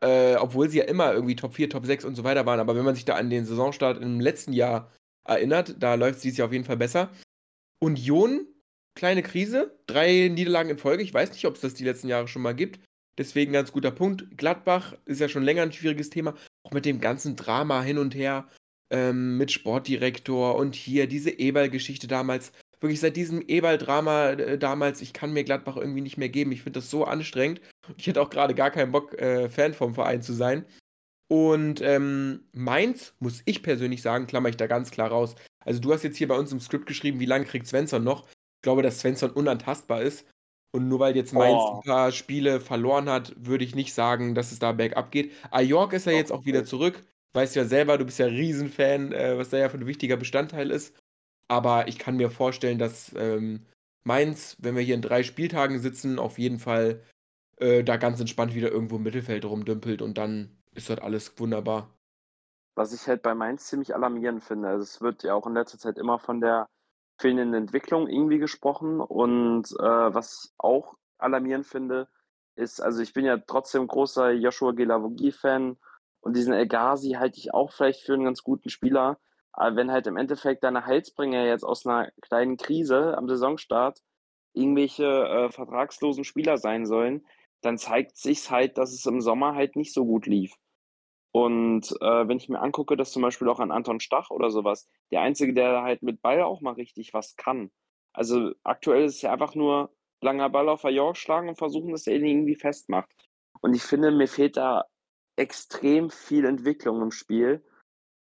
äh, 0.00 0.34
obwohl 0.36 0.68
sie 0.68 0.78
ja 0.78 0.84
immer 0.84 1.12
irgendwie 1.12 1.36
Top 1.36 1.54
4, 1.54 1.70
Top 1.70 1.86
6 1.86 2.04
und 2.04 2.16
so 2.16 2.24
weiter 2.24 2.46
waren, 2.46 2.58
aber 2.58 2.74
wenn 2.74 2.84
man 2.84 2.94
sich 2.94 3.04
da 3.04 3.14
an 3.14 3.30
den 3.30 3.44
Saisonstart 3.44 4.02
im 4.02 4.20
letzten 4.20 4.52
Jahr 4.52 4.90
erinnert, 5.24 5.76
da 5.78 5.94
läuft 5.94 6.16
es 6.16 6.22
dieses 6.22 6.38
Jahr 6.38 6.48
auf 6.48 6.52
jeden 6.52 6.64
Fall 6.64 6.76
besser. 6.76 7.10
Union, 7.80 8.46
kleine 8.96 9.22
Krise, 9.22 9.78
drei 9.86 10.28
Niederlagen 10.28 10.70
in 10.70 10.78
Folge. 10.78 11.02
Ich 11.02 11.14
weiß 11.14 11.30
nicht, 11.32 11.46
ob 11.46 11.54
es 11.54 11.60
das 11.60 11.74
die 11.74 11.84
letzten 11.84 12.08
Jahre 12.08 12.28
schon 12.28 12.42
mal 12.42 12.54
gibt. 12.54 12.80
Deswegen 13.18 13.52
ganz 13.52 13.72
guter 13.72 13.90
Punkt. 13.90 14.36
Gladbach 14.36 14.94
ist 15.04 15.20
ja 15.20 15.28
schon 15.28 15.42
länger 15.42 15.62
ein 15.62 15.72
schwieriges 15.72 16.10
Thema. 16.10 16.34
Auch 16.64 16.72
mit 16.72 16.84
dem 16.84 17.00
ganzen 17.00 17.36
Drama 17.36 17.82
hin 17.82 17.98
und 17.98 18.14
her 18.14 18.48
ähm, 18.90 19.36
mit 19.36 19.50
Sportdirektor 19.52 20.54
und 20.56 20.74
hier 20.74 21.06
diese 21.06 21.30
Eberl-Geschichte 21.30 22.06
damals. 22.06 22.52
Wirklich 22.80 23.00
seit 23.00 23.16
diesem 23.16 23.42
Eberl-Drama 23.46 24.30
äh, 24.30 24.58
damals, 24.58 25.00
ich 25.00 25.12
kann 25.12 25.32
mir 25.32 25.44
Gladbach 25.44 25.76
irgendwie 25.76 26.00
nicht 26.00 26.18
mehr 26.18 26.28
geben. 26.28 26.52
Ich 26.52 26.62
finde 26.62 26.80
das 26.80 26.90
so 26.90 27.04
anstrengend. 27.04 27.60
Ich 27.96 28.06
hätte 28.06 28.20
auch 28.20 28.30
gerade 28.30 28.54
gar 28.54 28.70
keinen 28.70 28.92
Bock, 28.92 29.14
äh, 29.20 29.48
Fan 29.48 29.74
vom 29.74 29.94
Verein 29.94 30.22
zu 30.22 30.32
sein. 30.32 30.64
Und 31.28 31.80
ähm, 31.80 32.44
Mainz, 32.52 33.14
muss 33.18 33.40
ich 33.46 33.62
persönlich 33.62 34.02
sagen, 34.02 34.26
klammer 34.26 34.50
ich 34.50 34.58
da 34.58 34.66
ganz 34.66 34.90
klar 34.90 35.08
raus. 35.08 35.34
Also 35.64 35.80
du 35.80 35.92
hast 35.92 36.02
jetzt 36.02 36.18
hier 36.18 36.28
bei 36.28 36.36
uns 36.36 36.52
im 36.52 36.60
Skript 36.60 36.86
geschrieben, 36.86 37.20
wie 37.20 37.26
lange 37.26 37.46
kriegt 37.46 37.66
Svensson 37.66 38.04
noch? 38.04 38.26
Ich 38.26 38.62
glaube, 38.62 38.82
dass 38.82 39.00
Svensson 39.00 39.30
unantastbar 39.30 40.02
ist. 40.02 40.26
Und 40.74 40.88
nur 40.88 41.00
weil 41.00 41.14
jetzt 41.16 41.32
Mainz 41.34 41.60
Oh. 41.60 41.76
ein 41.76 41.82
paar 41.82 42.12
Spiele 42.12 42.60
verloren 42.60 43.08
hat, 43.10 43.34
würde 43.36 43.64
ich 43.64 43.74
nicht 43.74 43.94
sagen, 43.94 44.34
dass 44.34 44.52
es 44.52 44.58
da 44.58 44.72
bergab 44.72 45.10
geht. 45.10 45.32
Ajork 45.50 45.92
ist 45.92 46.06
ja 46.06 46.12
jetzt 46.12 46.32
auch 46.32 46.44
wieder 46.46 46.64
zurück. 46.64 47.02
Weißt 47.34 47.56
ja 47.56 47.64
selber, 47.64 47.98
du 47.98 48.04
bist 48.06 48.18
ja 48.18 48.26
Riesenfan, 48.26 49.12
äh, 49.12 49.36
was 49.38 49.50
da 49.50 49.58
ja 49.58 49.68
für 49.68 49.78
ein 49.78 49.86
wichtiger 49.86 50.16
Bestandteil 50.16 50.70
ist. 50.70 50.94
Aber 51.48 51.88
ich 51.88 51.98
kann 51.98 52.16
mir 52.16 52.30
vorstellen, 52.30 52.78
dass 52.78 53.12
ähm, 53.16 53.66
Mainz, 54.04 54.56
wenn 54.60 54.74
wir 54.74 54.82
hier 54.82 54.94
in 54.94 55.02
drei 55.02 55.22
Spieltagen 55.22 55.78
sitzen, 55.78 56.18
auf 56.18 56.38
jeden 56.38 56.58
Fall 56.58 57.02
äh, 57.58 57.84
da 57.84 57.96
ganz 57.98 58.18
entspannt 58.20 58.54
wieder 58.54 58.70
irgendwo 58.70 58.96
im 58.96 59.02
Mittelfeld 59.02 59.44
rumdümpelt 59.44 60.02
und 60.02 60.16
dann 60.18 60.56
ist 60.74 60.88
das 60.90 60.98
alles 60.98 61.38
wunderbar. 61.38 61.90
Was 62.74 62.94
ich 62.94 63.06
halt 63.06 63.22
bei 63.22 63.34
Mainz 63.34 63.66
ziemlich 63.66 63.94
alarmierend 63.94 64.42
finde. 64.42 64.68
Also 64.68 64.82
es 64.84 65.00
wird 65.02 65.22
ja 65.22 65.34
auch 65.34 65.46
in 65.46 65.52
letzter 65.54 65.78
Zeit 65.78 65.98
immer 65.98 66.18
von 66.18 66.40
der 66.40 66.68
fehlenden 67.18 67.54
Entwicklung 67.54 68.08
irgendwie 68.08 68.38
gesprochen. 68.38 69.00
Und 69.00 69.70
äh, 69.78 70.14
was 70.14 70.44
ich 70.44 70.52
auch 70.58 70.94
alarmierend 71.18 71.66
finde, 71.66 72.08
ist, 72.56 72.80
also 72.80 73.02
ich 73.02 73.12
bin 73.12 73.24
ja 73.24 73.38
trotzdem 73.38 73.86
großer 73.86 74.32
Joshua 74.32 74.72
Gelavogi-Fan 74.72 75.78
und 76.20 76.36
diesen 76.36 76.52
El 76.52 76.68
Ghazi 76.68 77.12
halte 77.12 77.38
ich 77.38 77.54
auch 77.54 77.72
vielleicht 77.72 78.02
für 78.02 78.14
einen 78.14 78.24
ganz 78.24 78.42
guten 78.42 78.68
Spieler. 78.68 79.18
Aber 79.52 79.76
wenn 79.76 79.90
halt 79.90 80.06
im 80.06 80.16
Endeffekt 80.16 80.64
deine 80.64 80.86
Heilsbringer 80.86 81.44
jetzt 81.44 81.64
aus 81.64 81.86
einer 81.86 82.10
kleinen 82.22 82.56
Krise 82.56 83.16
am 83.16 83.28
Saisonstart 83.28 84.00
irgendwelche 84.54 85.04
äh, 85.04 85.50
vertragslosen 85.50 86.24
Spieler 86.24 86.58
sein 86.58 86.86
sollen, 86.86 87.26
dann 87.62 87.78
zeigt 87.78 88.16
sich's 88.16 88.50
halt, 88.50 88.78
dass 88.78 88.92
es 88.92 89.06
im 89.06 89.20
Sommer 89.20 89.54
halt 89.54 89.76
nicht 89.76 89.92
so 89.94 90.04
gut 90.04 90.26
lief. 90.26 90.54
Und 91.32 91.90
äh, 92.02 92.28
wenn 92.28 92.36
ich 92.36 92.50
mir 92.50 92.60
angucke, 92.60 92.96
dass 92.96 93.12
zum 93.12 93.22
Beispiel 93.22 93.48
auch 93.48 93.58
an 93.58 93.70
Anton 93.70 94.00
Stach 94.00 94.30
oder 94.30 94.50
sowas, 94.50 94.88
der 95.10 95.22
Einzige, 95.22 95.54
der 95.54 95.82
halt 95.82 96.02
mit 96.02 96.20
Ball 96.20 96.42
auch 96.42 96.60
mal 96.60 96.74
richtig 96.74 97.14
was 97.14 97.36
kann. 97.36 97.70
Also 98.12 98.52
aktuell 98.62 99.04
ist 99.04 99.16
es 99.16 99.22
ja 99.22 99.32
einfach 99.32 99.54
nur 99.54 99.90
langer 100.20 100.50
Ball 100.50 100.68
auf 100.68 100.84
York 100.84 101.16
schlagen 101.16 101.48
und 101.48 101.56
versuchen, 101.56 101.92
dass 101.92 102.06
er 102.06 102.16
ihn 102.16 102.26
irgendwie 102.26 102.54
festmacht. 102.54 103.10
Und 103.62 103.74
ich 103.74 103.82
finde, 103.82 104.10
mir 104.10 104.28
fehlt 104.28 104.58
da 104.58 104.84
extrem 105.36 106.10
viel 106.10 106.44
Entwicklung 106.44 107.00
im 107.00 107.10
Spiel. 107.10 107.64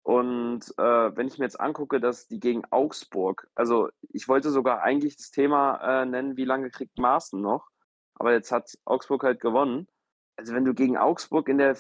Und 0.04 0.62
äh, 0.78 1.16
wenn 1.16 1.28
ich 1.28 1.38
mir 1.38 1.46
jetzt 1.46 1.60
angucke, 1.60 2.00
dass 2.00 2.28
die 2.28 2.40
gegen 2.40 2.64
Augsburg, 2.72 3.48
also 3.54 3.90
ich 4.10 4.28
wollte 4.28 4.50
sogar 4.50 4.82
eigentlich 4.82 5.18
das 5.18 5.32
Thema 5.32 6.02
äh, 6.02 6.06
nennen, 6.06 6.38
wie 6.38 6.46
lange 6.46 6.72
kriegt 6.72 6.98
Maaßen 6.98 7.40
noch, 7.40 7.68
aber 8.16 8.34
jetzt 8.34 8.52
hat 8.52 8.72
Augsburg 8.86 9.24
halt 9.24 9.40
gewonnen. 9.40 9.88
Also 10.38 10.54
wenn 10.54 10.66
du 10.66 10.74
gegen 10.74 10.98
Augsburg 10.98 11.50
in 11.50 11.60
der 11.60 11.78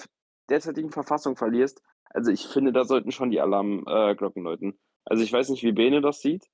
derzeitigen 0.52 0.92
Verfassung 0.92 1.36
verlierst, 1.36 1.82
also 2.06 2.32
ich 2.32 2.48
finde, 2.48 2.74
da 2.74 2.84
sollten 2.84 3.12
schon 3.12 3.32
die 3.32 3.42
Alarmglocken 3.42 4.44
läuten. 4.44 4.80
Also 5.06 5.24
ich 5.24 5.32
weiß 5.34 5.50
nicht, 5.50 5.64
wie 5.64 5.72
Bene 5.72 6.02
das 6.02 6.22
sieht. 6.22 6.50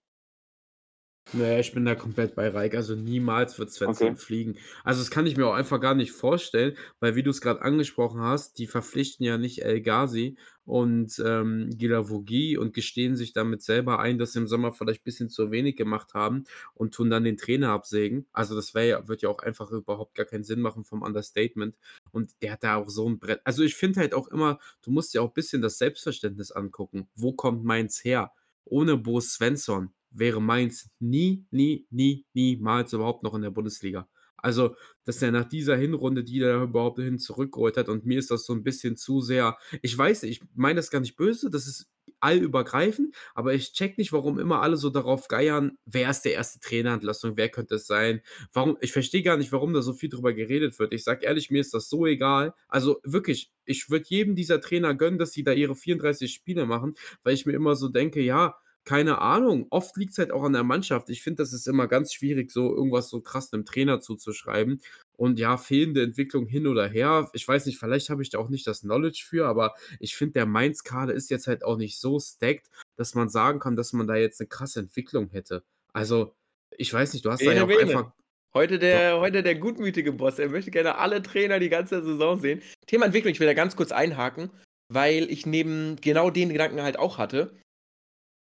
Naja, 1.33 1.59
ich 1.59 1.73
bin 1.73 1.83
da 1.83 1.93
komplett 1.93 2.35
bei 2.35 2.47
Reik. 2.47 2.73
Also 2.73 2.95
niemals 2.95 3.59
wird 3.59 3.69
Svensson 3.69 4.15
Okay. 4.15 4.15
fliegen. 4.15 4.55
Also 4.85 5.01
das 5.01 5.11
kann 5.11 5.27
ich 5.27 5.35
mir 5.35 5.45
auch 5.45 5.55
einfach 5.55 5.81
gar 5.81 5.93
nicht 5.93 6.13
vorstellen, 6.13 6.77
weil 7.01 7.15
wie 7.15 7.23
du 7.23 7.31
es 7.31 7.41
gerade 7.41 7.61
angesprochen 7.61 8.21
hast, 8.21 8.57
die 8.59 8.65
verpflichten 8.67 9.25
ja 9.25 9.37
nicht 9.37 9.61
El 9.61 9.81
Ghazi 9.81 10.37
und 10.63 11.21
ähm, 11.25 11.69
Gilavogi 11.77 12.57
und 12.57 12.73
gestehen 12.73 13.17
sich 13.17 13.33
damit 13.33 13.61
selber 13.61 13.99
ein, 13.99 14.17
dass 14.17 14.31
sie 14.33 14.39
im 14.39 14.47
Sommer 14.47 14.71
vielleicht 14.71 15.01
ein 15.01 15.03
bisschen 15.03 15.29
zu 15.29 15.51
wenig 15.51 15.75
gemacht 15.75 16.13
haben 16.13 16.45
und 16.73 16.93
tun 16.93 17.09
dann 17.09 17.25
den 17.25 17.35
Trainer 17.37 17.71
absägen. 17.71 18.25
Also 18.31 18.55
das 18.55 18.73
wäre 18.73 18.87
ja, 18.87 19.07
wird 19.09 19.21
ja 19.21 19.27
auch 19.27 19.39
einfach 19.39 19.69
überhaupt 19.71 20.15
gar 20.15 20.25
keinen 20.25 20.45
Sinn 20.45 20.61
machen 20.61 20.85
vom 20.85 21.01
Understatement. 21.01 21.75
Und 22.11 22.33
der 22.41 22.53
hat 22.53 22.63
da 22.63 22.75
auch 22.77 22.89
so 22.89 23.07
ein 23.07 23.19
Brett. 23.19 23.41
Also 23.43 23.63
ich 23.63 23.75
finde 23.75 23.99
halt 23.99 24.13
auch 24.13 24.27
immer, 24.27 24.59
du 24.81 24.91
musst 24.91 25.13
ja 25.13 25.21
auch 25.21 25.29
ein 25.29 25.33
bisschen 25.33 25.61
das 25.61 25.77
Selbstverständnis 25.77 26.51
angucken. 26.51 27.09
Wo 27.15 27.33
kommt 27.33 27.63
Mainz 27.63 28.03
her? 28.03 28.31
Ohne 28.65 28.97
Bo 28.97 29.19
Svensson 29.21 29.93
wäre 30.09 30.41
Mainz 30.41 30.89
nie, 30.99 31.45
nie, 31.51 31.87
nie, 31.89 32.25
niemals 32.33 32.93
überhaupt 32.93 33.23
noch 33.23 33.33
in 33.33 33.41
der 33.41 33.51
Bundesliga. 33.51 34.07
Also, 34.37 34.75
dass 35.03 35.21
er 35.21 35.31
nach 35.31 35.45
dieser 35.45 35.75
Hinrunde, 35.75 36.23
die 36.23 36.41
er 36.41 36.63
überhaupt 36.63 36.99
hin 36.99 37.19
zurückgeholt 37.19 37.77
hat, 37.77 37.89
und 37.89 38.05
mir 38.05 38.19
ist 38.19 38.31
das 38.31 38.45
so 38.45 38.53
ein 38.53 38.63
bisschen 38.63 38.97
zu 38.97 39.21
sehr. 39.21 39.57
Ich 39.81 39.97
weiß, 39.97 40.23
ich 40.23 40.41
meine 40.55 40.77
das 40.77 40.91
gar 40.91 40.99
nicht 40.99 41.15
böse, 41.15 41.49
das 41.49 41.67
ist 41.67 41.89
allübergreifend, 42.19 43.15
aber 43.35 43.53
ich 43.53 43.73
check 43.73 43.97
nicht, 43.97 44.11
warum 44.13 44.39
immer 44.39 44.61
alle 44.61 44.77
so 44.77 44.89
darauf 44.89 45.27
geiern, 45.27 45.77
wer 45.85 46.09
ist 46.09 46.21
der 46.23 46.33
erste 46.33 46.59
Trainerentlassung, 46.59 47.37
wer 47.37 47.49
könnte 47.49 47.75
es 47.75 47.87
sein? 47.87 48.21
Warum, 48.53 48.77
ich 48.81 48.91
verstehe 48.91 49.23
gar 49.23 49.37
nicht, 49.37 49.51
warum 49.51 49.73
da 49.73 49.81
so 49.81 49.93
viel 49.93 50.09
drüber 50.09 50.33
geredet 50.33 50.79
wird. 50.79 50.93
Ich 50.93 51.03
sag 51.03 51.23
ehrlich, 51.23 51.51
mir 51.51 51.61
ist 51.61 51.73
das 51.73 51.89
so 51.89 52.05
egal. 52.05 52.53
Also 52.67 52.99
wirklich, 53.03 53.51
ich 53.65 53.89
würde 53.89 54.05
jedem 54.07 54.35
dieser 54.35 54.61
Trainer 54.61 54.95
gönnen, 54.95 55.19
dass 55.19 55.31
sie 55.31 55.43
da 55.43 55.51
ihre 55.51 55.75
34 55.75 56.33
Spiele 56.33 56.65
machen, 56.65 56.95
weil 57.23 57.33
ich 57.33 57.45
mir 57.45 57.53
immer 57.53 57.75
so 57.75 57.89
denke, 57.89 58.21
ja, 58.21 58.55
keine 58.87 59.19
Ahnung. 59.19 59.67
Oft 59.69 59.97
liegt 59.97 60.13
es 60.13 60.17
halt 60.17 60.31
auch 60.31 60.43
an 60.43 60.53
der 60.53 60.63
Mannschaft. 60.63 61.09
Ich 61.09 61.21
finde, 61.21 61.43
das 61.43 61.51
ist 61.51 61.67
immer 61.67 61.87
ganz 61.87 62.13
schwierig, 62.13 62.51
so 62.51 62.73
irgendwas 62.73 63.09
so 63.09 63.19
krass 63.19 63.51
einem 63.51 63.65
Trainer 63.65 63.99
zuzuschreiben. 63.99 64.81
Und 65.17 65.39
ja, 65.39 65.57
fehlende 65.57 66.01
Entwicklung 66.03 66.47
hin 66.47 66.67
oder 66.67 66.87
her. 66.87 67.29
Ich 67.33 67.45
weiß 67.45 67.65
nicht, 67.65 67.79
vielleicht 67.79 68.09
habe 68.09 68.21
ich 68.21 68.29
da 68.29 68.37
auch 68.39 68.47
nicht 68.47 68.65
das 68.65 68.81
Knowledge 68.81 69.25
für, 69.27 69.45
aber 69.45 69.75
ich 69.99 70.15
finde, 70.15 70.33
der 70.33 70.45
Mainz-Kader 70.45 71.13
ist 71.13 71.29
jetzt 71.29 71.47
halt 71.47 71.65
auch 71.65 71.75
nicht 71.75 71.99
so 71.99 72.17
stacked, 72.17 72.69
dass 72.95 73.13
man 73.13 73.27
sagen 73.27 73.59
kann, 73.59 73.75
dass 73.75 73.91
man 73.91 74.07
da 74.07 74.15
jetzt 74.15 74.39
eine 74.39 74.47
krasse 74.47 74.79
Entwicklung 74.79 75.27
hätte. 75.31 75.63
Also, 75.91 76.33
ich 76.77 76.93
weiß 76.93 77.11
nicht, 77.11 77.25
du 77.25 77.31
hast 77.31 77.45
da 77.45 77.51
ja 77.51 77.63
auch 77.63 77.67
Bene. 77.67 77.81
einfach. 77.81 78.13
Heute 78.53 78.79
der, 78.79 79.19
heute 79.19 79.43
der 79.43 79.55
gutmütige 79.55 80.13
Boss. 80.13 80.39
Er 80.39 80.47
möchte 80.47 80.71
gerne 80.71 80.97
alle 80.97 81.21
Trainer 81.21 81.59
die 81.59 81.69
ganze 81.69 82.01
Saison 82.01 82.39
sehen. 82.39 82.61
Thema 82.85 83.05
Entwicklung, 83.05 83.33
ich 83.33 83.41
will 83.41 83.47
da 83.47 83.53
ganz 83.53 83.75
kurz 83.75 83.91
einhaken, 83.91 84.49
weil 84.87 85.29
ich 85.29 85.45
neben 85.45 85.97
genau 85.97 86.29
den 86.29 86.49
Gedanken 86.49 86.81
halt 86.81 86.97
auch 86.97 87.17
hatte. 87.17 87.51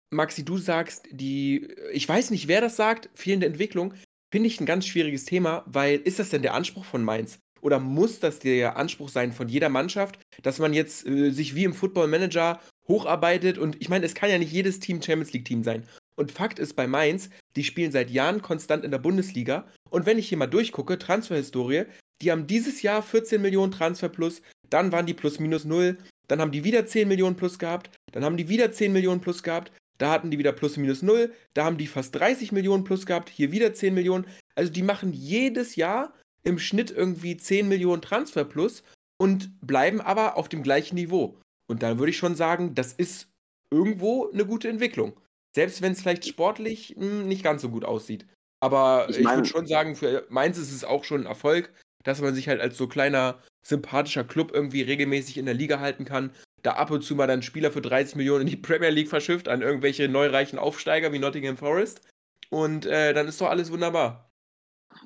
Maxi, 0.09 0.45
du 0.45 0.57
sagst, 0.57 1.07
die, 1.11 1.67
ich 1.91 2.07
weiß 2.07 2.31
nicht, 2.31 2.47
wer 2.47 2.61
das 2.61 2.75
sagt, 2.75 3.09
fehlende 3.13 3.45
Entwicklung, 3.45 3.93
finde 4.31 4.47
ich 4.47 4.59
ein 4.59 4.65
ganz 4.65 4.85
schwieriges 4.85 5.25
Thema, 5.25 5.63
weil 5.65 5.99
ist 5.99 6.19
das 6.19 6.29
denn 6.29 6.41
der 6.41 6.53
Anspruch 6.53 6.85
von 6.85 7.03
Mainz? 7.03 7.39
Oder 7.61 7.79
muss 7.79 8.19
das 8.19 8.39
der 8.39 8.77
Anspruch 8.77 9.09
sein 9.09 9.33
von 9.33 9.49
jeder 9.49 9.69
Mannschaft, 9.69 10.19
dass 10.43 10.59
man 10.59 10.73
jetzt 10.73 11.05
äh, 11.07 11.31
sich 11.31 11.55
wie 11.55 11.63
im 11.63 11.73
Football 11.73 12.07
Manager 12.07 12.61
hocharbeitet? 12.87 13.57
Und 13.57 13.81
ich 13.81 13.89
meine, 13.89 14.05
es 14.05 14.15
kann 14.15 14.29
ja 14.29 14.37
nicht 14.37 14.51
jedes 14.51 14.79
Team 14.79 15.01
Champions 15.01 15.33
League 15.33 15.45
Team 15.45 15.63
sein. 15.63 15.85
Und 16.15 16.31
Fakt 16.31 16.59
ist 16.59 16.75
bei 16.75 16.87
Mainz, 16.87 17.29
die 17.55 17.63
spielen 17.63 17.91
seit 17.91 18.09
Jahren 18.09 18.41
konstant 18.41 18.85
in 18.85 18.91
der 18.91 18.99
Bundesliga. 18.99 19.67
Und 19.89 20.05
wenn 20.05 20.17
ich 20.17 20.29
hier 20.29 20.37
mal 20.37 20.47
durchgucke, 20.47 20.97
Transferhistorie, 20.97 21.85
die 22.21 22.31
haben 22.31 22.47
dieses 22.47 22.81
Jahr 22.81 23.03
14 23.03 23.41
Millionen 23.41 23.71
Transfer 23.71 24.09
plus, 24.09 24.41
dann 24.69 24.91
waren 24.91 25.05
die 25.05 25.13
plus 25.13 25.39
minus 25.39 25.65
null, 25.65 25.97
dann 26.27 26.41
haben 26.41 26.51
die 26.51 26.63
wieder 26.63 26.85
10 26.85 27.07
Millionen 27.07 27.35
plus 27.35 27.59
gehabt, 27.59 27.91
dann 28.11 28.23
haben 28.25 28.37
die 28.37 28.49
wieder 28.49 28.71
10 28.71 28.91
Millionen 28.91 29.21
plus 29.21 29.43
gehabt, 29.43 29.71
da 29.97 30.11
hatten 30.11 30.31
die 30.31 30.37
wieder 30.37 30.51
plus 30.51 30.77
minus 30.77 31.01
null, 31.01 31.33
da 31.53 31.65
haben 31.65 31.77
die 31.77 31.87
fast 31.87 32.15
30 32.15 32.51
Millionen 32.51 32.83
plus 32.83 33.05
gehabt, 33.05 33.29
hier 33.29 33.51
wieder 33.51 33.73
10 33.73 33.93
Millionen. 33.93 34.25
Also 34.55 34.71
die 34.71 34.83
machen 34.83 35.13
jedes 35.13 35.75
Jahr 35.75 36.13
im 36.43 36.59
Schnitt 36.59 36.91
irgendwie 36.91 37.37
10 37.37 37.67
Millionen 37.67 38.01
Transfer 38.01 38.45
plus 38.45 38.83
und 39.19 39.59
bleiben 39.61 40.01
aber 40.01 40.37
auf 40.37 40.49
dem 40.49 40.63
gleichen 40.63 40.95
Niveau. 40.95 41.39
Und 41.69 41.83
dann 41.83 41.99
würde 41.99 42.11
ich 42.11 42.17
schon 42.17 42.35
sagen, 42.35 42.75
das 42.75 42.93
ist 42.93 43.29
irgendwo 43.71 44.29
eine 44.31 44.45
gute 44.45 44.69
Entwicklung. 44.69 45.19
Selbst 45.55 45.81
wenn 45.81 45.91
es 45.91 46.01
vielleicht 46.01 46.25
sportlich 46.25 46.95
mh, 46.97 47.05
hm, 47.05 47.27
nicht 47.27 47.43
ganz 47.43 47.61
so 47.61 47.69
gut 47.69 47.83
aussieht. 47.83 48.25
Aber 48.59 49.07
ich, 49.09 49.19
ich 49.19 49.25
würde 49.25 49.45
schon 49.45 49.67
sagen, 49.67 49.95
für 49.95 50.25
Mainz 50.29 50.57
ist 50.57 50.71
es 50.71 50.83
auch 50.83 51.03
schon 51.03 51.21
ein 51.21 51.27
Erfolg, 51.27 51.71
dass 52.03 52.21
man 52.21 52.33
sich 52.33 52.47
halt 52.47 52.61
als 52.61 52.77
so 52.77 52.87
kleiner, 52.87 53.41
sympathischer 53.65 54.23
Club 54.23 54.51
irgendwie 54.53 54.81
regelmäßig 54.81 55.37
in 55.37 55.45
der 55.45 55.53
Liga 55.53 55.79
halten 55.79 56.05
kann. 56.05 56.31
Da 56.67 56.73
ab 56.73 56.91
und 56.91 57.01
zu 57.01 57.15
mal 57.15 57.27
dann 57.27 57.43
Spieler 57.43 57.71
für 57.71 57.79
30 57.79 58.17
Millionen 58.17 58.41
in 58.41 58.47
die 58.47 58.57
Premier 58.61 58.89
League 58.89 59.07
verschifft 59.07 59.47
an 59.47 59.61
irgendwelche 59.61 60.09
neureichen 60.09 60.59
Aufsteiger 60.59 61.13
wie 61.13 61.19
Nottingham 61.19 61.55
Forest. 61.55 62.05
Und 62.49 62.85
äh, 62.85 63.13
dann 63.13 63.25
ist 63.25 63.39
doch 63.39 63.47
alles 63.47 63.71
wunderbar. 63.71 64.33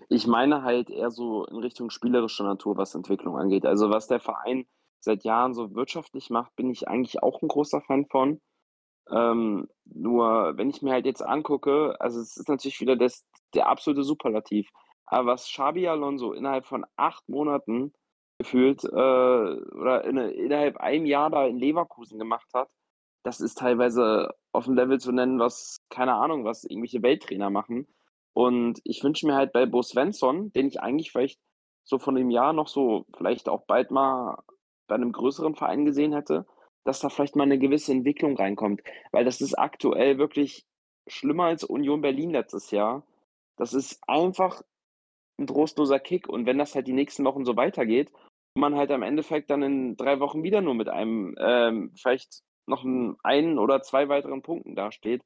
Ich 0.10 0.26
meine 0.26 0.64
halt 0.64 0.90
eher 0.90 1.12
so 1.12 1.46
in 1.46 1.58
Richtung 1.58 1.92
spielerischer 1.92 2.46
Natur, 2.46 2.78
was 2.78 2.96
Entwicklung 2.96 3.38
angeht. 3.38 3.68
Also 3.68 3.92
was 3.92 4.08
der 4.08 4.20
Verein 4.20 4.66
seit 5.02 5.24
Jahren 5.24 5.54
so 5.54 5.76
wirtschaftlich 5.76 6.32
macht, 6.32 6.56
bin 6.56 6.72
ich 6.72 6.88
eigentlich 6.88 7.22
auch 7.22 7.44
ein 7.44 7.48
großer 7.48 7.82
Fan 7.82 8.08
von. 8.08 8.42
Ähm, 9.12 9.68
nur 9.86 10.58
wenn 10.58 10.72
ich 10.72 10.82
mir 10.82 10.94
halt 10.94 11.06
jetzt 11.06 11.22
angucke, 11.22 11.96
also 12.00 12.20
es 12.20 12.38
ist 12.38 12.50
natürlich 12.50 12.82
wieder 12.82 12.96
das, 12.96 13.24
der 13.54 13.68
absolute 13.68 14.04
Superlativ. 14.04 14.68
Aber 15.06 15.34
was 15.34 15.46
Xabi 15.46 15.88
Alonso 15.88 16.34
innerhalb 16.34 16.66
von 16.66 16.88
acht 16.96 17.30
Monaten 17.30 17.94
gefühlt 18.42 18.84
äh, 18.84 18.88
oder 18.88 20.04
in, 20.06 20.18
innerhalb 20.18 20.78
einem 20.78 21.06
Jahr 21.06 21.30
da 21.30 21.46
in 21.46 21.58
Leverkusen 21.58 22.18
gemacht 22.18 22.48
hat, 22.54 22.70
das 23.24 23.40
ist 23.40 23.58
teilweise 23.58 24.34
auf 24.52 24.66
dem 24.66 24.74
Level 24.74 25.00
zu 25.00 25.12
nennen, 25.12 25.40
was, 25.40 25.78
keine 25.90 26.16
Ahnung, 26.16 26.44
was 26.44 26.64
irgendwelche 26.64 27.04
Welttrainer 27.04 27.50
machen. 27.50 27.88
Und 28.34 28.80
ich 28.84 29.04
wünsche 29.04 29.28
mir 29.28 29.36
halt 29.36 29.54
bei 29.54 29.66
Bo 29.66 29.82
Svensson, 29.82 30.52
den 30.54 30.68
ich 30.68 30.82
eigentlich 30.82 31.12
vielleicht 31.12 31.40
so 31.84 32.00
von 32.00 32.16
dem 32.16 32.32
Jahr 32.32 32.54
noch 32.54 32.68
so 32.68 33.06
vielleicht 33.16 33.48
auch 33.50 33.66
bald 33.66 33.92
mal 33.92 34.42
bei 34.88 34.96
einem 34.96 35.12
größeren 35.12 35.56
Verein 35.56 35.86
gesehen 35.86 36.14
hätte, 36.14 36.46
dass 36.84 37.00
da 37.00 37.10
vielleicht 37.10 37.36
mal 37.36 37.44
eine 37.44 37.60
gewisse 37.60 37.92
Entwicklung 37.92 38.36
reinkommt. 38.36 38.82
Weil 39.12 39.26
das 39.26 39.42
ist 39.42 39.54
aktuell 39.54 40.18
wirklich 40.18 40.66
schlimmer 41.08 41.46
als 41.46 41.64
Union 41.64 42.02
Berlin 42.02 42.32
letztes 42.32 42.72
Jahr. 42.72 43.06
Das 43.58 43.74
ist 43.74 44.00
einfach 44.08 44.64
ein 45.38 45.48
trostloser 45.48 46.00
Kick. 46.00 46.28
Und 46.28 46.46
wenn 46.46 46.58
das 46.58 46.74
halt 46.74 46.88
die 46.88 46.94
nächsten 46.94 47.24
Wochen 47.26 47.46
so 47.46 47.56
weitergeht 47.56 48.12
man 48.56 48.76
halt 48.76 48.92
am 48.92 49.04
Endeffekt 49.04 49.50
dann 49.50 49.64
in 49.64 49.98
drei 49.98 50.20
Wochen 50.20 50.44
wieder 50.44 50.62
nur 50.62 50.74
mit 50.74 50.90
einem, 50.90 51.36
ähm, 51.40 51.94
vielleicht 51.96 52.44
noch 52.68 52.86
einen, 53.24 53.60
oder 53.60 53.82
zwei 53.82 54.10
weiteren 54.10 54.42
Punkten 54.42 54.76
dasteht, 54.76 55.24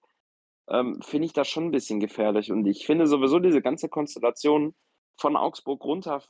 ähm, 0.69 1.01
finde 1.01 1.25
ich 1.25 1.33
das 1.33 1.47
schon 1.47 1.65
ein 1.65 1.71
bisschen 1.71 1.99
gefährlich. 1.99 2.51
Und 2.51 2.65
ich 2.65 2.85
finde 2.85 3.07
sowieso 3.07 3.39
diese 3.39 3.61
ganze 3.61 3.89
Konstellation 3.89 4.73
von 5.17 5.35
Augsburg 5.35 5.83
runter, 5.83 6.21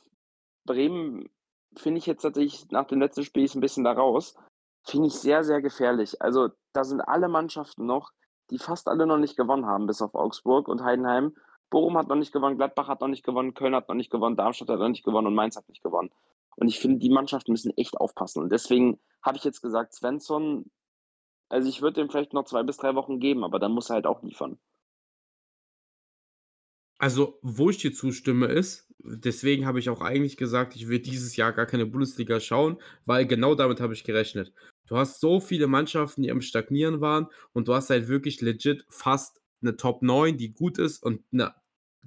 Bremen, 0.66 1.30
finde 1.78 2.00
ich 2.00 2.06
jetzt 2.06 2.22
tatsächlich 2.22 2.70
nach 2.72 2.86
dem 2.86 3.00
letzten 3.00 3.24
Spiel 3.24 3.50
ein 3.54 3.62
bisschen 3.62 3.84
da 3.84 3.92
raus. 3.92 4.36
Finde 4.84 5.08
ich 5.08 5.14
sehr, 5.14 5.44
sehr 5.44 5.62
gefährlich. 5.62 6.22
Also 6.22 6.50
da 6.74 6.84
sind 6.84 7.02
alle 7.02 7.28
Mannschaften 7.28 7.86
noch, 7.86 8.12
die 8.50 8.60
fast 8.60 8.88
alle 8.88 9.06
noch 9.06 9.18
nicht 9.18 9.36
gewonnen 9.36 9.66
haben, 9.66 9.88
bis 9.88 10.02
auf 10.02 10.16
Augsburg 10.16 10.68
und 10.68 10.84
Heidenheim. 10.84 11.36
Bochum 11.70 11.98
hat 11.98 12.08
noch 12.08 12.16
nicht 12.16 12.32
gewonnen, 12.32 12.58
Gladbach 12.58 12.88
hat 12.88 13.02
noch 13.02 13.08
nicht 13.08 13.26
gewonnen, 13.26 13.54
Köln 13.54 13.76
hat 13.76 13.90
noch 13.90 13.96
nicht 13.96 14.12
gewonnen, 14.12 14.36
Darmstadt 14.36 14.70
hat 14.70 14.80
noch 14.80 14.90
nicht 14.90 15.04
gewonnen 15.04 15.28
und 15.28 15.36
Mainz 15.36 15.58
hat 15.58 15.68
nicht 15.68 15.84
gewonnen. 15.84 16.12
Und 16.56 16.68
ich 16.68 16.80
finde, 16.80 17.00
die 17.00 17.10
Mannschaften 17.10 17.52
müssen 17.52 17.76
echt 17.78 17.98
aufpassen. 17.98 18.42
Und 18.42 18.52
deswegen 18.52 19.00
habe 19.22 19.38
ich 19.38 19.44
jetzt 19.44 19.62
gesagt, 19.62 19.94
Svensson, 19.94 20.70
also 21.50 21.70
ich 21.70 21.82
würde 21.82 22.02
dem 22.02 22.10
vielleicht 22.10 22.34
noch 22.34 22.46
zwei 22.46 22.64
bis 22.64 22.78
drei 22.78 22.96
Wochen 22.96 23.20
geben, 23.20 23.44
aber 23.44 23.60
dann 23.60 23.72
muss 23.72 23.90
er 23.90 23.96
halt 23.96 24.08
auch 24.08 24.24
liefern. 24.24 24.58
Also, 26.98 27.40
wo 27.42 27.70
ich 27.70 27.78
dir 27.78 27.94
zustimme, 27.94 28.48
ist, 28.48 28.88
deswegen 29.00 29.66
habe 29.66 29.80
ich 29.80 29.90
auch 29.90 30.02
eigentlich 30.02 30.38
gesagt, 30.38 30.76
ich 30.76 30.88
will 30.88 31.00
dieses 31.00 31.36
Jahr 31.36 31.52
gar 31.52 31.66
keine 31.66 31.86
Bundesliga 31.86 32.40
schauen, 32.40 32.82
weil 33.06 33.28
genau 33.28 33.54
damit 33.54 33.82
habe 33.82 33.94
ich 33.94 34.06
gerechnet. 34.06 34.54
Du 34.88 34.98
hast 34.98 35.20
so 35.20 35.42
viele 35.42 35.68
Mannschaften, 35.68 36.22
die 36.22 36.32
am 36.32 36.42
Stagnieren 36.42 37.02
waren 37.02 37.28
und 37.52 37.68
du 37.68 37.74
hast 37.74 37.90
halt 37.90 38.08
wirklich 38.08 38.40
legit 38.42 38.86
fast 38.90 39.42
eine 39.62 39.76
Top 39.76 40.04
9, 40.04 40.38
die 40.38 40.54
gut 40.54 40.78
ist 40.78 41.04
und 41.04 41.24
eine 41.34 41.54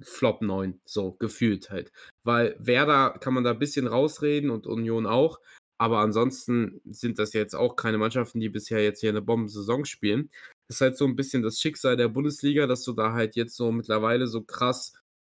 Flop 0.01 0.41
9, 0.41 0.79
so 0.85 1.13
gefühlt 1.13 1.69
halt. 1.69 1.91
Weil 2.23 2.55
Werder 2.59 3.17
kann 3.19 3.33
man 3.33 3.43
da 3.43 3.51
ein 3.51 3.59
bisschen 3.59 3.87
rausreden 3.87 4.49
und 4.49 4.67
Union 4.67 5.05
auch, 5.05 5.39
aber 5.77 5.99
ansonsten 5.99 6.81
sind 6.85 7.19
das 7.19 7.33
jetzt 7.33 7.55
auch 7.55 7.75
keine 7.75 7.97
Mannschaften, 7.97 8.39
die 8.39 8.49
bisher 8.49 8.83
jetzt 8.83 8.99
hier 8.99 9.09
eine 9.09 9.21
Bombensaison 9.21 9.85
spielen. 9.85 10.29
Das 10.67 10.77
ist 10.77 10.81
halt 10.81 10.97
so 10.97 11.05
ein 11.05 11.15
bisschen 11.15 11.41
das 11.41 11.59
Schicksal 11.59 11.97
der 11.97 12.09
Bundesliga, 12.09 12.67
dass 12.67 12.83
du 12.83 12.93
da 12.93 13.13
halt 13.13 13.35
jetzt 13.35 13.55
so 13.55 13.71
mittlerweile 13.71 14.27
so 14.27 14.41
krass 14.41 14.93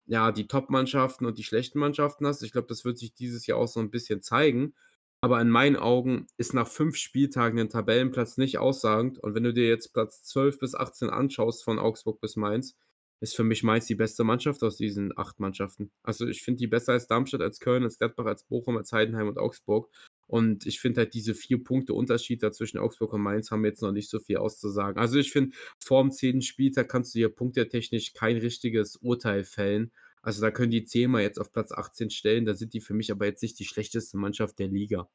ja, 0.06 0.32
die 0.32 0.46
Top-Mannschaften 0.46 1.26
und 1.26 1.38
die 1.38 1.44
schlechten 1.44 1.78
Mannschaften 1.78 2.26
hast. 2.26 2.42
Ich 2.42 2.52
glaube, 2.52 2.68
das 2.68 2.84
wird 2.84 2.98
sich 2.98 3.14
dieses 3.14 3.46
Jahr 3.46 3.58
auch 3.58 3.68
so 3.68 3.80
ein 3.80 3.90
bisschen 3.90 4.20
zeigen. 4.22 4.74
Aber 5.20 5.40
in 5.40 5.48
meinen 5.48 5.76
Augen 5.76 6.26
ist 6.36 6.52
nach 6.52 6.66
fünf 6.66 6.96
Spieltagen 6.96 7.58
ein 7.60 7.68
Tabellenplatz 7.68 8.36
nicht 8.38 8.58
aussagend. 8.58 9.20
Und 9.20 9.36
wenn 9.36 9.44
du 9.44 9.52
dir 9.52 9.68
jetzt 9.68 9.92
Platz 9.92 10.24
12 10.24 10.58
bis 10.58 10.74
18 10.74 11.10
anschaust, 11.10 11.62
von 11.62 11.78
Augsburg 11.78 12.20
bis 12.20 12.34
Mainz, 12.34 12.76
ist 13.22 13.36
für 13.36 13.44
mich 13.44 13.62
Mainz 13.62 13.86
die 13.86 13.94
beste 13.94 14.24
Mannschaft 14.24 14.62
aus 14.64 14.76
diesen 14.76 15.16
acht 15.16 15.38
Mannschaften. 15.38 15.92
Also 16.02 16.26
ich 16.26 16.42
finde 16.42 16.58
die 16.58 16.66
besser 16.66 16.92
als 16.92 17.06
Darmstadt, 17.06 17.40
als 17.40 17.60
Köln, 17.60 17.84
als 17.84 17.98
Gladbach, 17.98 18.26
als 18.26 18.42
Bochum, 18.42 18.76
als 18.76 18.90
Heidenheim 18.90 19.28
und 19.28 19.38
Augsburg. 19.38 19.88
Und 20.26 20.66
ich 20.66 20.80
finde 20.80 21.02
halt 21.02 21.14
diese 21.14 21.34
vier 21.34 21.62
Punkte 21.62 21.94
Unterschied 21.94 22.42
da 22.42 22.50
zwischen 22.50 22.78
Augsburg 22.78 23.12
und 23.12 23.20
Mainz 23.20 23.52
haben 23.52 23.64
jetzt 23.64 23.80
noch 23.80 23.92
nicht 23.92 24.10
so 24.10 24.18
viel 24.18 24.38
auszusagen. 24.38 25.00
Also 25.00 25.18
ich 25.18 25.30
finde, 25.30 25.54
vor 25.78 26.02
dem 26.02 26.10
zehnten 26.10 26.42
Spieltag 26.42 26.88
kannst 26.88 27.14
du 27.14 27.20
hier 27.20 27.28
punktetechnisch 27.28 28.12
kein 28.12 28.38
richtiges 28.38 28.96
Urteil 28.96 29.44
fällen. 29.44 29.92
Also 30.20 30.40
da 30.40 30.50
können 30.50 30.72
die 30.72 30.84
zehnmal 30.84 31.22
jetzt 31.22 31.38
auf 31.38 31.52
Platz 31.52 31.70
18 31.70 32.10
stellen. 32.10 32.44
Da 32.44 32.54
sind 32.54 32.74
die 32.74 32.80
für 32.80 32.94
mich 32.94 33.12
aber 33.12 33.26
jetzt 33.26 33.42
nicht 33.42 33.58
die 33.58 33.64
schlechteste 33.64 34.16
Mannschaft 34.16 34.58
der 34.58 34.68
Liga. 34.68 35.08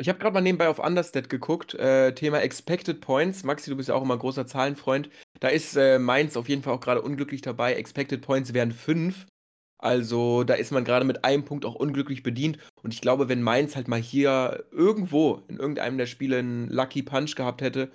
Ich 0.00 0.08
habe 0.08 0.18
gerade 0.18 0.32
mal 0.32 0.40
nebenbei 0.40 0.68
auf 0.68 0.78
Understat 0.78 1.28
geguckt. 1.28 1.74
Äh, 1.74 2.14
Thema 2.14 2.40
Expected 2.40 3.00
Points. 3.02 3.44
Maxi, 3.44 3.70
du 3.70 3.76
bist 3.76 3.90
ja 3.90 3.94
auch 3.94 4.02
immer 4.02 4.16
großer 4.16 4.46
Zahlenfreund. 4.46 5.10
Da 5.40 5.48
ist 5.48 5.76
äh, 5.76 5.98
Mainz 5.98 6.36
auf 6.36 6.48
jeden 6.48 6.62
Fall 6.62 6.74
auch 6.74 6.80
gerade 6.80 7.02
unglücklich 7.02 7.40
dabei. 7.40 7.74
Expected 7.74 8.20
Points 8.20 8.52
wären 8.52 8.72
fünf. 8.72 9.26
Also 9.78 10.44
da 10.44 10.54
ist 10.54 10.72
man 10.72 10.84
gerade 10.84 11.06
mit 11.06 11.24
einem 11.24 11.44
Punkt 11.46 11.64
auch 11.64 11.74
unglücklich 11.74 12.22
bedient. 12.22 12.58
Und 12.82 12.92
ich 12.92 13.00
glaube, 13.00 13.30
wenn 13.30 13.42
Mainz 13.42 13.76
halt 13.76 13.88
mal 13.88 14.00
hier 14.00 14.66
irgendwo 14.70 15.42
in 15.48 15.56
irgendeinem 15.56 15.96
der 15.96 16.06
Spiele 16.06 16.38
einen 16.38 16.68
Lucky 16.68 17.02
Punch 17.02 17.34
gehabt 17.34 17.62
hätte 17.62 17.90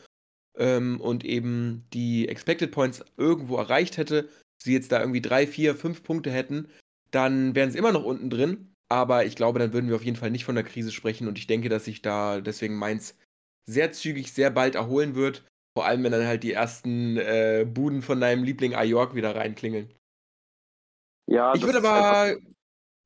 ähm, 0.58 1.00
und 1.00 1.24
eben 1.24 1.86
die 1.94 2.28
Expected 2.28 2.72
Points 2.72 3.06
irgendwo 3.18 3.58
erreicht 3.58 3.98
hätte, 3.98 4.28
sie 4.58 4.74
jetzt 4.74 4.92
da 4.92 5.00
irgendwie 5.00 5.22
drei, 5.22 5.46
vier, 5.46 5.76
fünf 5.76 6.02
Punkte 6.02 6.32
hätten, 6.32 6.70
dann 7.12 7.54
wären 7.54 7.70
sie 7.70 7.78
immer 7.78 7.92
noch 7.92 8.04
unten 8.04 8.32
drin. 8.32 8.74
Aber 8.90 9.26
ich 9.26 9.36
glaube, 9.36 9.60
dann 9.60 9.74
würden 9.74 9.90
wir 9.90 9.96
auf 9.96 10.06
jeden 10.06 10.18
Fall 10.18 10.32
nicht 10.32 10.46
von 10.46 10.56
der 10.56 10.64
Krise 10.64 10.92
sprechen. 10.92 11.28
Und 11.28 11.38
ich 11.38 11.46
denke, 11.46 11.70
dass 11.70 11.86
sich 11.86 12.02
da 12.02 12.42
deswegen 12.42 12.76
Mainz 12.78 13.16
sehr 13.68 13.92
zügig, 13.92 14.32
sehr 14.32 14.50
bald 14.50 14.74
erholen 14.74 15.14
wird. 15.14 15.44
Vor 15.76 15.86
allem, 15.86 16.04
wenn 16.04 16.12
dann 16.14 16.26
halt 16.26 16.44
die 16.44 16.54
ersten 16.54 17.18
äh, 17.18 17.68
Buden 17.68 18.02
von 18.02 18.22
deinem 18.22 18.44
Liebling 18.44 18.76
Ajork 18.76 19.14
wieder 19.14 19.36
reinklingeln. 19.36 19.94
Ja, 21.28 21.54
ich 21.54 21.64
würde 21.64 21.80
aber, 21.80 22.38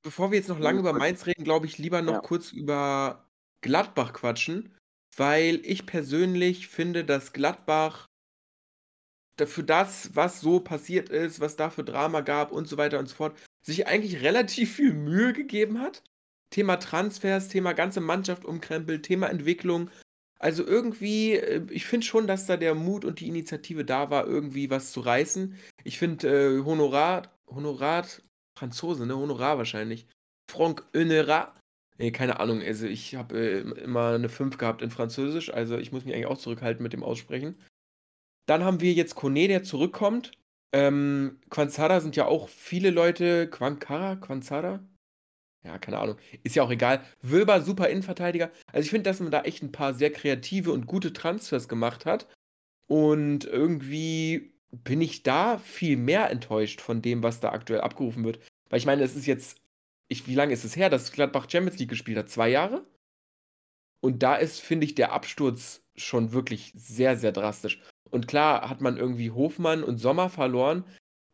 bevor 0.04 0.32
wir 0.32 0.38
jetzt 0.38 0.50
noch 0.50 0.60
lange 0.60 0.80
über 0.80 0.94
Mainz 0.94 1.26
reden, 1.26 1.44
glaube 1.44 1.66
ich, 1.66 1.78
lieber 1.78 2.02
noch 2.02 2.14
ja. 2.14 2.20
kurz 2.20 2.52
über 2.52 3.28
Gladbach 3.62 4.14
quatschen, 4.14 4.76
weil 5.16 5.62
ich 5.64 5.86
persönlich 5.86 6.68
finde, 6.68 7.06
dass 7.06 7.34
Gladbach 7.34 8.08
für 9.46 9.64
das, 9.64 10.16
was 10.16 10.42
so 10.42 10.60
passiert 10.60 11.10
ist, 11.10 11.40
was 11.40 11.56
da 11.56 11.70
für 11.70 11.84
Drama 11.84 12.22
gab 12.22 12.52
und 12.52 12.68
so 12.68 12.78
weiter 12.78 13.00
und 13.00 13.08
so 13.08 13.16
fort, 13.16 13.38
sich 13.66 13.88
eigentlich 13.88 14.22
relativ 14.22 14.76
viel 14.76 14.94
Mühe 14.94 15.34
gegeben 15.34 15.80
hat. 15.80 16.04
Thema 16.52 16.78
Transfers, 16.78 17.48
Thema 17.48 17.74
ganze 17.74 18.02
Mannschaft 18.02 18.44
umkrempelt, 18.44 19.04
Thema 19.04 19.28
Entwicklung. 19.28 19.90
Also 20.40 20.66
irgendwie, 20.66 21.34
äh, 21.34 21.66
ich 21.70 21.86
finde 21.86 22.06
schon, 22.06 22.26
dass 22.28 22.46
da 22.46 22.58
der 22.58 22.74
Mut 22.74 23.06
und 23.06 23.20
die 23.20 23.28
Initiative 23.28 23.86
da 23.86 24.10
war, 24.10 24.26
irgendwie 24.26 24.70
was 24.70 24.92
zu 24.92 25.02
reißen. 25.02 25.56
Ich 25.84 26.00
finde 26.00 26.60
äh, 26.60 26.64
Honorat, 26.64 27.30
Honorat, 27.48 28.24
Franzose, 28.58 29.06
ne? 29.06 29.16
Honorar 29.16 29.58
wahrscheinlich. 29.58 30.08
Franck 30.50 30.86
Honorat. 30.96 31.54
Nee, 31.98 32.12
keine 32.12 32.40
Ahnung, 32.40 32.62
also 32.62 32.88
ich 32.88 33.16
habe 33.16 33.38
äh, 33.38 33.60
immer 33.82 34.14
eine 34.16 34.30
5 34.30 34.58
gehabt 34.58 34.82
in 34.82 34.90
Französisch, 34.90 35.54
also 35.54 35.78
ich 35.78 35.92
muss 35.92 36.06
mich 36.06 36.16
eigentlich 36.16 36.28
auch 36.28 36.38
zurückhalten 36.38 36.82
mit 36.82 36.94
dem 36.94 37.04
Aussprechen. 37.04 37.58
Dann 38.46 38.64
haben 38.64 38.80
wir 38.80 38.94
jetzt 38.94 39.16
Kone, 39.16 39.50
der 39.50 39.64
zurückkommt. 39.64 40.32
Ähm, 40.74 41.40
Quanzada 41.50 42.00
sind 42.00 42.16
ja 42.16 42.26
auch 42.26 42.48
viele 42.48 42.90
Leute. 42.90 43.50
Quankara? 43.50 44.16
Quanzada? 44.16 44.80
Ja, 45.64 45.78
keine 45.78 46.00
Ahnung. 46.00 46.18
Ist 46.44 46.56
ja 46.56 46.64
auch 46.64 46.72
egal. 46.72 47.04
Wilber, 47.22 47.62
super 47.62 47.90
Innenverteidiger. 47.90 48.52
Also 48.72 48.86
ich 48.86 48.90
finde, 48.90 49.10
dass 49.10 49.20
man 49.20 49.32
da 49.32 49.42
echt 49.42 49.62
ein 49.62 49.72
paar 49.72 49.94
sehr 49.94 50.12
kreative 50.12 50.72
und 50.72 50.86
gute 50.88 51.12
Transfers 51.12 51.68
gemacht 51.68 52.06
hat. 52.06 52.28
Und 52.88 53.46
irgendwie 53.46 54.54
bin 54.72 55.02
ich 55.02 55.24
da 55.24 55.58
viel 55.58 55.98
mehr 55.98 56.30
enttäuscht 56.30 56.82
von 56.82 57.02
dem, 57.02 57.24
was 57.24 57.40
da 57.40 57.52
aktuell 57.52 57.82
abgerufen 57.82 58.24
wird. 58.24 58.40
Weil 58.70 58.80
ich 58.80 58.86
meine, 58.86 59.04
es 59.04 59.16
ist 59.16 59.26
jetzt, 59.26 59.62
ich, 60.08 60.28
wie 60.28 60.36
lange 60.36 60.54
ist 60.54 60.64
es 60.64 60.76
her, 60.76 60.90
dass 60.90 61.12
Gladbach 61.12 61.50
Champions 61.50 61.80
League 61.80 61.90
gespielt 61.90 62.18
hat? 62.18 62.30
Zwei 62.30 62.50
Jahre? 62.50 62.86
Und 64.02 64.24
da 64.24 64.36
ist, 64.36 64.62
finde 64.62 64.86
ich, 64.86 64.96
der 64.96 65.12
Absturz 65.12 65.84
schon 65.96 66.32
wirklich 66.32 66.72
sehr, 66.76 67.18
sehr 67.18 67.32
drastisch. 67.34 67.82
Und 68.10 68.28
klar 68.28 68.70
hat 68.70 68.82
man 68.82 68.98
irgendwie 68.98 69.32
Hofmann 69.32 69.84
und 69.84 69.98
Sommer 69.98 70.30
verloren, 70.30 70.86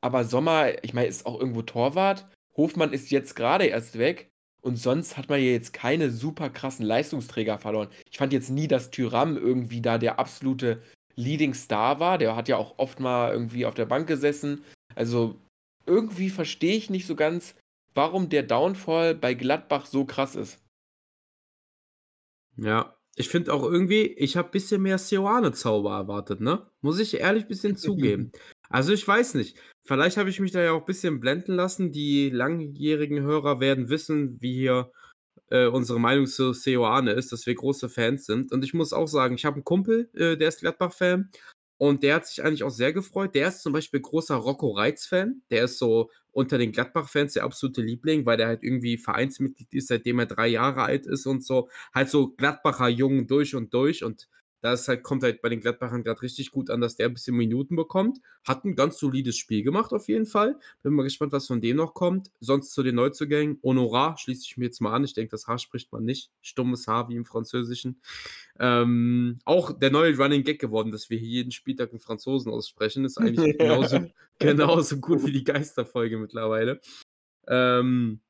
aber 0.01 0.25
Sommer, 0.25 0.83
ich 0.83 0.93
meine, 0.93 1.07
ist 1.07 1.25
auch 1.25 1.39
irgendwo 1.39 1.61
Torwart. 1.61 2.27
Hofmann 2.57 2.93
ist 2.93 3.11
jetzt 3.11 3.35
gerade 3.35 3.65
erst 3.65 3.97
weg 3.97 4.31
und 4.61 4.77
sonst 4.77 5.17
hat 5.17 5.29
man 5.29 5.39
ja 5.39 5.51
jetzt 5.51 5.73
keine 5.73 6.09
super 6.09 6.49
krassen 6.49 6.85
Leistungsträger 6.85 7.57
verloren. 7.57 7.89
Ich 8.09 8.17
fand 8.17 8.33
jetzt 8.33 8.49
nie, 8.49 8.67
dass 8.67 8.91
Tyram 8.91 9.37
irgendwie 9.37 9.81
da 9.81 9.97
der 9.97 10.19
absolute 10.19 10.81
Leading 11.15 11.53
Star 11.53 11.99
war. 11.99 12.17
Der 12.17 12.35
hat 12.35 12.47
ja 12.47 12.57
auch 12.57 12.77
oft 12.77 12.99
mal 12.99 13.31
irgendwie 13.31 13.65
auf 13.65 13.73
der 13.73 13.85
Bank 13.85 14.07
gesessen. 14.07 14.63
Also 14.95 15.39
irgendwie 15.85 16.29
verstehe 16.29 16.75
ich 16.75 16.89
nicht 16.89 17.05
so 17.05 17.15
ganz, 17.15 17.55
warum 17.93 18.29
der 18.29 18.43
Downfall 18.43 19.15
bei 19.15 19.33
Gladbach 19.33 19.85
so 19.85 20.05
krass 20.05 20.35
ist. 20.35 20.59
Ja, 22.57 22.97
ich 23.15 23.29
finde 23.29 23.53
auch 23.53 23.63
irgendwie, 23.63 24.03
ich 24.03 24.35
habe 24.37 24.49
ein 24.49 24.51
bisschen 24.51 24.81
mehr 24.81 24.97
Seoane-Zauber 24.97 25.95
erwartet, 25.95 26.41
ne? 26.41 26.69
Muss 26.81 26.99
ich 26.99 27.19
ehrlich 27.19 27.43
ein 27.43 27.49
bisschen 27.49 27.75
zugeben. 27.77 28.31
Also 28.69 28.93
ich 28.93 29.07
weiß 29.07 29.35
nicht. 29.35 29.57
Vielleicht 29.83 30.17
habe 30.17 30.29
ich 30.29 30.39
mich 30.39 30.51
da 30.51 30.63
ja 30.63 30.71
auch 30.71 30.81
ein 30.81 30.85
bisschen 30.85 31.19
blenden 31.19 31.53
lassen. 31.53 31.91
Die 31.91 32.29
langjährigen 32.29 33.21
Hörer 33.21 33.59
werden 33.59 33.89
wissen, 33.89 34.41
wie 34.41 34.53
hier 34.53 34.91
äh, 35.49 35.67
unsere 35.67 35.99
Meinung 35.99 36.27
zu 36.27 36.53
Seoane 36.53 37.11
ist, 37.11 37.31
dass 37.31 37.45
wir 37.45 37.55
große 37.55 37.89
Fans 37.89 38.25
sind. 38.25 38.51
Und 38.51 38.63
ich 38.63 38.73
muss 38.73 38.93
auch 38.93 39.07
sagen, 39.07 39.35
ich 39.35 39.45
habe 39.45 39.55
einen 39.55 39.63
Kumpel, 39.63 40.09
äh, 40.13 40.37
der 40.37 40.49
ist 40.49 40.61
Gladbach-Fan. 40.61 41.29
Und 41.77 42.03
der 42.03 42.15
hat 42.15 42.25
sich 42.25 42.41
eigentlich 42.43 42.63
auch 42.63 42.69
sehr 42.69 42.93
gefreut. 42.93 43.35
Der 43.35 43.49
ist 43.49 43.61
zum 43.61 43.73
Beispiel 43.73 43.99
großer 43.99 44.35
Rocco 44.35 44.71
Reitz-Fan. 44.71 45.41
Der 45.51 45.65
ist 45.65 45.77
so 45.77 46.09
unter 46.31 46.57
den 46.57 46.71
Gladbach-Fans 46.71 47.33
der 47.33 47.43
absolute 47.43 47.81
Liebling, 47.81 48.25
weil 48.25 48.37
der 48.37 48.47
halt 48.47 48.63
irgendwie 48.63 48.97
Vereinsmitglied 48.97 49.73
ist, 49.73 49.89
seitdem 49.89 50.19
er 50.19 50.25
drei 50.25 50.47
Jahre 50.47 50.83
alt 50.83 51.05
ist 51.05 51.25
und 51.25 51.43
so. 51.43 51.69
Halt 51.93 52.09
so 52.09 52.29
Gladbacher 52.29 52.87
Jungen 52.87 53.27
durch 53.27 53.55
und 53.55 53.73
durch. 53.73 54.03
Und 54.03 54.29
das 54.71 54.87
halt, 54.87 55.03
kommt 55.03 55.23
halt 55.23 55.41
bei 55.41 55.49
den 55.49 55.59
Gladbachern 55.59 56.03
gerade 56.03 56.21
richtig 56.21 56.51
gut 56.51 56.69
an, 56.69 56.81
dass 56.81 56.95
der 56.95 57.07
ein 57.07 57.13
bisschen 57.13 57.35
Minuten 57.35 57.75
bekommt. 57.75 58.19
Hat 58.43 58.65
ein 58.65 58.75
ganz 58.75 58.97
solides 58.97 59.37
Spiel 59.37 59.63
gemacht, 59.63 59.93
auf 59.93 60.07
jeden 60.07 60.25
Fall. 60.25 60.57
Bin 60.81 60.93
mal 60.93 61.03
gespannt, 61.03 61.33
was 61.33 61.47
von 61.47 61.61
dem 61.61 61.77
noch 61.77 61.93
kommt. 61.93 62.31
Sonst 62.39 62.71
zu 62.71 62.81
den 62.81 62.95
Neuzugängen. 62.95 63.59
Honorar 63.63 64.17
schließe 64.17 64.43
ich 64.43 64.57
mir 64.57 64.65
jetzt 64.65 64.81
mal 64.81 64.93
an. 64.93 65.03
Ich 65.03 65.13
denke, 65.13 65.31
das 65.31 65.47
H 65.47 65.59
spricht 65.59 65.91
man 65.91 66.03
nicht. 66.03 66.31
Stummes 66.41 66.87
H 66.87 67.09
wie 67.09 67.15
im 67.15 67.25
Französischen. 67.25 68.01
Ähm, 68.59 69.39
auch 69.45 69.77
der 69.77 69.91
neue 69.91 70.17
Running 70.17 70.43
Gag 70.43 70.59
geworden, 70.59 70.91
dass 70.91 71.09
wir 71.09 71.19
hier 71.19 71.29
jeden 71.29 71.51
Spieltag 71.51 71.91
einen 71.91 71.99
Franzosen 71.99 72.51
aussprechen, 72.51 73.05
ist 73.05 73.17
eigentlich 73.19 73.57
genauso, 73.57 73.99
genauso 74.39 74.97
gut 74.97 75.25
wie 75.25 75.31
die 75.31 75.43
Geisterfolge 75.43 76.17
mittlerweile. 76.17 76.81
Ähm, 77.47 78.21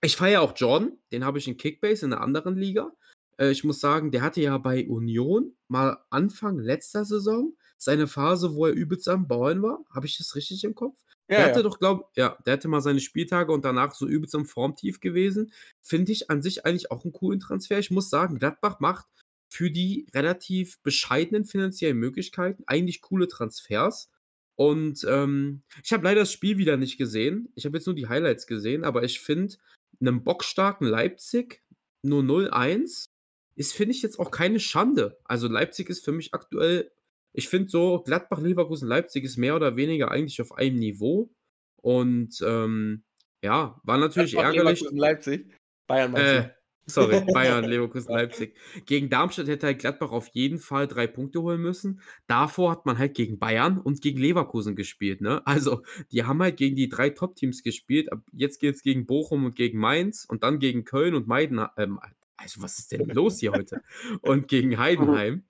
ich 0.00 0.16
feiere 0.16 0.42
auch 0.42 0.54
Jordan, 0.56 0.98
den 1.12 1.24
habe 1.24 1.38
ich 1.38 1.46
in 1.46 1.56
Kickbase 1.56 2.06
in 2.06 2.12
einer 2.12 2.22
anderen 2.22 2.56
Liga. 2.56 2.92
Äh, 3.38 3.50
ich 3.50 3.64
muss 3.64 3.80
sagen, 3.80 4.10
der 4.10 4.22
hatte 4.22 4.40
ja 4.40 4.56
bei 4.58 4.86
Union 4.88 5.54
mal 5.68 5.98
Anfang 6.10 6.58
letzter 6.58 7.04
Saison 7.04 7.54
seine 7.78 8.06
Phase, 8.06 8.54
wo 8.54 8.66
er 8.66 8.72
übelst 8.72 9.08
am 9.08 9.26
Bauen 9.26 9.62
war. 9.62 9.84
Habe 9.90 10.06
ich 10.06 10.16
das 10.16 10.36
richtig 10.36 10.62
im 10.64 10.74
Kopf? 10.74 10.98
Ja, 11.28 11.38
der 11.38 11.46
hatte 11.46 11.58
ja. 11.60 11.62
doch, 11.62 11.78
glaube 11.78 12.04
ja, 12.14 12.36
der 12.46 12.54
hatte 12.54 12.68
mal 12.68 12.80
seine 12.80 13.00
Spieltage 13.00 13.52
und 13.52 13.64
danach 13.64 13.94
so 13.94 14.06
übelst 14.06 14.34
im 14.34 14.46
Formtief 14.46 15.00
gewesen. 15.00 15.52
Finde 15.80 16.12
ich 16.12 16.30
an 16.30 16.42
sich 16.42 16.64
eigentlich 16.66 16.90
auch 16.90 17.04
einen 17.04 17.12
coolen 17.12 17.40
Transfer. 17.40 17.78
Ich 17.78 17.90
muss 17.90 18.10
sagen, 18.10 18.38
Gladbach 18.38 18.80
macht 18.80 19.06
für 19.48 19.70
die 19.70 20.06
relativ 20.14 20.80
bescheidenen 20.82 21.44
finanziellen 21.44 21.98
Möglichkeiten 21.98 22.62
eigentlich 22.66 23.00
coole 23.00 23.28
Transfers. 23.28 24.10
Und 24.54 25.04
ähm, 25.08 25.62
ich 25.82 25.92
habe 25.92 26.04
leider 26.04 26.20
das 26.20 26.32
Spiel 26.32 26.58
wieder 26.58 26.76
nicht 26.76 26.98
gesehen. 26.98 27.50
Ich 27.54 27.64
habe 27.64 27.76
jetzt 27.76 27.86
nur 27.86 27.94
die 27.94 28.08
Highlights 28.08 28.46
gesehen, 28.46 28.84
aber 28.84 29.02
ich 29.02 29.20
finde, 29.20 29.56
einem 30.00 30.24
bockstarken 30.24 30.86
Leipzig 30.86 31.62
nur 32.02 32.22
0-1 32.22 33.06
ist, 33.54 33.74
finde 33.74 33.94
ich, 33.94 34.02
jetzt 34.02 34.18
auch 34.18 34.30
keine 34.30 34.60
Schande. 34.60 35.18
Also 35.24 35.48
Leipzig 35.48 35.88
ist 35.88 36.04
für 36.04 36.12
mich 36.12 36.34
aktuell, 36.34 36.90
ich 37.32 37.48
finde 37.48 37.68
so, 37.68 38.02
Gladbach, 38.02 38.40
Leverkusen, 38.40 38.88
Leipzig 38.88 39.24
ist 39.24 39.36
mehr 39.36 39.56
oder 39.56 39.76
weniger 39.76 40.10
eigentlich 40.10 40.40
auf 40.40 40.52
einem 40.52 40.76
Niveau. 40.76 41.30
Und 41.76 42.42
ähm, 42.46 43.04
ja, 43.42 43.80
war 43.84 43.98
natürlich 43.98 44.32
Gladbach, 44.32 44.54
ärgerlich. 44.54 44.80
Leverkusen, 44.80 44.98
Leipzig. 44.98 45.54
Bayern 45.86 46.14
äh, 46.14 46.50
Sorry, 46.86 47.20
Bayern, 47.32 47.64
Leverkusen, 47.64 48.12
Leipzig. 48.12 48.56
Gegen 48.86 49.08
Darmstadt 49.08 49.46
hätte 49.46 49.66
halt 49.66 49.78
Gladbach 49.78 50.10
auf 50.10 50.28
jeden 50.32 50.58
Fall 50.58 50.88
drei 50.88 51.06
Punkte 51.06 51.40
holen 51.40 51.60
müssen. 51.60 52.00
Davor 52.26 52.72
hat 52.72 52.86
man 52.86 52.98
halt 52.98 53.14
gegen 53.14 53.38
Bayern 53.38 53.78
und 53.78 54.00
gegen 54.00 54.18
Leverkusen 54.18 54.74
gespielt. 54.74 55.20
Ne? 55.20 55.46
Also, 55.46 55.82
die 56.10 56.24
haben 56.24 56.42
halt 56.42 56.56
gegen 56.56 56.76
die 56.76 56.88
drei 56.88 57.10
Top-Teams 57.10 57.62
gespielt. 57.62 58.08
Jetzt 58.32 58.58
geht 58.58 58.74
es 58.74 58.82
gegen 58.82 59.06
Bochum 59.06 59.44
und 59.44 59.54
gegen 59.54 59.78
Mainz 59.78 60.24
und 60.28 60.42
dann 60.42 60.58
gegen 60.58 60.84
Köln 60.84 61.14
und 61.14 61.28
Meiden, 61.28 61.64
ähm, 61.76 62.00
also 62.36 62.62
was 62.62 62.78
ist 62.78 62.92
denn 62.92 63.08
los 63.08 63.38
hier 63.38 63.52
heute? 63.52 63.82
Und 64.20 64.48
gegen 64.48 64.76
Heidenheim. 64.78 65.44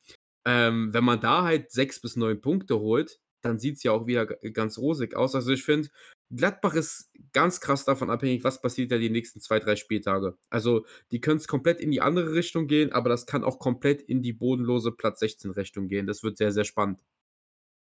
Ähm, 0.45 0.92
wenn 0.92 1.05
man 1.05 1.21
da 1.21 1.45
halt 1.45 1.71
sechs 1.71 2.01
bis 2.01 2.16
neun 2.16 2.40
Punkte 2.40 2.81
holt, 2.81 3.21
dann 3.42 3.59
sieht 3.59 3.77
es 3.77 3.83
ja 3.83 3.92
auch 3.92 4.07
wieder 4.07 4.27
ganz 4.27 4.79
rosig 4.79 5.14
aus. 5.14 5.35
Also 5.35 5.53
ich 5.53 5.64
finde, 5.64 5.88
Gladbach 6.35 6.75
ist 6.75 7.11
ganz 7.33 7.61
krass 7.61 7.85
davon 7.85 8.11
abhängig, 8.11 8.42
was 8.42 8.61
passiert 8.62 8.90
da 8.90 8.99
die 8.99 9.11
nächsten 9.11 9.40
zwei, 9.40 9.59
drei 9.59 9.77
Spieltage. 9.77 10.37
Also 10.49 10.87
die 11.11 11.21
können 11.21 11.37
es 11.37 11.47
komplett 11.47 11.81
in 11.81 11.90
die 11.90 12.01
andere 12.01 12.33
Richtung 12.33 12.66
gehen, 12.66 12.92
aber 12.92 13.11
das 13.11 13.27
kann 13.27 13.45
auch 13.45 13.59
komplett 13.59 14.01
in 14.01 14.23
die 14.23 14.33
bodenlose 14.33 14.92
Platz 14.92 15.21
16 15.21 15.51
Richtung 15.53 15.88
gehen. 15.88 16.07
Das 16.07 16.23
wird 16.23 16.38
sehr, 16.38 16.53
sehr 16.53 16.64
spannend. 16.64 17.05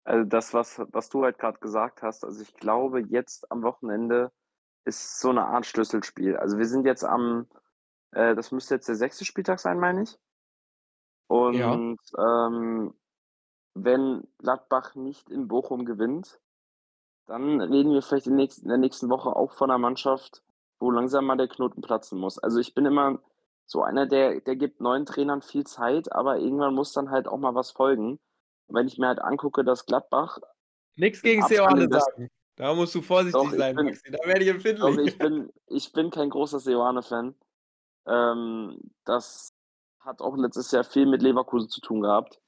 Also 0.03 0.25
das, 0.27 0.53
was, 0.53 0.81
was 0.91 1.09
du 1.09 1.23
halt 1.23 1.37
gerade 1.37 1.59
gesagt 1.59 2.01
hast, 2.01 2.25
also 2.25 2.41
ich 2.41 2.53
glaube, 2.55 3.01
jetzt 3.01 3.51
am 3.51 3.61
Wochenende 3.61 4.31
ist 4.83 5.19
so 5.19 5.29
eine 5.29 5.45
Art 5.45 5.65
Schlüsselspiel. 5.65 6.35
Also 6.35 6.57
wir 6.57 6.65
sind 6.65 6.85
jetzt 6.85 7.05
am 7.05 7.47
äh, 8.12 8.36
das 8.36 8.52
müsste 8.52 8.76
jetzt 8.76 8.88
der 8.88 8.95
sechste 8.95 9.26
Spieltag 9.26 9.60
sein, 9.60 9.80
meine 9.80 10.04
ich. 10.04 10.17
Und 11.28 11.56
ja. 11.56 11.74
ähm, 11.74 12.93
wenn 13.74 14.28
Gladbach 14.38 14.95
nicht 14.95 15.30
in 15.30 15.47
Bochum 15.47 15.86
gewinnt, 15.86 16.39
dann 17.26 17.62
reden 17.62 17.93
wir 17.93 18.02
vielleicht 18.02 18.28
in, 18.28 18.36
nächsten, 18.36 18.63
in 18.63 18.69
der 18.69 18.78
nächsten 18.78 19.10
Woche 19.10 19.36
auch 19.36 19.54
von 19.54 19.69
einer 19.69 19.78
Mannschaft, 19.78 20.43
wo 20.80 20.91
langsam 20.91 21.26
mal 21.26 21.38
der 21.38 21.47
Knoten 21.47 21.82
platzen 21.82 22.19
muss. 22.19 22.38
Also 22.38 22.60
ich 22.60 22.74
bin 22.74 22.86
immer 22.86 23.21
so 23.65 23.84
einer, 23.84 24.06
der, 24.06 24.41
der 24.41 24.58
gibt 24.58 24.82
neuen 24.82 25.06
Trainern 25.06 25.41
viel 25.41 25.65
Zeit, 25.65 26.12
aber 26.12 26.39
irgendwann 26.39 26.76
muss 26.76 26.91
dann 26.91 27.10
halt 27.10 27.28
auch 27.28 27.38
mal 27.38 27.56
was 27.56 27.71
folgen. 27.71 28.19
Und 28.67 28.76
wenn 28.76 28.88
ich 28.88 28.97
mir 28.97 29.08
halt 29.08 29.19
angucke, 29.19 29.63
dass 29.63 29.86
Gladbach. 29.86 30.39
Nichts 30.95 31.21
gegen 31.21 31.43
Seoane 31.43 31.88
sagen. 31.89 32.30
Da 32.58 32.74
musst 32.74 32.93
du 32.93 33.02
vorsichtig 33.02 33.41
doch, 33.41 33.52
sein, 33.52 33.76
bin, 33.76 33.86
Maxi. 33.86 34.12
Da 34.12 34.28
werde 34.28 34.43
ich 34.43 34.50
empfindlich. 34.50 34.95
Doch, 34.95 35.04
ich, 35.04 35.17
bin, 35.17 35.50
ich 35.67 35.93
bin 35.93 36.10
kein 36.10 36.30
großer 36.30 36.60
Seoane-Fan. 36.60 37.34
Ähm, 38.07 38.79
das 39.05 39.53
hat 39.99 40.21
auch 40.21 40.35
letztes 40.35 40.71
Jahr 40.71 40.83
viel 40.83 41.05
mit 41.05 41.21
Leverkusen 41.21 41.69
zu 41.69 41.81
tun 41.81 42.01
gehabt. 42.01 42.41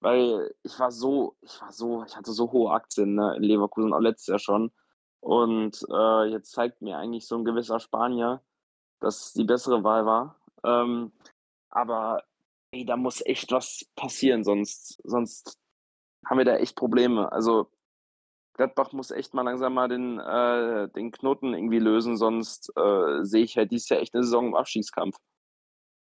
Weil 0.00 0.54
ich 0.62 0.78
war 0.78 0.92
so, 0.92 1.36
ich 1.40 1.60
war 1.60 1.72
so, 1.72 2.04
ich 2.04 2.16
hatte 2.16 2.32
so 2.32 2.52
hohe 2.52 2.72
Aktien 2.72 3.14
ne, 3.14 3.34
in 3.36 3.42
Leverkusen, 3.42 3.92
auch 3.92 4.00
letztes 4.00 4.26
Jahr 4.28 4.38
schon. 4.38 4.72
Und 5.20 5.84
äh, 5.90 6.24
jetzt 6.26 6.52
zeigt 6.52 6.82
mir 6.82 6.98
eigentlich 6.98 7.26
so 7.26 7.36
ein 7.36 7.44
gewisser 7.44 7.80
Spanier, 7.80 8.42
dass 9.00 9.32
die 9.32 9.44
bessere 9.44 9.82
Wahl 9.84 10.06
war. 10.06 10.40
Ähm, 10.64 11.12
aber 11.70 12.22
ey, 12.72 12.84
da 12.84 12.96
muss 12.96 13.24
echt 13.24 13.50
was 13.52 13.86
passieren, 13.96 14.44
sonst, 14.44 15.00
sonst 15.04 15.58
haben 16.26 16.38
wir 16.38 16.44
da 16.44 16.56
echt 16.56 16.76
Probleme. 16.76 17.32
Also 17.32 17.70
Gladbach 18.56 18.92
muss 18.92 19.10
echt 19.10 19.34
mal 19.34 19.42
langsam 19.42 19.74
mal 19.74 19.88
den, 19.88 20.18
äh, 20.18 20.88
den 20.88 21.12
Knoten 21.12 21.52
irgendwie 21.52 21.78
lösen, 21.78 22.16
sonst 22.16 22.72
äh, 22.76 23.22
sehe 23.22 23.44
ich 23.44 23.56
halt 23.56 23.70
dieses 23.70 23.88
Jahr 23.88 24.00
echt 24.00 24.14
eine 24.14 24.24
Saison 24.24 24.48
im 24.48 24.54
Abstiegskampf. 24.54 25.16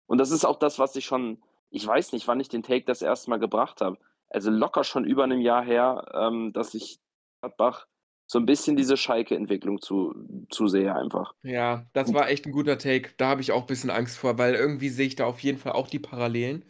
Und 0.07 0.19
das 0.19 0.31
ist 0.31 0.45
auch 0.45 0.59
das, 0.59 0.79
was 0.79 0.95
ich 0.97 1.07
schon, 1.07 1.43
ich 1.71 1.87
weiß 1.87 2.13
nicht, 2.13 2.29
wann 2.29 2.41
ich 2.41 2.49
den 2.49 2.63
Take 2.63 2.85
das 2.85 3.03
erste 3.03 3.31
Mal 3.31 3.39
gebracht 3.39 3.81
habe. 3.81 3.99
also 4.29 4.51
locker 4.51 4.85
schon 4.85 5.05
über 5.05 5.25
einem 5.25 5.41
Jahr 5.41 5.65
her, 5.65 6.05
ähm, 6.15 6.53
dass 6.53 6.75
ich 6.75 6.99
Gladbach 7.41 7.87
so 8.27 8.39
ein 8.39 8.47
bisschen 8.47 8.77
diese 8.77 8.97
Schalke-Entwicklung 8.97 9.81
zu, 9.81 10.15
zusehe 10.51 10.95
einfach. 10.95 11.35
Ja, 11.43 11.87
das 11.93 12.13
war 12.13 12.29
echt 12.29 12.47
ein 12.47 12.53
guter 12.53 12.79
Take. 12.79 13.11
Da 13.17 13.29
habe 13.29 13.43
ich 13.43 13.53
auch 13.53 13.63
ein 13.63 13.67
bisschen 13.67 13.91
Angst 13.91 14.17
vor, 14.17 14.39
weil 14.39 14.55
irgendwie 14.55 14.89
sehe 14.89 15.07
ich 15.07 15.17
da 15.17 15.27
auf 15.27 15.41
jeden 15.41 15.59
Fall 15.59 15.73
auch 15.73 15.89
die 15.89 15.99
Parallelen. 15.99 16.65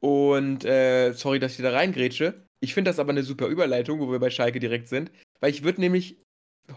Und 0.00 0.64
äh, 0.64 1.12
sorry, 1.12 1.38
dass 1.38 1.56
ich 1.56 1.62
da 1.62 1.70
reingrätsche. 1.70 2.46
Ich 2.62 2.74
finde 2.74 2.90
das 2.90 3.00
aber 3.00 3.10
eine 3.10 3.24
super 3.24 3.48
Überleitung, 3.48 3.98
wo 3.98 4.12
wir 4.12 4.20
bei 4.20 4.30
Schalke 4.30 4.60
direkt 4.60 4.86
sind, 4.86 5.10
weil 5.40 5.50
ich 5.50 5.64
würde 5.64 5.80
nämlich 5.80 6.22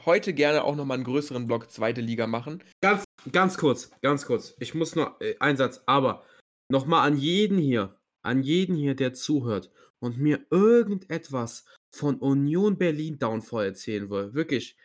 heute 0.06 0.34
gerne 0.34 0.64
auch 0.64 0.76
nochmal 0.76 0.96
einen 0.96 1.04
größeren 1.04 1.46
Block 1.46 1.70
zweite 1.70 2.02
Liga 2.02 2.26
machen. 2.26 2.64
Ganz, 2.82 3.04
ganz 3.32 3.56
kurz, 3.56 3.92
ganz 4.02 4.26
kurz. 4.26 4.56
Ich 4.60 4.74
muss 4.74 4.96
noch 4.96 5.22
äh, 5.22 5.36
einen 5.40 5.58
Satz, 5.58 5.84
aber 5.86 6.24
nochmal 6.70 7.08
an 7.08 7.18
jeden 7.18 7.60
hier, 7.60 8.00
an 8.24 8.42
jeden 8.42 8.76
hier, 8.76 8.96
der 8.96 9.14
zuhört 9.14 9.72
und 10.00 10.18
mir 10.18 10.44
irgendetwas 10.50 11.66
von 11.96 12.16
Union 12.16 12.80
Berlin 12.80 13.20
Downfall 13.20 13.68
erzählen 13.68 14.10
will. 14.10 14.34
Wirklich, 14.34 14.76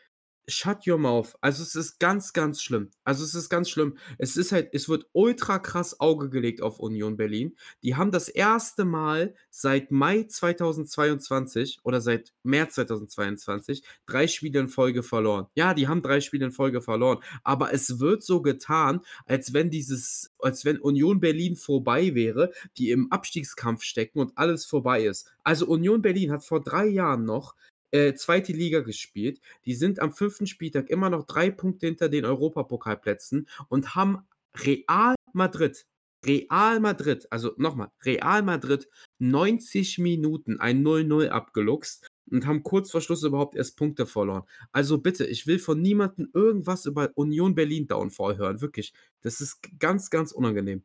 shut 0.50 0.86
your 0.86 0.98
mouth. 0.98 1.34
Also 1.40 1.62
es 1.62 1.74
ist 1.74 1.98
ganz, 1.98 2.32
ganz 2.32 2.62
schlimm. 2.62 2.90
Also 3.04 3.24
es 3.24 3.34
ist 3.34 3.48
ganz 3.48 3.70
schlimm. 3.70 3.96
Es 4.18 4.36
ist 4.36 4.52
halt, 4.52 4.70
es 4.72 4.88
wird 4.88 5.06
ultra 5.12 5.58
krass 5.58 6.00
Auge 6.00 6.30
gelegt 6.30 6.62
auf 6.62 6.78
Union 6.78 7.16
Berlin. 7.16 7.56
Die 7.82 7.96
haben 7.96 8.10
das 8.10 8.28
erste 8.28 8.84
Mal 8.84 9.34
seit 9.50 9.90
Mai 9.90 10.24
2022 10.24 11.80
oder 11.82 12.00
seit 12.00 12.32
März 12.42 12.74
2022 12.74 13.82
drei 14.06 14.26
Spiele 14.26 14.60
in 14.60 14.68
Folge 14.68 15.02
verloren. 15.02 15.46
Ja, 15.54 15.74
die 15.74 15.88
haben 15.88 16.02
drei 16.02 16.20
Spiele 16.20 16.46
in 16.46 16.52
Folge 16.52 16.80
verloren. 16.80 17.18
Aber 17.44 17.72
es 17.72 18.00
wird 18.00 18.22
so 18.22 18.42
getan, 18.42 19.00
als 19.26 19.52
wenn 19.52 19.70
dieses, 19.70 20.32
als 20.38 20.64
wenn 20.64 20.78
Union 20.78 21.20
Berlin 21.20 21.56
vorbei 21.56 22.14
wäre, 22.14 22.52
die 22.76 22.90
im 22.90 23.10
Abstiegskampf 23.10 23.82
stecken 23.82 24.18
und 24.18 24.36
alles 24.36 24.64
vorbei 24.64 25.04
ist. 25.04 25.30
Also 25.42 25.66
Union 25.66 26.02
Berlin 26.02 26.32
hat 26.32 26.44
vor 26.44 26.62
drei 26.62 26.86
Jahren 26.86 27.24
noch 27.24 27.54
äh, 27.90 28.14
zweite 28.14 28.52
Liga 28.52 28.80
gespielt. 28.80 29.40
Die 29.64 29.74
sind 29.74 30.00
am 30.00 30.12
fünften 30.12 30.46
Spieltag 30.46 30.90
immer 30.90 31.10
noch 31.10 31.24
drei 31.24 31.50
Punkte 31.50 31.86
hinter 31.86 32.08
den 32.08 32.24
Europapokalplätzen 32.24 33.48
und 33.68 33.94
haben 33.94 34.26
Real 34.64 35.14
Madrid, 35.32 35.86
Real 36.24 36.80
Madrid, 36.80 37.26
also 37.30 37.52
nochmal, 37.56 37.90
Real 38.04 38.42
Madrid 38.42 38.88
90 39.18 39.98
Minuten 39.98 40.60
ein 40.60 40.84
0-0 40.84 41.28
abgeluchst 41.28 42.06
und 42.30 42.46
haben 42.46 42.62
kurz 42.62 42.90
vor 42.90 43.00
Schluss 43.00 43.22
überhaupt 43.22 43.56
erst 43.56 43.76
Punkte 43.76 44.06
verloren. 44.06 44.44
Also 44.72 44.98
bitte, 44.98 45.26
ich 45.26 45.46
will 45.46 45.58
von 45.58 45.80
niemandem 45.80 46.28
irgendwas 46.32 46.86
über 46.86 47.10
Union 47.14 47.54
Berlin 47.54 47.86
Downfall 47.86 48.38
hören. 48.38 48.60
Wirklich. 48.60 48.92
Das 49.22 49.40
ist 49.40 49.60
ganz, 49.78 50.10
ganz 50.10 50.32
unangenehm. 50.32 50.84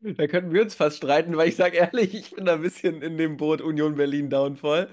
Da 0.00 0.26
könnten 0.26 0.52
wir 0.52 0.62
uns 0.62 0.74
fast 0.74 0.98
streiten, 0.98 1.36
weil 1.36 1.48
ich 1.48 1.56
sage 1.56 1.78
ehrlich, 1.78 2.14
ich 2.14 2.30
bin 2.32 2.44
da 2.44 2.54
ein 2.54 2.62
bisschen 2.62 3.00
in 3.00 3.16
dem 3.16 3.38
Boot 3.38 3.62
Union 3.62 3.96
Berlin 3.96 4.28
Downfall. 4.28 4.90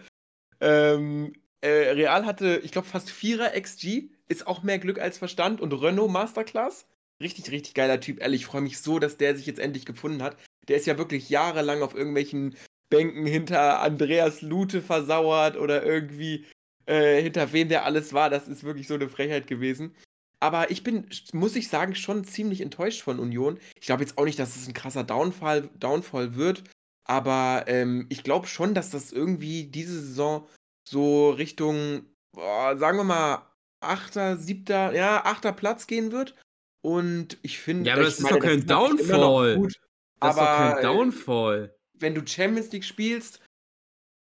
Ähm, 0.62 1.34
äh, 1.62 1.91
Real 1.91 2.26
hatte, 2.26 2.62
ich 2.63 2.71
glaube, 2.71 2.88
fast 2.88 3.10
4er 3.10 3.60
XG. 3.60 4.10
Ist 4.28 4.47
auch 4.47 4.63
mehr 4.63 4.80
Glück 4.80 5.00
als 5.00 5.17
Verstand. 5.17 5.60
Und 5.60 5.74
Renault 5.74 6.12
Masterclass. 6.12 6.86
Richtig, 7.21 7.52
richtig 7.52 7.74
geiler 7.74 8.00
Typ. 8.00 8.21
Ehrlich, 8.21 8.41
ich 8.41 8.47
freue 8.47 8.62
mich 8.62 8.80
so, 8.80 8.97
dass 9.00 9.17
der 9.17 9.36
sich 9.36 9.45
jetzt 9.45 9.60
endlich 9.60 9.86
gefunden 9.86 10.24
hat. 10.24 10.38
Der 10.67 10.78
ist 10.78 10.88
ja 10.88 10.97
wirklich 10.97 11.30
jahrelang 11.30 11.82
auf 11.82 11.93
irgendwelchen 11.93 12.56
Bänken 12.89 13.26
hinter 13.26 13.82
Andreas 13.82 14.41
Lute 14.41 14.82
versauert 14.82 15.58
oder 15.58 15.84
irgendwie 15.84 16.45
äh, 16.86 17.21
hinter 17.21 17.54
wem 17.54 17.69
der 17.69 17.86
alles 17.86 18.13
war. 18.13 18.30
Das 18.30 18.47
ist 18.47 18.63
wirklich 18.63 18.88
so 18.88 18.95
eine 18.95 19.10
Frechheit 19.10 19.47
gewesen. 19.47 19.95
Aber 20.39 20.71
ich 20.71 20.84
bin, 20.84 21.08
muss 21.34 21.56
ich 21.56 21.67
sagen, 21.67 21.93
schon 21.93 22.24
ziemlich 22.24 22.62
enttäuscht 22.62 23.04
von 23.04 23.19
Union. 23.19 23.60
Ich 23.80 23.86
glaube 23.86 24.02
jetzt 24.02 24.17
auch 24.17 24.26
nicht, 24.26 24.39
dass 24.39 24.56
es 24.56 24.67
ein 24.67 24.74
krasser 24.74 25.04
Downfall, 25.04 25.69
Downfall 25.80 26.36
wird. 26.36 26.63
Aber 27.12 27.65
ähm, 27.67 28.06
ich 28.08 28.24
glaube 28.24 28.47
schon, 28.47 28.74
dass 28.74 28.89
das 28.89 29.12
irgendwie 29.12 29.65
diese 29.65 30.00
Saison 30.00 30.47
so 30.88 31.32
Richtung, 31.32 32.06
boah, 32.32 32.78
sagen 32.78 32.97
wir 33.00 33.04
mal, 33.04 33.45
achter, 33.82 34.38
siebter, 34.38 34.93
ja, 34.93 35.26
achter 35.26 35.52
Platz 35.52 35.88
gehen 35.88 36.13
wird. 36.13 36.38
Und 36.82 37.38
ich 37.41 37.60
finde. 37.60 37.89
Ja, 37.89 37.95
aber 37.95 38.06
das 38.06 38.19
ist 38.19 38.21
meine, 38.21 38.39
doch 38.39 38.45
kein 38.45 38.65
Downfall. 38.65 39.58
Gut, 39.58 39.74
das 40.21 40.38
aber, 40.38 40.41
ist 40.41 40.47
doch 40.47 40.58
kein 40.58 40.78
äh, 40.78 40.82
Downfall. 40.84 41.76
Wenn 41.95 42.15
du 42.15 42.26
Champions 42.26 42.71
League 42.71 42.86
spielst, 42.86 43.41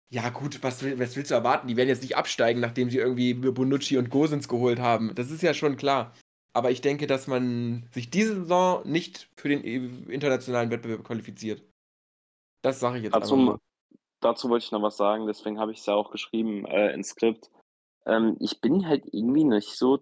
ja 0.08 0.30
gut, 0.30 0.62
was, 0.62 0.82
was 0.82 1.14
willst 1.14 1.30
du 1.30 1.34
erwarten? 1.34 1.68
Die 1.68 1.76
werden 1.76 1.90
jetzt 1.90 2.00
nicht 2.00 2.16
absteigen, 2.16 2.60
nachdem 2.60 2.88
sie 2.88 2.96
irgendwie 2.96 3.34
Bonucci 3.34 3.98
und 3.98 4.08
Gosens 4.08 4.48
geholt 4.48 4.78
haben. 4.78 5.14
Das 5.14 5.30
ist 5.30 5.42
ja 5.42 5.52
schon 5.52 5.76
klar. 5.76 6.14
Aber 6.54 6.70
ich 6.70 6.80
denke, 6.80 7.06
dass 7.06 7.26
man 7.26 7.86
sich 7.92 8.08
diese 8.08 8.34
Saison 8.34 8.80
nicht 8.88 9.28
für 9.36 9.50
den 9.50 9.62
internationalen 10.08 10.70
Wettbewerb 10.70 11.04
qualifiziert. 11.04 11.62
Das 12.62 12.80
sage 12.80 12.98
ich 12.98 13.04
jetzt 13.04 13.14
dazu, 13.14 13.34
einfach 13.34 13.54
mal. 13.54 13.58
Dazu 14.20 14.48
wollte 14.48 14.64
ich 14.64 14.72
noch 14.72 14.82
was 14.82 14.96
sagen, 14.96 15.26
deswegen 15.26 15.60
habe 15.60 15.72
ich 15.72 15.78
es 15.78 15.86
ja 15.86 15.94
auch 15.94 16.10
geschrieben 16.10 16.64
äh, 16.66 16.92
ins 16.92 17.10
Skript. 17.10 17.50
Ähm, 18.06 18.36
ich 18.40 18.60
bin 18.60 18.86
halt 18.86 19.04
irgendwie 19.12 19.44
nicht 19.44 19.76
so 19.76 20.00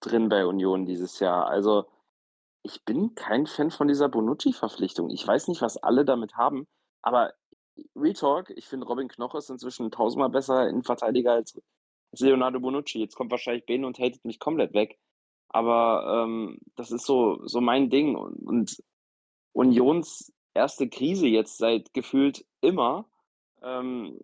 drin 0.00 0.28
bei 0.28 0.44
Union 0.46 0.84
dieses 0.84 1.20
Jahr. 1.20 1.46
Also 1.46 1.86
ich 2.64 2.84
bin 2.84 3.14
kein 3.14 3.46
Fan 3.46 3.70
von 3.70 3.88
dieser 3.88 4.08
Bonucci-Verpflichtung. 4.08 5.10
Ich 5.10 5.26
weiß 5.26 5.48
nicht, 5.48 5.62
was 5.62 5.76
alle 5.76 6.04
damit 6.04 6.34
haben, 6.34 6.66
aber 7.02 7.32
Real 7.96 8.14
Talk, 8.14 8.50
ich 8.50 8.66
finde 8.66 8.86
Robin 8.86 9.08
Knoche 9.08 9.38
ist 9.38 9.50
inzwischen 9.50 9.90
tausendmal 9.90 10.30
besser 10.30 10.68
in 10.68 10.82
Verteidiger 10.82 11.32
als, 11.32 11.60
Leonardo 12.18 12.60
Bonucci. 12.60 12.98
Jetzt 12.98 13.14
kommt 13.14 13.30
wahrscheinlich 13.30 13.64
Ben 13.64 13.86
und 13.86 13.98
hatet 13.98 14.24
mich 14.24 14.38
komplett 14.38 14.74
weg. 14.74 14.98
Aber 15.48 16.24
ähm, 16.24 16.58
das 16.76 16.90
ist 16.90 17.06
so, 17.06 17.46
so 17.46 17.60
mein 17.60 17.88
Ding. 17.88 18.16
Und, 18.16 18.46
und 18.46 18.82
Unions 19.52 20.30
erste 20.54 20.88
Krise 20.88 21.26
jetzt 21.26 21.58
seit 21.58 21.92
gefühlt 21.94 22.44
immer 22.60 23.06
ähm, 23.62 24.18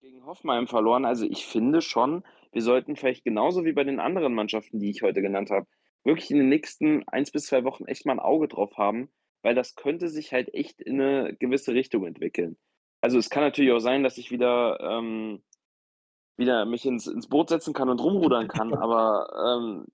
gegen 0.00 0.24
Hoffenheim 0.26 0.66
verloren. 0.66 1.04
Also 1.04 1.26
ich 1.26 1.46
finde 1.46 1.80
schon, 1.80 2.24
wir 2.52 2.62
sollten 2.62 2.96
vielleicht 2.96 3.24
genauso 3.24 3.64
wie 3.64 3.72
bei 3.72 3.84
den 3.84 4.00
anderen 4.00 4.34
Mannschaften, 4.34 4.78
die 4.78 4.90
ich 4.90 5.02
heute 5.02 5.22
genannt 5.22 5.50
habe, 5.50 5.66
wirklich 6.04 6.30
in 6.30 6.38
den 6.38 6.48
nächsten 6.48 7.06
eins 7.08 7.30
bis 7.30 7.46
zwei 7.46 7.64
Wochen 7.64 7.86
echt 7.86 8.06
mal 8.06 8.14
ein 8.14 8.20
Auge 8.20 8.48
drauf 8.48 8.76
haben, 8.76 9.08
weil 9.42 9.54
das 9.54 9.74
könnte 9.74 10.08
sich 10.08 10.32
halt 10.32 10.52
echt 10.54 10.80
in 10.80 11.00
eine 11.00 11.34
gewisse 11.36 11.74
Richtung 11.74 12.06
entwickeln. 12.06 12.56
Also 13.00 13.18
es 13.18 13.30
kann 13.30 13.42
natürlich 13.42 13.72
auch 13.72 13.80
sein, 13.80 14.02
dass 14.02 14.18
ich 14.18 14.30
wieder, 14.30 14.78
ähm, 14.80 15.42
wieder 16.36 16.64
mich 16.64 16.86
ins, 16.86 17.06
ins 17.06 17.28
Boot 17.28 17.48
setzen 17.48 17.74
kann 17.74 17.88
und 17.88 18.00
rumrudern 18.00 18.48
kann, 18.48 18.74
aber 18.74 19.86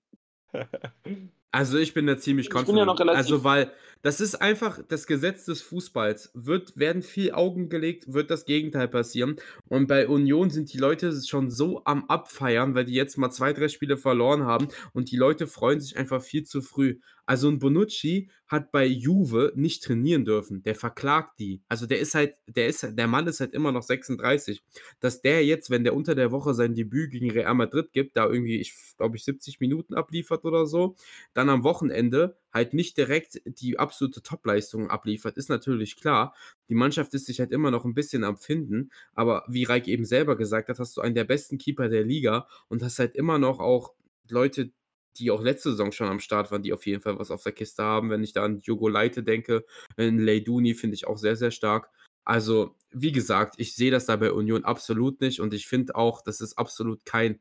ähm, 0.53 0.53
Also 1.51 1.77
ich 1.77 1.93
bin 1.93 2.05
da 2.05 2.17
ziemlich 2.17 2.53
confident. 2.53 2.77
Ja 2.77 2.85
noch 2.85 2.99
also 2.99 3.43
weil 3.43 3.71
das 4.01 4.21
ist 4.21 4.35
einfach 4.35 4.79
das 4.87 5.07
Gesetz 5.07 5.45
des 5.45 5.61
Fußballs. 5.61 6.31
Wird, 6.33 6.77
werden 6.77 7.01
viel 7.01 7.33
Augen 7.33 7.67
gelegt, 7.67 8.13
wird 8.13 8.31
das 8.31 8.45
Gegenteil 8.45 8.87
passieren. 8.87 9.35
Und 9.67 9.87
bei 9.87 10.07
Union 10.07 10.49
sind 10.49 10.71
die 10.71 10.77
Leute 10.77 11.13
schon 11.21 11.49
so 11.49 11.81
am 11.83 12.05
Abfeiern, 12.05 12.75
weil 12.75 12.85
die 12.85 12.93
jetzt 12.93 13.17
mal 13.17 13.29
zwei, 13.29 13.51
drei 13.51 13.67
Spiele 13.67 13.97
verloren 13.97 14.45
haben 14.45 14.69
und 14.93 15.11
die 15.11 15.17
Leute 15.17 15.47
freuen 15.47 15.81
sich 15.81 15.97
einfach 15.97 16.21
viel 16.21 16.43
zu 16.43 16.61
früh. 16.61 16.99
Also 17.29 17.47
ein 17.47 17.59
Bonucci 17.59 18.31
hat 18.47 18.71
bei 18.71 18.87
Juve 18.87 19.53
nicht 19.55 19.83
trainieren 19.83 20.25
dürfen. 20.25 20.63
Der 20.63 20.73
verklagt 20.73 21.39
die. 21.39 21.61
Also 21.67 21.85
der 21.85 21.99
ist 21.99 22.15
halt, 22.15 22.33
der 22.47 22.65
ist, 22.65 22.83
der 22.97 23.05
Mann 23.05 23.27
ist 23.27 23.39
halt 23.39 23.53
immer 23.53 23.71
noch 23.71 23.83
36. 23.83 24.63
Dass 24.99 25.21
der 25.21 25.45
jetzt, 25.45 25.69
wenn 25.69 25.83
der 25.83 25.93
unter 25.93 26.15
der 26.15 26.31
Woche 26.31 26.55
sein 26.55 26.73
Debüt 26.73 27.11
gegen 27.11 27.29
Real 27.29 27.53
Madrid 27.53 27.93
gibt, 27.93 28.17
da 28.17 28.27
irgendwie, 28.27 28.59
ich 28.59 28.73
glaube 28.97 29.15
ich, 29.15 29.23
70 29.25 29.59
Minuten 29.59 29.93
abliefert 29.93 30.43
oder 30.43 30.65
so, 30.65 30.95
dann 31.35 31.49
am 31.49 31.63
Wochenende 31.63 32.35
halt 32.51 32.73
nicht 32.73 32.97
direkt 32.97 33.39
die 33.45 33.77
absolute 33.77 34.23
Topleistung 34.23 34.89
abliefert, 34.89 35.37
ist 35.37 35.49
natürlich 35.49 35.97
klar. 35.97 36.33
Die 36.67 36.73
Mannschaft 36.73 37.13
ist 37.13 37.27
sich 37.27 37.39
halt 37.39 37.51
immer 37.51 37.69
noch 37.69 37.85
ein 37.85 37.93
bisschen 37.93 38.23
am 38.23 38.37
Finden, 38.37 38.89
aber 39.13 39.43
wie 39.47 39.65
Reik 39.65 39.87
eben 39.87 40.03
selber 40.03 40.35
gesagt 40.35 40.67
hat, 40.69 40.79
hast 40.79 40.97
du 40.97 41.01
einen 41.01 41.13
der 41.13 41.25
besten 41.25 41.59
Keeper 41.59 41.89
der 41.89 42.03
Liga 42.03 42.47
und 42.69 42.81
hast 42.81 42.97
halt 42.97 43.15
immer 43.15 43.37
noch 43.37 43.59
auch 43.59 43.93
Leute, 44.31 44.71
die 45.19 45.31
auch 45.31 45.41
letzte 45.41 45.71
Saison 45.71 45.91
schon 45.91 46.07
am 46.07 46.19
Start 46.19 46.51
waren, 46.51 46.63
die 46.63 46.73
auf 46.73 46.85
jeden 46.85 47.01
Fall 47.01 47.19
was 47.19 47.31
auf 47.31 47.43
der 47.43 47.51
Kiste 47.51 47.83
haben. 47.83 48.09
Wenn 48.09 48.23
ich 48.23 48.33
da 48.33 48.43
an 48.43 48.59
Diogo 48.59 48.87
Leite 48.87 49.23
denke, 49.23 49.65
in 49.97 50.19
Leiduni 50.19 50.73
finde 50.73 50.95
ich 50.95 51.07
auch 51.07 51.17
sehr, 51.17 51.35
sehr 51.35 51.51
stark. 51.51 51.89
Also, 52.25 52.75
wie 52.91 53.11
gesagt, 53.11 53.55
ich 53.57 53.75
sehe 53.75 53.91
das 53.91 54.05
da 54.05 54.15
bei 54.15 54.31
Union 54.31 54.63
absolut 54.63 55.21
nicht 55.21 55.39
und 55.39 55.53
ich 55.53 55.67
finde 55.67 55.95
auch, 55.95 56.21
das 56.21 56.41
ist 56.41 56.57
absolut 56.57 57.05
kein 57.05 57.39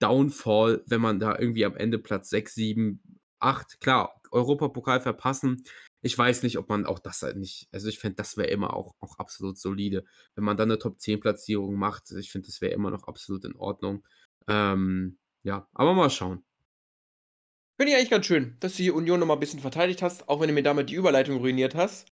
Downfall, 0.00 0.82
wenn 0.86 1.00
man 1.00 1.20
da 1.20 1.38
irgendwie 1.38 1.64
am 1.64 1.76
Ende 1.76 1.98
Platz 1.98 2.30
6, 2.30 2.54
7, 2.54 3.02
8, 3.40 3.80
klar, 3.80 4.20
Europapokal 4.30 5.00
verpassen. 5.00 5.64
Ich 6.02 6.16
weiß 6.16 6.42
nicht, 6.42 6.56
ob 6.56 6.68
man 6.70 6.86
auch 6.86 6.98
das 6.98 7.20
halt 7.22 7.36
nicht, 7.36 7.68
also 7.72 7.88
ich 7.88 7.98
finde, 7.98 8.16
das 8.16 8.36
wäre 8.36 8.48
immer 8.48 8.74
auch, 8.74 8.94
auch 9.00 9.18
absolut 9.18 9.58
solide. 9.58 10.04
Wenn 10.34 10.44
man 10.44 10.56
dann 10.56 10.70
eine 10.70 10.78
Top 10.78 10.98
10 10.98 11.20
Platzierung 11.20 11.74
macht, 11.74 12.10
ich 12.12 12.32
finde, 12.32 12.46
das 12.46 12.60
wäre 12.62 12.72
immer 12.72 12.90
noch 12.90 13.04
absolut 13.04 13.44
in 13.44 13.56
Ordnung. 13.56 14.06
Ähm, 14.48 15.18
ja, 15.42 15.68
aber 15.74 15.94
mal 15.94 16.10
schauen. 16.10 16.42
Finde 17.80 17.92
ich 17.92 17.96
eigentlich 17.96 18.10
ganz 18.10 18.26
schön, 18.26 18.56
dass 18.60 18.76
du 18.76 18.82
die 18.82 18.90
Union 18.90 19.18
nochmal 19.20 19.38
ein 19.38 19.40
bisschen 19.40 19.58
verteidigt 19.58 20.02
hast, 20.02 20.28
auch 20.28 20.38
wenn 20.38 20.48
du 20.48 20.52
mir 20.52 20.62
damit 20.62 20.90
die 20.90 20.96
Überleitung 20.96 21.38
ruiniert 21.38 21.74
hast. 21.74 22.06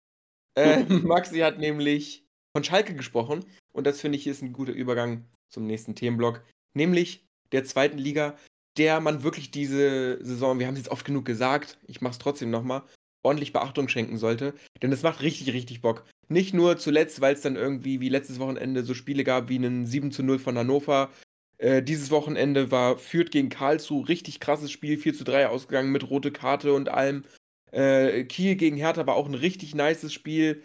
Äh, 0.55 0.85
Maxi 0.89 1.41
hat 1.41 1.59
nämlich 1.59 2.25
von 2.57 2.65
Schalke 2.65 2.95
gesprochen 2.95 3.45
und 3.75 3.87
das 3.87 4.01
finde 4.01 4.17
ich 4.17 4.27
ist 4.27 4.41
ein 4.41 4.55
guter 4.55 4.73
Übergang 4.73 5.27
zum 5.51 5.67
nächsten 5.67 5.95
Themenblock, 5.95 6.43
nämlich 6.73 7.27
der 7.53 7.65
zweiten 7.65 7.99
Liga, 7.99 8.39
der 8.79 9.01
man 9.01 9.23
wirklich 9.25 9.51
diese 9.51 10.25
Saison, 10.25 10.59
wir 10.59 10.67
haben 10.67 10.73
es 10.73 10.81
jetzt 10.81 10.91
oft 10.91 11.05
genug 11.05 11.27
gesagt, 11.27 11.77
ich 11.87 12.01
mache 12.01 12.13
es 12.13 12.19
trotzdem 12.19 12.49
nochmal, 12.49 12.85
ordentlich 13.23 13.53
Beachtung 13.53 13.91
schenken 13.91 14.17
sollte, 14.17 14.55
denn 14.81 14.91
es 14.91 15.03
macht 15.03 15.21
richtig, 15.21 15.53
richtig 15.53 15.83
Bock. 15.83 16.07
Nicht 16.29 16.55
nur 16.55 16.79
zuletzt, 16.79 17.21
weil 17.21 17.35
es 17.35 17.43
dann 17.43 17.57
irgendwie 17.57 18.01
wie 18.01 18.09
letztes 18.09 18.39
Wochenende 18.39 18.85
so 18.85 18.95
Spiele 18.95 19.23
gab 19.23 19.51
wie 19.51 19.57
einen 19.57 19.85
7 19.85 20.13
zu 20.13 20.23
0 20.23 20.39
von 20.39 20.57
Hannover. 20.57 21.11
Äh, 21.59 21.83
dieses 21.83 22.11
Wochenende 22.11 22.71
war 22.71 22.97
Fürth 22.97 23.31
gegen 23.31 23.49
Karlsruhe, 23.49 24.09
richtig 24.09 24.41
krasses 24.41 24.71
Spiel, 24.71 24.97
4 24.97 25.15
zu 25.15 25.25
3 25.25 25.49
ausgegangen 25.49 25.93
mit 25.93 26.09
rote 26.09 26.31
Karte 26.31 26.73
und 26.73 26.89
allem. 26.89 27.25
Äh, 27.73 28.25
Kiel 28.25 28.57
gegen 28.57 28.77
Hertha 28.77 29.07
war 29.07 29.17
auch 29.17 29.27
ein 29.27 29.35
richtig 29.35 29.75
nices 29.75 30.13
Spiel. 30.13 30.63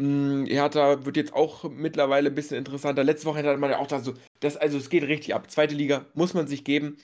Mm, 0.00 0.44
Hertha 0.46 1.04
wird 1.04 1.16
jetzt 1.16 1.32
auch 1.32 1.64
mittlerweile 1.70 2.28
ein 2.28 2.34
bisschen 2.34 2.58
interessanter. 2.58 3.04
Letzte 3.04 3.26
Woche 3.26 3.42
hat 3.42 3.58
man 3.58 3.70
ja 3.70 3.78
auch 3.78 3.86
da 3.86 4.00
so, 4.00 4.14
das, 4.40 4.56
also 4.56 4.78
es 4.78 4.90
geht 4.90 5.04
richtig 5.04 5.34
ab. 5.34 5.50
Zweite 5.50 5.74
Liga 5.74 6.06
muss 6.14 6.34
man 6.34 6.46
sich 6.46 6.64
geben. 6.64 6.98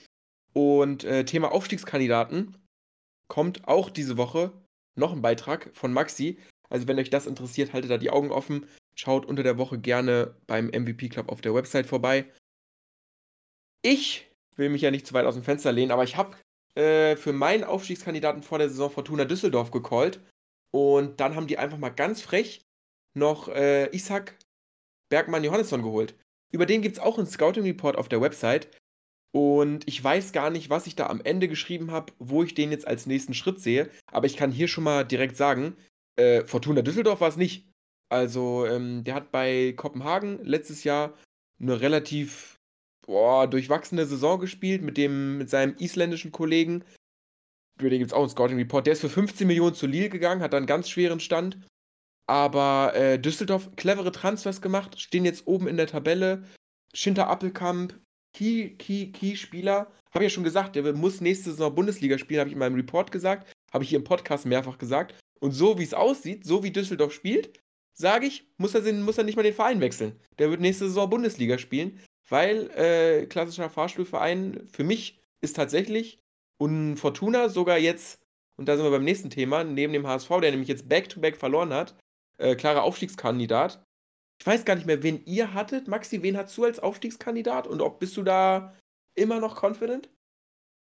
Und 0.53 1.03
äh, 1.03 1.25
Thema 1.25 1.51
Aufstiegskandidaten 1.51 2.55
kommt 3.27 3.67
auch 3.67 3.89
diese 3.89 4.17
Woche 4.17 4.53
noch 4.95 5.11
ein 5.11 5.21
Beitrag 5.21 5.71
von 5.73 5.91
Maxi. 5.91 6.37
Also 6.69 6.87
wenn 6.87 6.99
euch 6.99 7.09
das 7.09 7.27
interessiert, 7.27 7.73
haltet 7.73 7.91
da 7.91 7.97
die 7.97 8.11
Augen 8.11 8.31
offen. 8.31 8.65
Schaut 8.95 9.25
unter 9.25 9.43
der 9.43 9.57
Woche 9.57 9.79
gerne 9.79 10.35
beim 10.47 10.67
MVP 10.67 11.09
Club 11.09 11.29
auf 11.29 11.41
der 11.41 11.53
Website 11.53 11.87
vorbei. 11.87 12.25
Ich 13.85 14.31
will 14.55 14.69
mich 14.69 14.81
ja 14.81 14.89
nicht 14.89 15.05
zu 15.05 15.13
weit 15.13 15.27
aus 15.27 15.35
dem 15.35 15.43
Fenster 15.43 15.71
lehnen, 15.71 15.91
aber 15.91 16.03
ich 16.03 16.17
habe 16.17 16.35
äh, 16.73 17.15
für 17.15 17.33
meinen 17.33 17.63
Aufstiegskandidaten 17.63 18.41
vor 18.41 18.57
der 18.57 18.67
Saison 18.67 18.89
Fortuna 18.89 19.25
Düsseldorf 19.25 19.69
gecallt. 19.69 20.19
Und 20.71 21.19
dann 21.19 21.35
haben 21.35 21.45
die 21.45 21.59
einfach 21.59 21.77
mal 21.77 21.89
ganz 21.89 22.19
frech 22.19 22.65
noch 23.13 23.47
äh, 23.47 23.95
Isaac 23.95 24.39
Bergmann 25.09 25.43
Johannesson 25.43 25.83
geholt. 25.83 26.15
Über 26.51 26.65
den 26.65 26.81
gibt 26.81 26.97
es 26.97 27.03
auch 27.03 27.19
einen 27.19 27.27
Scouting 27.27 27.61
Report 27.61 27.95
auf 27.95 28.09
der 28.09 28.21
Website. 28.21 28.75
Und 29.31 29.87
ich 29.87 30.03
weiß 30.03 30.31
gar 30.31 30.49
nicht, 30.49 30.71
was 30.71 30.87
ich 30.87 30.95
da 30.95 31.05
am 31.05 31.21
Ende 31.21 31.47
geschrieben 31.47 31.91
habe, 31.91 32.11
wo 32.17 32.41
ich 32.41 32.55
den 32.55 32.71
jetzt 32.71 32.87
als 32.87 33.05
nächsten 33.05 33.35
Schritt 33.35 33.59
sehe. 33.59 33.91
Aber 34.11 34.25
ich 34.25 34.35
kann 34.35 34.51
hier 34.51 34.67
schon 34.67 34.83
mal 34.83 35.03
direkt 35.03 35.37
sagen, 35.37 35.77
äh, 36.15 36.43
Fortuna 36.45 36.81
Düsseldorf 36.81 37.21
war 37.21 37.29
es 37.29 37.37
nicht. 37.37 37.69
Also, 38.09 38.65
ähm, 38.65 39.03
der 39.03 39.13
hat 39.13 39.31
bei 39.31 39.73
Kopenhagen 39.77 40.43
letztes 40.43 40.83
Jahr 40.83 41.13
eine 41.59 41.79
relativ 41.81 42.54
boah, 43.05 43.47
durchwachsene 43.47 44.05
Saison 44.05 44.39
gespielt 44.39 44.81
mit, 44.81 44.97
dem, 44.97 45.37
mit 45.37 45.49
seinem 45.49 45.75
isländischen 45.77 46.31
Kollegen. 46.31 46.83
Über 47.79 47.89
den 47.89 47.99
gibt 47.99 48.11
es 48.11 48.13
auch 48.13 48.21
einen 48.21 48.29
Scouting 48.29 48.57
Report. 48.57 48.85
Der 48.85 48.93
ist 48.93 49.01
für 49.01 49.09
15 49.09 49.47
Millionen 49.47 49.75
zu 49.75 49.87
Lille 49.87 50.09
gegangen, 50.09 50.41
hat 50.41 50.53
da 50.53 50.57
einen 50.57 50.65
ganz 50.65 50.89
schweren 50.89 51.19
Stand. 51.19 51.59
Aber 52.27 52.93
äh, 52.95 53.19
Düsseldorf, 53.19 53.75
clevere 53.75 54.11
Transfers 54.11 54.61
gemacht, 54.61 54.99
stehen 54.99 55.25
jetzt 55.25 55.45
oben 55.45 55.67
in 55.67 55.77
der 55.77 55.87
Tabelle. 55.87 56.43
Schinter 56.93 57.27
Appelkamp, 57.27 57.99
Key, 58.35 58.69
Key, 58.77 59.11
Key-Spieler. 59.11 59.91
Habe 60.11 60.23
ich 60.23 60.31
ja 60.31 60.33
schon 60.33 60.43
gesagt, 60.43 60.75
der 60.75 60.93
muss 60.93 61.21
nächste 61.21 61.51
Saison 61.51 61.75
Bundesliga 61.75 62.17
spielen, 62.17 62.39
habe 62.39 62.49
ich 62.49 62.53
in 62.53 62.59
meinem 62.59 62.75
Report 62.75 63.11
gesagt. 63.11 63.51
Habe 63.71 63.83
ich 63.83 63.89
hier 63.89 63.99
im 63.99 64.05
Podcast 64.05 64.45
mehrfach 64.45 64.77
gesagt. 64.77 65.13
Und 65.41 65.51
so 65.51 65.77
wie 65.77 65.83
es 65.83 65.93
aussieht, 65.93 66.45
so 66.45 66.63
wie 66.63 66.71
Düsseldorf 66.71 67.13
spielt, 67.13 67.59
sage 67.93 68.25
ich, 68.25 68.47
muss 68.57 68.73
er, 68.73 68.93
muss 68.93 69.17
er 69.17 69.25
nicht 69.25 69.35
mal 69.35 69.43
den 69.43 69.53
Verein 69.53 69.81
wechseln. 69.81 70.19
Der 70.39 70.49
wird 70.49 70.61
nächste 70.61 70.85
Saison 70.85 71.09
Bundesliga 71.09 71.57
spielen, 71.57 71.99
weil 72.29 72.69
äh, 72.71 73.25
klassischer 73.27 73.69
Fahrstuhlverein 73.69 74.67
für 74.71 74.83
mich 74.83 75.19
ist 75.41 75.55
tatsächlich 75.55 76.19
und 76.57 76.97
Fortuna 76.97 77.49
sogar 77.49 77.77
jetzt, 77.77 78.21
und 78.57 78.67
da 78.67 78.75
sind 78.75 78.85
wir 78.85 78.91
beim 78.91 79.03
nächsten 79.03 79.29
Thema, 79.29 79.63
neben 79.63 79.93
dem 79.93 80.07
HSV, 80.07 80.29
der 80.41 80.51
nämlich 80.51 80.69
jetzt 80.69 80.87
Back-to-Back 80.89 81.35
-back 81.35 81.39
verloren 81.39 81.73
hat, 81.73 81.95
äh, 82.37 82.55
klarer 82.55 82.83
Aufstiegskandidat. 82.83 83.83
Ich 84.39 84.47
weiß 84.47 84.65
gar 84.65 84.75
nicht 84.75 84.85
mehr, 84.85 85.03
wen 85.03 85.23
ihr 85.25 85.53
hattet. 85.53 85.87
Maxi, 85.87 86.21
wen 86.21 86.37
hast 86.37 86.57
du 86.57 86.65
als 86.65 86.79
Aufstiegskandidat 86.79 87.67
und 87.67 87.81
ob 87.81 87.99
bist 87.99 88.17
du 88.17 88.23
da 88.23 88.75
immer 89.15 89.39
noch 89.39 89.61
confident? 89.63 90.09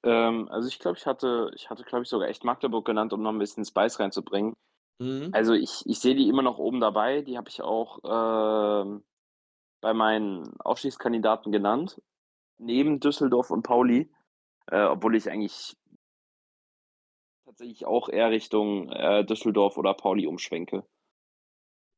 Ähm, 0.04 0.48
also 0.48 0.68
ich 0.68 0.78
glaube, 0.78 0.98
ich 0.98 1.06
hatte, 1.06 1.50
ich 1.54 1.70
hatte, 1.70 1.84
glaube 1.84 2.04
ich, 2.04 2.08
sogar 2.08 2.28
echt 2.28 2.44
Magdeburg 2.44 2.84
genannt, 2.84 3.12
um 3.12 3.22
noch 3.22 3.32
ein 3.32 3.38
bisschen 3.38 3.64
Spice 3.64 4.00
reinzubringen. 4.00 4.54
Mhm. 5.00 5.30
Also 5.32 5.54
ich, 5.54 5.82
ich 5.86 6.00
sehe 6.00 6.14
die 6.14 6.28
immer 6.28 6.42
noch 6.42 6.58
oben 6.58 6.80
dabei. 6.80 7.22
Die 7.22 7.36
habe 7.36 7.48
ich 7.48 7.62
auch 7.62 7.98
äh, 8.04 9.00
bei 9.80 9.92
meinen 9.94 10.58
Aufstiegskandidaten 10.60 11.52
genannt. 11.52 12.00
Neben 12.58 13.00
Düsseldorf 13.00 13.50
und 13.50 13.62
Pauli. 13.62 14.10
Äh, 14.70 14.82
obwohl 14.82 15.16
ich 15.16 15.30
eigentlich 15.30 15.76
tatsächlich 17.46 17.86
auch 17.86 18.08
eher 18.08 18.30
Richtung 18.30 18.90
äh, 18.90 19.24
Düsseldorf 19.24 19.76
oder 19.78 19.94
Pauli 19.94 20.26
umschwenke. 20.26 20.84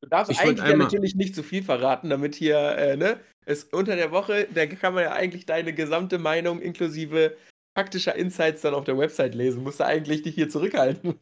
Du 0.01 0.09
darfst 0.09 0.31
Ich 0.31 0.39
eigentlich 0.39 0.67
ja 0.67 0.75
natürlich 0.75 1.15
nicht 1.15 1.35
zu 1.35 1.43
viel 1.43 1.61
verraten, 1.61 2.09
damit 2.09 2.35
hier, 2.35 2.57
äh, 2.57 2.97
ne, 2.97 3.19
es 3.45 3.65
unter 3.65 3.95
der 3.95 4.11
Woche, 4.11 4.47
da 4.53 4.65
kann 4.65 4.93
man 4.93 5.03
ja 5.03 5.11
eigentlich 5.11 5.45
deine 5.45 5.73
gesamte 5.73 6.17
Meinung 6.17 6.59
inklusive 6.59 7.37
taktischer 7.75 8.15
Insights 8.15 8.61
dann 8.61 8.73
auf 8.73 8.85
der 8.85 8.97
Website 8.97 9.35
lesen. 9.35 9.63
Musst 9.63 9.79
du 9.79 9.85
eigentlich 9.85 10.23
dich 10.23 10.35
hier 10.35 10.49
zurückhalten. 10.49 11.19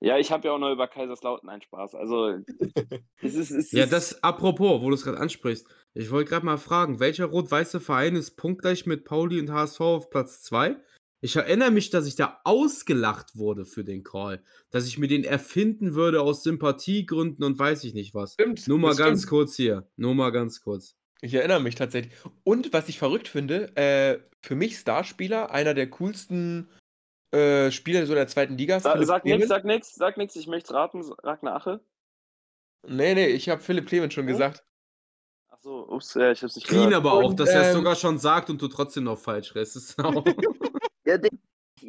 Ja, 0.00 0.16
ich 0.18 0.30
habe 0.30 0.46
ja 0.46 0.54
auch 0.54 0.58
noch 0.58 0.72
über 0.72 0.86
Kaiserslautern 0.86 1.48
einen 1.48 1.62
Spaß. 1.62 1.94
Also 1.94 2.38
es 3.22 3.34
ist, 3.34 3.50
es 3.50 3.72
Ja, 3.72 3.86
das 3.86 4.22
apropos, 4.22 4.80
wo 4.80 4.88
du 4.88 4.94
es 4.94 5.04
gerade 5.04 5.18
ansprichst. 5.18 5.66
Ich 5.94 6.10
wollte 6.10 6.30
gerade 6.30 6.46
mal 6.46 6.58
fragen, 6.58 7.00
welcher 7.00 7.26
rot-weiße 7.26 7.80
Verein 7.80 8.14
ist 8.14 8.36
punktgleich 8.36 8.86
mit 8.86 9.04
Pauli 9.04 9.40
und 9.40 9.50
HSV 9.50 9.80
auf 9.80 10.10
Platz 10.10 10.42
2? 10.42 10.76
Ich 11.20 11.34
erinnere 11.34 11.72
mich, 11.72 11.90
dass 11.90 12.06
ich 12.06 12.14
da 12.14 12.40
ausgelacht 12.44 13.36
wurde 13.36 13.64
für 13.64 13.82
den 13.82 14.04
Call. 14.04 14.40
Dass 14.70 14.86
ich 14.86 14.98
mir 14.98 15.08
den 15.08 15.24
erfinden 15.24 15.94
würde 15.94 16.22
aus 16.22 16.44
Sympathiegründen 16.44 17.44
und 17.44 17.58
weiß 17.58 17.82
ich 17.82 17.92
nicht 17.94 18.14
was. 18.14 18.34
Stimmt. 18.34 18.68
Nur 18.68 18.78
mal 18.78 18.94
ganz 18.94 19.22
stimmt. 19.22 19.30
kurz 19.30 19.56
hier. 19.56 19.88
Nur 19.96 20.14
mal 20.14 20.30
ganz 20.30 20.60
kurz. 20.60 20.96
Ich 21.20 21.34
erinnere 21.34 21.60
mich 21.60 21.74
tatsächlich. 21.74 22.14
Und 22.44 22.72
was 22.72 22.88
ich 22.88 23.00
verrückt 23.00 23.26
finde, 23.26 23.76
äh, 23.76 24.20
für 24.40 24.54
mich 24.54 24.78
Starspieler, 24.78 25.50
einer 25.50 25.74
der 25.74 25.90
coolsten 25.90 26.68
äh, 27.32 27.70
Spieler 27.70 28.06
so 28.06 28.14
der 28.14 28.26
zweiten 28.28 28.56
Liga. 28.56 28.80
Sa 28.80 28.92
Philipp 28.92 29.06
sag 29.06 29.24
nix, 29.24 29.36
Clement. 29.36 29.48
sag 29.48 29.64
nix, 29.64 29.94
sag 29.94 30.16
nix, 30.16 30.36
ich 30.36 30.46
möchte 30.46 30.74
raten, 30.74 31.02
Ragnar 31.22 31.56
Ache. 31.56 31.80
Nee, 32.86 33.14
nee, 33.14 33.26
ich 33.26 33.48
habe 33.48 33.60
Philipp 33.60 33.86
Clement 33.86 34.12
schon 34.12 34.26
Ja? 34.26 34.32
gesagt. 34.32 34.64
Ach 35.50 35.58
so, 35.60 35.88
ups, 35.88 36.14
ja, 36.14 36.30
ich 36.32 36.42
hab's 36.42 36.54
nicht 36.56 36.66
Clean 36.68 36.88
gehört. 36.88 36.94
aber 37.04 37.12
auch, 37.12 37.30
Und, 37.30 37.40
dass 37.40 37.50
er 37.50 37.62
es 37.62 37.66
ähm, 37.68 37.74
sogar 37.74 37.96
schon 37.96 38.18
sagt 38.18 38.48
und 38.50 38.62
du 38.62 38.68
trotzdem 38.68 39.04
noch 39.04 39.18
falsch 39.18 39.54
restest. 39.54 39.98
Auch. 40.02 40.24
Ja, 41.04 41.18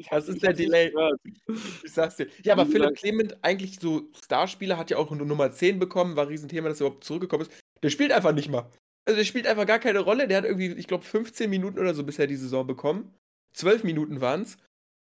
Das 0.09 0.27
ist 0.27 0.41
der 0.43 0.53
Delay. 0.53 0.93
Ich 1.83 1.91
sag's 1.93 2.15
dir. 2.17 2.27
Ja, 2.43 2.53
aber 2.53 2.65
Philipp 2.65 2.95
Clement, 2.95 3.37
eigentlich 3.43 3.79
so 3.79 4.09
Starspieler, 4.23 4.77
hat 4.77 4.89
ja 4.89 4.97
auch 4.97 5.11
nur 5.11 5.25
Nummer 5.25 5.51
10 5.51 5.77
bekommen, 5.79 6.15
war 6.15 6.23
ein 6.25 6.29
Riesenthema, 6.29 6.69
dass 6.69 6.79
er 6.81 6.87
überhaupt 6.87 7.03
zurückgekommen 7.03 7.43
ist. 7.43 7.51
Der 7.83 7.89
spielt 7.89 8.11
einfach 8.11 8.33
nicht 8.33 8.49
mal. 8.49 8.69
Also 9.05 9.17
der 9.17 9.25
spielt 9.25 9.47
einfach 9.47 9.65
gar 9.65 9.79
keine 9.79 9.99
Rolle. 9.99 10.27
Der 10.27 10.37
hat 10.37 10.45
irgendwie, 10.45 10.73
ich 10.73 10.87
glaube, 10.87 11.03
15 11.03 11.49
Minuten 11.49 11.79
oder 11.79 11.93
so 11.93 12.03
bisher 12.03 12.27
die 12.27 12.35
Saison 12.35 12.65
bekommen. 12.67 13.13
12 13.53 13.83
Minuten 13.83 14.21
waren's. 14.21 14.57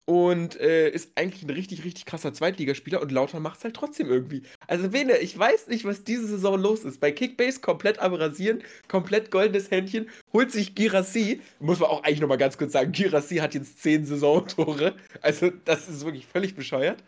Und 0.08 0.58
äh, 0.60 0.88
ist 0.88 1.10
eigentlich 1.16 1.42
ein 1.42 1.50
richtig, 1.50 1.84
richtig 1.84 2.04
krasser 2.04 2.32
Zweitligaspieler 2.32 3.02
und 3.02 3.10
Lautern 3.10 3.42
macht's 3.42 3.64
halt 3.64 3.74
trotzdem 3.74 4.08
irgendwie. 4.08 4.42
Also, 4.68 4.90
Bene, 4.90 5.18
ich 5.18 5.36
weiß 5.36 5.66
nicht, 5.66 5.84
was 5.84 6.04
diese 6.04 6.28
Saison 6.28 6.60
los 6.60 6.84
ist. 6.84 7.00
Bei 7.00 7.10
Kickbase 7.10 7.60
komplett 7.60 7.98
am 7.98 8.14
Rasieren, 8.14 8.62
komplett 8.86 9.32
goldenes 9.32 9.72
Händchen, 9.72 10.08
holt 10.32 10.52
sich 10.52 10.76
Girassi. 10.76 11.40
Muss 11.58 11.80
man 11.80 11.90
auch 11.90 12.04
eigentlich 12.04 12.20
nochmal 12.20 12.38
ganz 12.38 12.56
kurz 12.56 12.72
sagen, 12.72 12.92
Girassi 12.92 13.38
hat 13.38 13.54
jetzt 13.54 13.82
10 13.82 14.06
Saisontore. 14.06 14.94
Also, 15.22 15.50
das 15.64 15.88
ist 15.88 16.04
wirklich 16.04 16.26
völlig 16.26 16.54
bescheuert. 16.54 17.02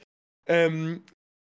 Ähm, 0.49 1.05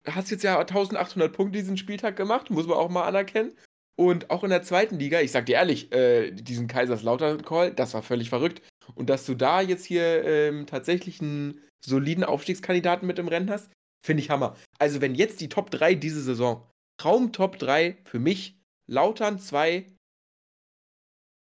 hast 0.07 0.31
jetzt 0.31 0.45
ja 0.45 0.59
1800 0.61 1.33
Punkte 1.33 1.59
diesen 1.59 1.77
Spieltag 1.77 2.15
gemacht, 2.15 2.51
muss 2.51 2.69
man 2.69 2.79
auch 2.79 2.91
mal 2.91 3.05
anerkennen. 3.05 3.53
Und 3.97 4.31
auch 4.31 4.45
in 4.45 4.51
der 4.51 4.63
zweiten 4.63 4.99
Liga, 4.99 5.21
ich 5.21 5.33
sag 5.33 5.47
dir 5.47 5.57
ehrlich, 5.57 5.93
äh, 5.93 6.31
diesen 6.31 6.69
Kaiserslautern-Call, 6.69 7.73
das 7.73 7.93
war 7.93 8.03
völlig 8.03 8.31
verrückt. 8.31 8.63
Und 8.95 9.11
dass 9.11 9.27
du 9.27 9.35
da 9.35 9.61
jetzt 9.61 9.85
hier 9.85 10.25
ähm, 10.25 10.67
tatsächlich 10.67 11.21
einen 11.21 11.61
soliden 11.85 12.25
Aufstiegskandidaten 12.25 13.07
mit 13.07 13.19
im 13.19 13.29
Rennen 13.29 13.51
hast, 13.51 13.71
finde 14.05 14.23
ich 14.23 14.31
Hammer. 14.31 14.57
Also, 14.79 15.01
wenn 15.01 15.15
jetzt 15.15 15.41
die 15.41 15.49
Top 15.49 15.71
3 15.71 15.95
diese 15.95 16.23
Saison, 16.23 16.67
Traum 16.99 17.33
Top 17.33 17.59
3 17.59 17.99
für 18.05 18.19
mich, 18.19 18.59
Lautern 18.87 19.39
2, 19.39 19.87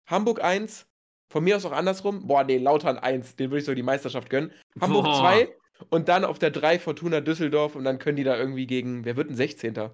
Hamburg 0.10 0.44
1, 0.44 0.86
von 1.32 1.44
mir 1.44 1.56
aus 1.56 1.66
auch 1.66 1.72
andersrum, 1.72 2.28
boah, 2.28 2.44
nee, 2.44 2.58
Lautern 2.58 2.98
1, 2.98 3.38
den 3.38 3.50
würde 3.50 3.60
ich 3.60 3.66
so 3.66 3.74
die 3.74 3.84
Meisterschaft 3.84 4.30
gönnen. 4.30 4.52
Hamburg 4.80 5.06
Boah. 5.06 5.20
2 5.20 5.56
und 5.90 6.10
dann 6.10 6.26
auf 6.26 6.40
der 6.40 6.52
3 6.52 6.78
Fortuna 6.78 7.22
Düsseldorf 7.22 7.76
und 7.76 7.86
dann 7.86 8.00
können 8.00 8.18
die 8.18 8.24
da 8.24 8.38
irgendwie 8.38 8.68
gegen, 8.68 9.06
wer 9.06 9.16
wird 9.16 9.30
ein 9.30 9.36
16. 9.36 9.90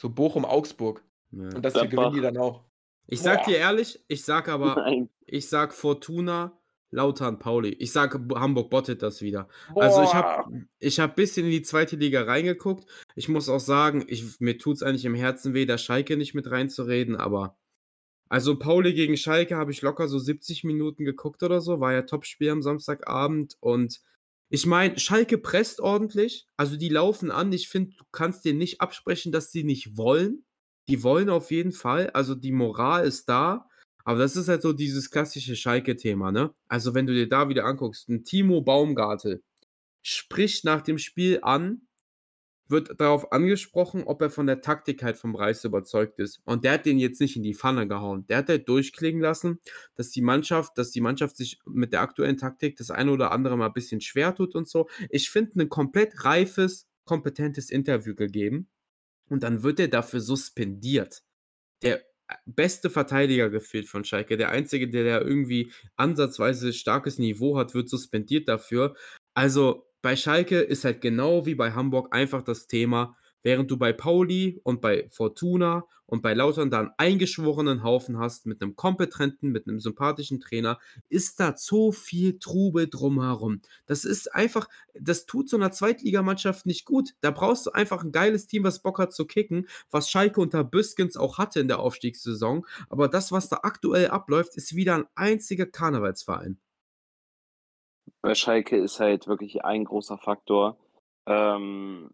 So 0.00 0.08
Bochum, 0.08 0.44
Augsburg. 0.44 1.04
Ja. 1.32 1.48
Und 1.54 1.62
das 1.62 1.74
hier 1.74 1.88
gewinnen 1.88 2.14
die 2.14 2.20
dann 2.20 2.38
auch. 2.38 2.64
Ich 3.08 3.20
sag 3.20 3.44
Boah. 3.44 3.50
dir 3.50 3.58
ehrlich, 3.58 4.02
ich 4.06 4.24
sag 4.24 4.48
aber, 4.48 4.76
Nein. 4.76 5.08
ich 5.26 5.48
sag 5.48 5.74
Fortuna, 5.74 6.56
Lautern, 6.92 7.38
Pauli. 7.38 7.70
Ich 7.70 7.90
sag, 7.90 8.28
B- 8.28 8.34
Hamburg 8.36 8.70
bottet 8.70 9.02
das 9.02 9.22
wieder. 9.22 9.48
Also 9.74 10.02
ich 10.02 10.14
habe 10.14 10.66
ich 10.78 11.00
hab 11.00 11.16
bisschen 11.16 11.46
in 11.46 11.50
die 11.50 11.62
zweite 11.62 11.96
Liga 11.96 12.22
reingeguckt. 12.22 12.88
Ich 13.16 13.28
muss 13.28 13.48
auch 13.48 13.60
sagen, 13.60 14.04
ich, 14.06 14.38
mir 14.40 14.58
tut's 14.58 14.82
eigentlich 14.82 15.06
im 15.06 15.14
Herzen 15.14 15.54
weh, 15.54 15.66
da 15.66 15.78
Schalke 15.78 16.16
nicht 16.16 16.34
mit 16.34 16.50
reinzureden, 16.50 17.16
aber 17.16 17.56
also 18.28 18.58
Pauli 18.58 18.94
gegen 18.94 19.16
Schalke 19.16 19.56
habe 19.56 19.72
ich 19.72 19.82
locker 19.82 20.06
so 20.06 20.18
70 20.18 20.64
Minuten 20.64 21.04
geguckt 21.04 21.42
oder 21.42 21.60
so, 21.60 21.80
war 21.80 21.92
ja 21.92 22.02
Topspiel 22.02 22.50
am 22.50 22.62
Samstagabend 22.62 23.56
und 23.60 24.00
ich 24.48 24.66
meine, 24.66 24.98
Schalke 24.98 25.38
presst 25.38 25.80
ordentlich, 25.80 26.46
also 26.58 26.76
die 26.76 26.90
laufen 26.90 27.30
an. 27.30 27.50
Ich 27.54 27.70
finde, 27.70 27.96
du 27.96 28.04
kannst 28.12 28.44
dir 28.44 28.52
nicht 28.52 28.82
absprechen, 28.82 29.32
dass 29.32 29.50
die 29.50 29.64
nicht 29.64 29.96
wollen. 29.96 30.44
Die 30.88 31.02
wollen 31.02 31.30
auf 31.30 31.50
jeden 31.50 31.72
Fall, 31.72 32.10
also 32.10 32.34
die 32.34 32.52
Moral 32.52 33.06
ist 33.06 33.30
da. 33.30 33.66
Aber 34.04 34.18
das 34.18 34.36
ist 34.36 34.48
halt 34.48 34.62
so 34.62 34.72
dieses 34.72 35.10
klassische 35.10 35.56
Schalke-Thema, 35.56 36.32
ne? 36.32 36.54
Also, 36.68 36.94
wenn 36.94 37.06
du 37.06 37.14
dir 37.14 37.28
da 37.28 37.48
wieder 37.48 37.64
anguckst, 37.64 38.08
ein 38.08 38.24
Timo 38.24 38.60
Baumgartel 38.62 39.42
spricht 40.02 40.64
nach 40.64 40.82
dem 40.82 40.98
Spiel 40.98 41.40
an, 41.42 41.82
wird 42.68 43.00
darauf 43.00 43.30
angesprochen, 43.32 44.02
ob 44.04 44.20
er 44.22 44.30
von 44.30 44.46
der 44.46 44.60
Taktik 44.60 45.02
halt 45.02 45.16
vom 45.16 45.36
Reis 45.36 45.64
überzeugt 45.64 46.18
ist. 46.18 46.40
Und 46.44 46.64
der 46.64 46.72
hat 46.72 46.86
den 46.86 46.98
jetzt 46.98 47.20
nicht 47.20 47.36
in 47.36 47.42
die 47.42 47.54
Pfanne 47.54 47.86
gehauen. 47.86 48.26
Der 48.28 48.38
hat 48.38 48.48
halt 48.48 48.68
durchklingen 48.68 49.20
lassen, 49.20 49.60
dass 49.94 50.10
die 50.10 50.22
Mannschaft, 50.22 50.76
dass 50.78 50.90
die 50.90 51.00
Mannschaft 51.00 51.36
sich 51.36 51.60
mit 51.66 51.92
der 51.92 52.00
aktuellen 52.00 52.38
Taktik 52.38 52.76
das 52.76 52.90
eine 52.90 53.12
oder 53.12 53.30
andere 53.30 53.56
mal 53.56 53.66
ein 53.66 53.72
bisschen 53.72 54.00
schwer 54.00 54.34
tut 54.34 54.54
und 54.54 54.68
so. 54.68 54.88
Ich 55.10 55.30
finde 55.30 55.62
ein 55.62 55.68
komplett 55.68 56.24
reifes, 56.24 56.88
kompetentes 57.04 57.70
Interview 57.70 58.14
gegeben. 58.14 58.68
Und 59.28 59.42
dann 59.44 59.62
wird 59.62 59.78
er 59.78 59.88
dafür 59.88 60.20
suspendiert. 60.20 61.22
Der 61.82 62.02
beste 62.46 62.90
Verteidiger 62.90 63.50
gefühlt 63.50 63.88
von 63.88 64.04
Schalke. 64.04 64.36
Der 64.36 64.50
einzige, 64.50 64.88
der 64.88 65.04
da 65.04 65.20
irgendwie 65.24 65.72
ansatzweise 65.96 66.72
starkes 66.72 67.18
Niveau 67.18 67.56
hat, 67.58 67.74
wird 67.74 67.88
suspendiert 67.88 68.48
dafür. 68.48 68.94
Also 69.34 69.86
bei 70.02 70.16
Schalke 70.16 70.60
ist 70.60 70.84
halt 70.84 71.00
genau 71.00 71.46
wie 71.46 71.54
bei 71.54 71.72
Hamburg 71.72 72.14
einfach 72.14 72.42
das 72.42 72.66
Thema, 72.66 73.16
während 73.42 73.70
du 73.70 73.76
bei 73.76 73.92
Pauli 73.92 74.60
und 74.62 74.80
bei 74.80 75.08
Fortuna 75.08 75.84
und 76.12 76.20
bei 76.20 76.34
Lautern 76.34 76.70
da 76.70 76.80
einen 76.80 76.90
eingeschworenen 76.98 77.82
Haufen 77.82 78.18
hast 78.18 78.44
mit 78.44 78.60
einem 78.60 78.76
kompetenten, 78.76 79.50
mit 79.50 79.66
einem 79.66 79.80
sympathischen 79.80 80.40
Trainer, 80.40 80.78
ist 81.08 81.40
da 81.40 81.56
so 81.56 81.90
viel 81.90 82.38
Trubel 82.38 82.86
drumherum. 82.86 83.62
Das 83.86 84.04
ist 84.04 84.34
einfach, 84.34 84.68
das 84.92 85.24
tut 85.24 85.48
so 85.48 85.56
einer 85.56 85.72
Zweitligamannschaft 85.72 86.66
nicht 86.66 86.84
gut. 86.84 87.14
Da 87.22 87.30
brauchst 87.30 87.64
du 87.64 87.70
einfach 87.70 88.04
ein 88.04 88.12
geiles 88.12 88.46
Team, 88.46 88.64
was 88.64 88.82
Bock 88.82 88.98
hat 88.98 89.14
zu 89.14 89.26
kicken, 89.26 89.66
was 89.90 90.10
Schalke 90.10 90.40
unter 90.40 90.64
Büskens 90.64 91.16
auch 91.16 91.38
hatte 91.38 91.60
in 91.60 91.68
der 91.68 91.78
Aufstiegssaison. 91.78 92.66
Aber 92.90 93.08
das, 93.08 93.32
was 93.32 93.48
da 93.48 93.60
aktuell 93.62 94.08
abläuft, 94.08 94.56
ist 94.56 94.76
wieder 94.76 94.96
ein 94.96 95.06
einziger 95.14 95.64
Karnevalsverein. 95.64 96.58
Bei 98.20 98.34
Schalke 98.34 98.76
ist 98.76 99.00
halt 99.00 99.26
wirklich 99.26 99.64
ein 99.64 99.84
großer 99.84 100.18
Faktor, 100.18 100.76
ähm, 101.26 102.10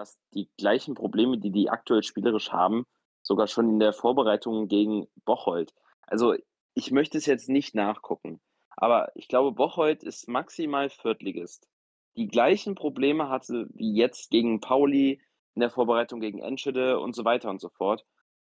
dass 0.00 0.18
die 0.32 0.48
gleichen 0.56 0.94
Probleme, 0.94 1.36
die 1.36 1.50
die 1.50 1.68
aktuell 1.68 2.02
spielerisch 2.02 2.50
haben, 2.50 2.86
sogar 3.22 3.46
schon 3.48 3.68
in 3.68 3.78
der 3.78 3.92
Vorbereitung 3.92 4.66
gegen 4.66 5.06
Bocholt. 5.26 5.74
Also 6.00 6.34
ich 6.74 6.90
möchte 6.90 7.18
es 7.18 7.26
jetzt 7.26 7.50
nicht 7.50 7.74
nachgucken, 7.74 8.40
aber 8.70 9.12
ich 9.14 9.28
glaube, 9.28 9.52
Bocholt 9.52 10.02
ist 10.02 10.26
maximal 10.26 10.88
Viertligist. 10.88 11.68
Die 12.16 12.28
gleichen 12.28 12.74
Probleme 12.74 13.28
hatte 13.28 13.68
wie 13.74 13.94
jetzt 13.94 14.30
gegen 14.30 14.60
Pauli 14.60 15.20
in 15.54 15.60
der 15.60 15.70
Vorbereitung 15.70 16.20
gegen 16.20 16.38
Enschede 16.38 16.98
und 16.98 17.14
so 17.14 17.26
weiter 17.26 17.50
und 17.50 17.60
so 17.60 17.68
fort. 17.68 18.06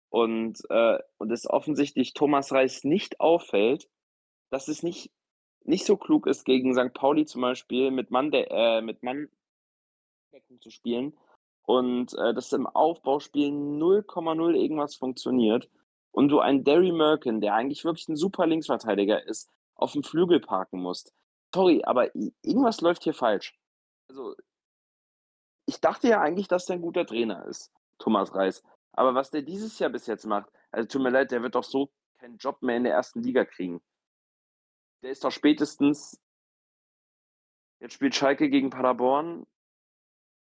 Und, 0.09 0.61
äh, 0.71 0.99
und 1.19 1.33
es 1.33 1.51
offensichtlich 1.51 2.15
Thomas 2.15 2.53
Reis 2.53 2.85
nicht 2.85 3.21
auffällt, 3.21 3.89
dass 4.51 4.69
es 4.69 4.83
nicht 4.83 5.11
nicht 5.63 5.85
so 5.85 5.97
klug 5.99 6.27
ist, 6.27 6.45
gegen 6.45 6.75
St. 6.75 6.95
Pauli 6.95 7.27
zum 7.27 7.43
Beispiel 7.43 7.91
mit 7.91 8.11
Mann, 8.11 8.33
äh, 8.33 8.81
mit 8.81 9.03
Mann 9.03 9.29
zu 10.61 10.71
spielen 10.71 11.13
und 11.71 12.15
äh, 12.15 12.35
dass 12.35 12.53
im 12.53 12.67
Aufbauspiel 12.67 13.51
0,0 13.51 14.55
irgendwas 14.55 14.97
funktioniert 14.97 15.71
und 16.11 16.29
du 16.29 16.41
einen 16.41 16.65
Derry 16.65 16.91
Merkin, 16.91 17.41
der 17.41 17.55
eigentlich 17.55 17.85
wirklich 17.85 18.09
ein 18.09 18.17
super 18.17 18.47
Linksverteidiger 18.47 19.25
ist, 19.25 19.49
auf 19.77 19.93
dem 19.93 20.03
Flügel 20.03 20.41
parken 20.41 20.81
musst. 20.81 21.15
Sorry, 21.55 21.83
aber 21.85 22.13
irgendwas 22.43 22.81
läuft 22.81 23.05
hier 23.05 23.15
falsch. 23.15 23.57
Also, 24.09 24.35
ich 25.67 25.81
dachte 25.81 26.09
ja 26.09 26.21
eigentlich, 26.21 26.49
dass 26.49 26.67
der 26.67 26.77
ein 26.77 26.83
guter 26.83 27.07
Trainer 27.07 27.47
ist, 27.47 27.73
Thomas 27.99 28.35
Reis. 28.35 28.65
Aber 28.93 29.15
was 29.15 29.31
der 29.31 29.43
dieses 29.43 29.79
Jahr 29.79 29.91
bis 29.91 30.09
jetzt 30.09 30.27
macht, 30.27 30.51
also 30.73 30.89
tut 30.89 31.03
mir 31.03 31.11
leid, 31.11 31.31
der 31.31 31.43
wird 31.43 31.55
doch 31.55 31.65
so 31.65 31.91
keinen 32.19 32.39
Job 32.39 32.63
mehr 32.63 32.77
in 32.77 32.85
der 32.85 32.95
ersten 32.95 33.23
Liga 33.23 33.45
kriegen. 33.45 33.81
Der 35.03 35.13
ist 35.13 35.23
doch 35.23 35.31
spätestens. 35.31 36.21
Jetzt 37.79 37.95
spielt 37.95 38.17
Schalke 38.17 38.51
gegen 38.51 38.71
Paderborn. 38.71 39.47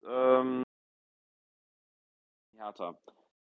Ähm, 0.06 0.63
Hertha. 2.64 2.98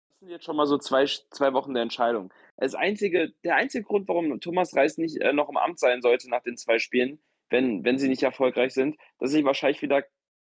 Das 0.09 0.19
sind 0.19 0.29
jetzt 0.29 0.45
schon 0.45 0.55
mal 0.55 0.65
so 0.65 0.77
zwei, 0.77 1.05
zwei 1.05 1.53
Wochen 1.53 1.73
der 1.73 1.83
Entscheidung. 1.83 2.33
Das 2.57 2.75
einzige, 2.75 3.31
der 3.43 3.55
einzige 3.55 3.83
Grund, 3.83 4.07
warum 4.07 4.39
Thomas 4.39 4.75
Reis 4.75 4.97
nicht 4.97 5.17
äh, 5.17 5.33
noch 5.33 5.49
im 5.49 5.57
Amt 5.57 5.79
sein 5.79 6.01
sollte 6.01 6.29
nach 6.29 6.41
den 6.41 6.57
zwei 6.57 6.79
Spielen, 6.79 7.19
wenn, 7.49 7.83
wenn 7.83 7.97
sie 7.97 8.07
nicht 8.07 8.23
erfolgreich 8.23 8.73
sind, 8.73 8.97
dass 9.19 9.31
sich 9.31 9.43
wahrscheinlich 9.43 9.81
wieder 9.81 10.03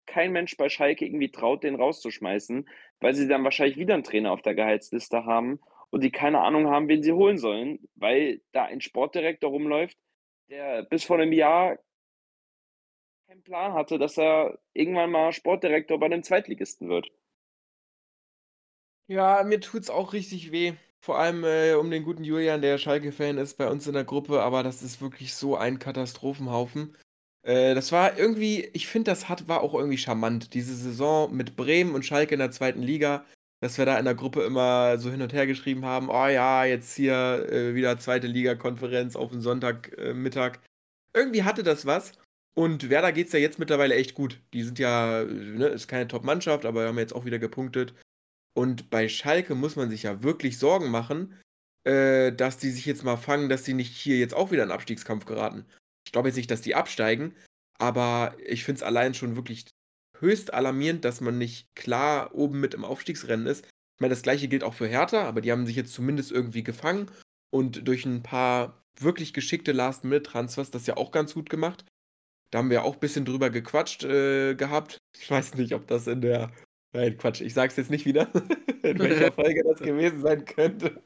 kein 0.07 0.31
Mensch 0.31 0.57
bei 0.57 0.67
Schalke 0.67 1.05
irgendwie 1.05 1.31
traut, 1.31 1.63
den 1.63 1.75
rauszuschmeißen, 1.75 2.67
weil 2.99 3.13
sie 3.13 3.27
dann 3.27 3.43
wahrscheinlich 3.43 3.77
wieder 3.77 3.93
einen 3.93 4.03
Trainer 4.03 4.31
auf 4.31 4.41
der 4.41 4.55
Gehaltsliste 4.55 5.25
haben 5.25 5.59
und 5.89 6.03
die 6.03 6.11
keine 6.11 6.41
Ahnung 6.41 6.67
haben, 6.67 6.87
wen 6.87 7.03
sie 7.03 7.13
holen 7.13 7.37
sollen, 7.37 7.79
weil 7.95 8.41
da 8.51 8.65
ein 8.65 8.81
Sportdirektor 8.81 9.51
rumläuft, 9.51 9.97
der 10.49 10.83
bis 10.83 11.03
vor 11.03 11.17
einem 11.17 11.31
Jahr 11.31 11.77
keinen 13.27 13.43
Plan 13.43 13.73
hatte, 13.73 13.99
dass 13.99 14.17
er 14.17 14.59
irgendwann 14.73 15.11
mal 15.11 15.31
Sportdirektor 15.31 15.99
bei 15.99 16.07
einem 16.07 16.23
Zweitligisten 16.23 16.89
wird. 16.89 17.09
Ja, 19.07 19.43
mir 19.43 19.59
tut's 19.59 19.89
auch 19.89 20.13
richtig 20.13 20.51
weh. 20.51 20.73
Vor 20.99 21.17
allem 21.19 21.43
äh, 21.43 21.73
um 21.73 21.89
den 21.91 22.03
guten 22.03 22.23
Julian, 22.23 22.61
der 22.61 22.77
Schalke-Fan 22.77 23.37
ist 23.37 23.57
bei 23.57 23.67
uns 23.69 23.87
in 23.87 23.93
der 23.93 24.03
Gruppe, 24.03 24.41
aber 24.41 24.63
das 24.63 24.83
ist 24.83 25.01
wirklich 25.01 25.33
so 25.33 25.57
ein 25.57 25.79
Katastrophenhaufen. 25.79 26.95
Äh, 27.43 27.75
das 27.75 27.91
war 27.91 28.17
irgendwie, 28.17 28.65
ich 28.73 28.87
finde, 28.87 29.11
das 29.11 29.27
hat, 29.27 29.47
war 29.47 29.61
auch 29.61 29.73
irgendwie 29.73 29.97
charmant. 29.97 30.53
Diese 30.53 30.75
Saison 30.75 31.35
mit 31.35 31.55
Bremen 31.55 31.95
und 31.95 32.05
Schalke 32.05 32.35
in 32.35 32.39
der 32.39 32.51
zweiten 32.51 32.81
Liga, 32.83 33.25
dass 33.61 33.77
wir 33.77 33.85
da 33.85 33.97
in 33.97 34.05
der 34.05 34.15
Gruppe 34.15 34.43
immer 34.43 34.97
so 34.99 35.09
hin 35.11 35.21
und 35.21 35.33
her 35.33 35.47
geschrieben 35.47 35.85
haben, 35.85 36.09
oh 36.09 36.27
ja, 36.27 36.65
jetzt 36.65 36.95
hier 36.95 37.47
äh, 37.51 37.75
wieder 37.75 37.97
zweite 37.99 38.27
Liga-Konferenz 38.27 39.15
auf 39.15 39.31
den 39.31 39.41
Sonntagmittag. 39.41 40.57
Äh, 40.57 41.19
Irgendwie 41.19 41.43
hatte 41.43 41.63
das 41.63 41.85
was. 41.85 42.13
Und 42.53 42.89
Werder 42.89 43.11
geht 43.13 43.27
es 43.27 43.33
ja 43.33 43.39
jetzt 43.39 43.59
mittlerweile 43.59 43.95
echt 43.95 44.13
gut. 44.13 44.39
Die 44.53 44.63
sind 44.63 44.77
ja, 44.79 45.23
ne, 45.23 45.67
ist 45.67 45.87
keine 45.87 46.07
Top-Mannschaft, 46.07 46.65
aber 46.65 46.85
haben 46.87 46.99
jetzt 46.99 47.15
auch 47.15 47.25
wieder 47.25 47.39
gepunktet. 47.39 47.93
Und 48.53 48.89
bei 48.89 49.07
Schalke 49.07 49.55
muss 49.55 49.75
man 49.75 49.89
sich 49.89 50.03
ja 50.03 50.23
wirklich 50.23 50.57
Sorgen 50.57 50.89
machen, 50.89 51.39
äh, 51.83 52.31
dass 52.31 52.57
die 52.57 52.69
sich 52.69 52.85
jetzt 52.85 53.03
mal 53.03 53.17
fangen, 53.17 53.49
dass 53.49 53.65
sie 53.65 53.73
nicht 53.73 53.95
hier 53.95 54.17
jetzt 54.17 54.33
auch 54.33 54.51
wieder 54.51 54.63
in 54.63 54.71
Abstiegskampf 54.71 55.25
geraten. 55.25 55.65
Ich 56.05 56.11
glaube 56.11 56.27
jetzt 56.29 56.35
nicht, 56.35 56.51
dass 56.51 56.61
die 56.61 56.75
absteigen, 56.75 57.35
aber 57.79 58.35
ich 58.45 58.63
finde 58.63 58.79
es 58.79 58.83
allein 58.83 59.13
schon 59.13 59.35
wirklich 59.35 59.65
höchst 60.19 60.53
alarmierend, 60.53 61.05
dass 61.05 61.21
man 61.21 61.37
nicht 61.37 61.73
klar 61.75 62.35
oben 62.35 62.59
mit 62.59 62.73
im 62.73 62.85
Aufstiegsrennen 62.85 63.47
ist. 63.47 63.65
Ich 63.65 64.01
meine, 64.01 64.13
das 64.13 64.21
gleiche 64.23 64.47
gilt 64.47 64.63
auch 64.63 64.73
für 64.73 64.87
Hertha, 64.87 65.23
aber 65.23 65.41
die 65.41 65.51
haben 65.51 65.65
sich 65.65 65.75
jetzt 65.75 65.93
zumindest 65.93 66.31
irgendwie 66.31 66.63
gefangen 66.63 67.09
und 67.51 67.87
durch 67.87 68.05
ein 68.05 68.23
paar 68.23 68.83
wirklich 68.99 69.33
geschickte 69.33 69.71
Last-Minute-Transfers 69.71 70.71
das 70.71 70.87
ja 70.87 70.97
auch 70.97 71.11
ganz 71.11 71.33
gut 71.33 71.49
gemacht. 71.49 71.85
Da 72.51 72.59
haben 72.59 72.69
wir 72.69 72.83
auch 72.83 72.95
ein 72.95 72.99
bisschen 72.99 73.25
drüber 73.25 73.49
gequatscht 73.49 74.03
äh, 74.03 74.55
gehabt. 74.55 74.97
Ich 75.17 75.29
weiß 75.31 75.55
nicht, 75.55 75.73
ob 75.73 75.87
das 75.87 76.07
in 76.07 76.21
der. 76.21 76.51
Nein, 76.93 77.17
Quatsch, 77.17 77.41
ich 77.41 77.53
sag's 77.53 77.77
jetzt 77.77 77.89
nicht 77.89 78.05
wieder, 78.05 78.27
in 78.83 78.99
welcher 78.99 79.31
Folge 79.31 79.63
das 79.63 79.79
gewesen 79.79 80.21
sein 80.21 80.45
könnte. 80.45 81.01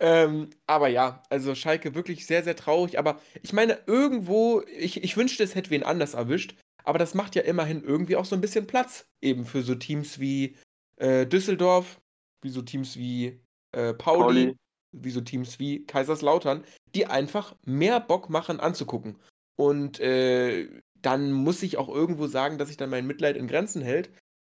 ähm, 0.00 0.50
aber 0.66 0.88
ja, 0.88 1.22
also 1.30 1.54
Schalke 1.54 1.94
wirklich 1.94 2.26
sehr, 2.26 2.42
sehr 2.42 2.56
traurig. 2.56 2.98
Aber 2.98 3.20
ich 3.42 3.52
meine, 3.52 3.78
irgendwo, 3.86 4.62
ich, 4.76 5.02
ich 5.04 5.16
wünschte, 5.16 5.44
es 5.44 5.54
hätte 5.54 5.70
wen 5.70 5.82
anders 5.82 6.14
erwischt. 6.14 6.56
Aber 6.84 6.98
das 6.98 7.14
macht 7.14 7.34
ja 7.36 7.42
immerhin 7.42 7.82
irgendwie 7.84 8.16
auch 8.16 8.24
so 8.24 8.34
ein 8.34 8.40
bisschen 8.40 8.66
Platz 8.66 9.06
eben 9.20 9.44
für 9.44 9.62
so 9.62 9.74
Teams 9.74 10.18
wie 10.18 10.56
äh, 10.96 11.26
Düsseldorf, 11.26 12.00
wie 12.42 12.48
so 12.48 12.62
Teams 12.62 12.96
wie 12.96 13.40
äh, 13.72 13.92
Pauli, 13.92 14.46
Pauli, 14.46 14.56
wie 14.92 15.10
so 15.10 15.20
Teams 15.20 15.58
wie 15.58 15.84
Kaiserslautern, 15.84 16.64
die 16.94 17.06
einfach 17.06 17.54
mehr 17.64 18.00
Bock 18.00 18.30
machen 18.30 18.58
anzugucken. 18.58 19.16
Und 19.56 20.00
äh, 20.00 20.68
dann 20.94 21.32
muss 21.32 21.62
ich 21.62 21.76
auch 21.76 21.88
irgendwo 21.88 22.26
sagen, 22.26 22.58
dass 22.58 22.68
sich 22.68 22.76
dann 22.76 22.90
mein 22.90 23.06
Mitleid 23.06 23.36
in 23.36 23.48
Grenzen 23.48 23.82
hält, 23.82 24.10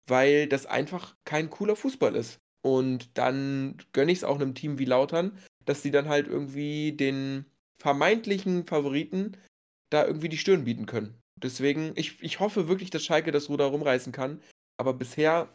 weil 0.07 0.49
das 0.49 0.67
einfach 0.67 1.17
kein 1.25 1.51
cooler 1.51 1.77
Fußball 1.77 2.17
ist. 2.17 2.39
Und 2.65 3.17
dann 3.19 3.77
gönne 3.93 4.13
ich 4.13 4.19
es 4.19 4.25
auch 4.25 4.37
einem 4.37 4.55
Team 4.55 4.79
wie 4.79 4.85
Lautern, 4.85 5.37
dass 5.65 5.83
die 5.83 5.91
dann 5.91 6.09
halt 6.09 6.29
irgendwie 6.29 6.93
den 6.93 7.47
vermeintlichen 7.79 8.67
Favoriten 8.67 9.37
da 9.91 10.07
irgendwie 10.07 10.29
die 10.29 10.39
Stirn 10.39 10.65
bieten 10.65 10.87
können. 10.87 11.19
Deswegen, 11.43 11.93
ich, 11.97 12.23
ich 12.23 12.41
hoffe 12.41 12.69
wirklich, 12.69 12.91
dass 12.91 13.05
Schalke 13.05 13.33
das 13.33 13.49
Ruder 13.49 13.67
rumreißen 13.67 14.13
kann. 14.13 14.41
Aber 14.77 14.95
bisher, 14.95 15.49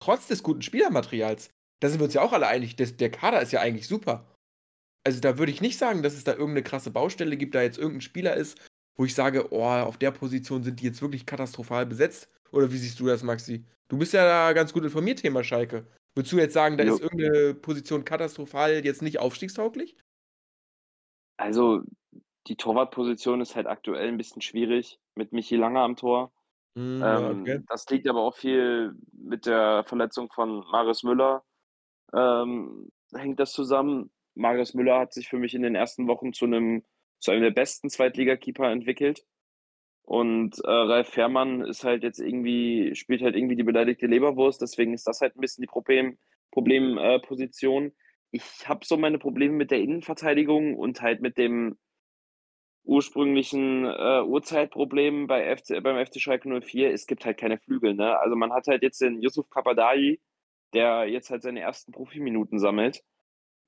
trotz 0.00 0.28
des 0.28 0.42
guten 0.42 0.62
Spielermaterials, 0.62 1.50
da 1.80 1.88
sind 1.88 1.98
wir 2.00 2.04
uns 2.04 2.14
ja 2.14 2.22
auch 2.22 2.32
alle 2.32 2.46
einig, 2.46 2.76
das, 2.76 2.96
der 2.96 3.10
Kader 3.10 3.42
ist 3.42 3.52
ja 3.52 3.60
eigentlich 3.60 3.88
super. 3.88 4.26
Also 5.04 5.20
da 5.20 5.36
würde 5.36 5.52
ich 5.52 5.60
nicht 5.60 5.76
sagen, 5.76 6.02
dass 6.02 6.14
es 6.14 6.24
da 6.24 6.32
irgendeine 6.32 6.62
krasse 6.62 6.90
Baustelle 6.90 7.36
gibt, 7.36 7.54
da 7.54 7.62
jetzt 7.62 7.78
irgendein 7.78 8.00
Spieler 8.00 8.34
ist, 8.36 8.58
wo 8.96 9.04
ich 9.04 9.14
sage, 9.14 9.52
oh, 9.52 9.64
auf 9.64 9.98
der 9.98 10.12
Position 10.12 10.62
sind 10.62 10.80
die 10.80 10.84
jetzt 10.84 11.02
wirklich 11.02 11.26
katastrophal 11.26 11.84
besetzt. 11.84 12.28
Oder 12.52 12.72
wie 12.72 12.78
siehst 12.78 13.00
du 13.00 13.06
das, 13.06 13.22
Maxi? 13.22 13.64
Du 13.94 13.98
bist 14.00 14.12
ja 14.12 14.24
da 14.24 14.52
ganz 14.54 14.72
gut 14.72 14.82
informiert, 14.82 15.20
Thema 15.20 15.44
Schalke. 15.44 15.86
Würdest 16.16 16.32
du 16.32 16.38
jetzt 16.38 16.52
sagen, 16.52 16.76
da 16.76 16.82
jo. 16.82 16.94
ist 16.94 17.00
irgendeine 17.00 17.54
Position 17.54 18.04
katastrophal 18.04 18.84
jetzt 18.84 19.02
nicht 19.02 19.20
aufstiegstauglich? 19.20 19.96
Also, 21.36 21.82
die 22.48 22.56
Torwartposition 22.56 23.40
ist 23.40 23.54
halt 23.54 23.68
aktuell 23.68 24.08
ein 24.08 24.16
bisschen 24.16 24.42
schwierig 24.42 24.98
mit 25.14 25.32
Michi 25.32 25.54
Lange 25.54 25.78
am 25.78 25.94
Tor. 25.94 26.32
Mhm, 26.74 27.04
ähm, 27.04 27.40
okay. 27.42 27.60
Das 27.68 27.88
liegt 27.88 28.08
aber 28.08 28.22
auch 28.22 28.34
viel 28.34 28.96
mit 29.12 29.46
der 29.46 29.84
Verletzung 29.86 30.28
von 30.32 30.64
Marius 30.72 31.04
Müller. 31.04 31.44
Ähm, 32.12 32.90
hängt 33.14 33.38
das 33.38 33.52
zusammen. 33.52 34.10
Marius 34.34 34.74
Müller 34.74 34.98
hat 34.98 35.12
sich 35.12 35.28
für 35.28 35.38
mich 35.38 35.54
in 35.54 35.62
den 35.62 35.76
ersten 35.76 36.08
Wochen 36.08 36.32
zu 36.32 36.46
einem, 36.46 36.82
zu 37.20 37.30
einem 37.30 37.42
der 37.42 37.52
besten 37.52 37.90
Zweitligakeeper 37.90 38.68
entwickelt. 38.72 39.24
Und 40.04 40.58
äh, 40.64 40.70
Ralf 40.70 41.08
Fährmann 41.08 41.62
ist 41.62 41.82
halt 41.84 42.02
jetzt 42.02 42.20
irgendwie, 42.20 42.94
spielt 42.94 43.22
halt 43.22 43.34
irgendwie 43.36 43.56
die 43.56 43.62
beleidigte 43.62 44.06
Leberwurst, 44.06 44.60
deswegen 44.60 44.92
ist 44.92 45.06
das 45.06 45.20
halt 45.20 45.34
ein 45.36 45.40
bisschen 45.40 45.62
die 45.62 45.66
Problem, 45.66 46.18
Problemposition. 46.50 47.86
Äh, 47.86 47.92
ich 48.32 48.68
habe 48.68 48.84
so 48.84 48.96
meine 48.96 49.18
Probleme 49.18 49.54
mit 49.54 49.70
der 49.70 49.80
Innenverteidigung 49.80 50.76
und 50.76 51.00
halt 51.00 51.22
mit 51.22 51.38
dem 51.38 51.78
ursprünglichen 52.84 53.86
äh, 53.86 54.22
Uhrzeitproblem 54.22 55.26
bei 55.26 55.56
FC, 55.56 55.82
beim 55.82 56.04
FC 56.04 56.20
Schalke 56.20 56.48
04. 56.60 56.92
Es 56.92 57.06
gibt 57.06 57.24
halt 57.24 57.38
keine 57.38 57.58
Flügel. 57.58 57.94
Ne? 57.94 58.18
Also 58.18 58.36
man 58.36 58.52
hat 58.52 58.66
halt 58.66 58.82
jetzt 58.82 59.00
den 59.00 59.22
Yusuf 59.22 59.48
Kapadai, 59.48 60.20
der 60.74 61.06
jetzt 61.06 61.30
halt 61.30 61.42
seine 61.42 61.60
ersten 61.60 61.92
Profiminuten 61.92 62.58
sammelt. 62.58 63.02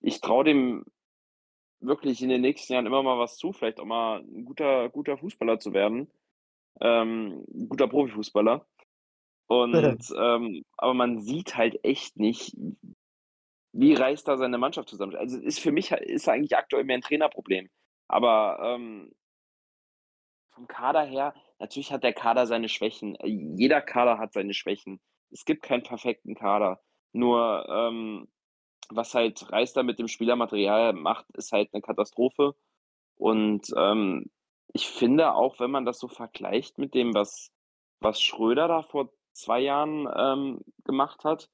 Ich 0.01 0.21
traue 0.21 0.45
dem 0.45 0.85
wirklich 1.81 2.23
in 2.23 2.29
den 2.29 2.43
nächsten 2.43 2.73
Jahren 2.75 2.87
immer 2.87 3.03
mal 3.03 3.19
was 3.19 3.37
zu, 3.37 3.53
vielleicht 3.53 3.81
auch 3.81 3.87
mal 3.87 4.21
ein 4.21 4.45
guter, 4.45 4.89
guter 4.91 5.17
Fußballer 5.17 5.59
zu 5.61 5.73
werden. 5.73 6.11
Ähm, 6.81 7.45
guter 7.69 7.89
Profifußballer. 7.89 8.67
Und 9.49 9.75
ähm, 10.19 10.65
aber 10.77 10.95
man 10.95 11.21
sieht 11.21 11.57
halt 11.57 11.83
echt 11.85 12.17
nicht, 12.17 12.57
wie 13.73 13.95
reißt 13.95 14.27
da 14.27 14.37
seine 14.37 14.59
Mannschaft 14.59 14.89
zusammen. 14.89 15.17
Also 15.17 15.39
ist 15.39 15.61
für 15.61 15.73
mich 15.73 15.93
ist 15.93 16.29
eigentlich 16.29 16.57
aktuell 16.57 16.85
mehr 16.85 16.99
ein 16.99 17.03
Trainerproblem. 17.03 17.69
Aber 18.09 18.59
ähm, 18.63 19.13
vom 20.55 20.67
Kader 20.69 21.03
her, 21.03 21.35
natürlich 21.59 21.93
hat 21.93 22.03
der 22.03 22.15
Kader 22.15 22.47
seine 22.47 22.69
Schwächen. 22.69 23.17
Jeder 23.25 23.83
Kader 23.83 24.19
hat 24.19 24.33
seine 24.33 24.55
Schwächen. 24.55 25.01
Es 25.31 25.45
gibt 25.45 25.63
keinen 25.63 25.83
perfekten 25.83 26.35
Kader. 26.35 26.81
Nur 27.13 27.67
ähm, 27.69 28.29
was 28.89 29.15
halt 29.15 29.51
Reister 29.53 29.83
mit 29.83 29.99
dem 29.99 30.09
Spielermaterial 30.09 30.93
macht, 30.93 31.27
ist 31.37 31.53
halt 31.53 31.71
eine 31.73 31.83
Katastrophe. 31.83 32.55
Und 33.17 33.67
ähm, 33.77 34.31
ich 34.73 34.89
finde 34.89 35.35
auch, 35.35 35.61
wenn 35.61 35.71
man 35.71 35.85
das 35.85 35.99
so 35.99 36.09
vergleicht 36.09 36.79
mit 36.79 36.95
dem, 36.95 37.15
was, 37.15 37.51
was 38.01 38.21
Schröder 38.21 38.69
da 38.69 38.83
vor 38.83 39.13
zwei 39.33 39.61
Jahren 39.61 40.09
ähm, 40.15 40.61
gemacht 40.85 41.25
hat, 41.25 41.49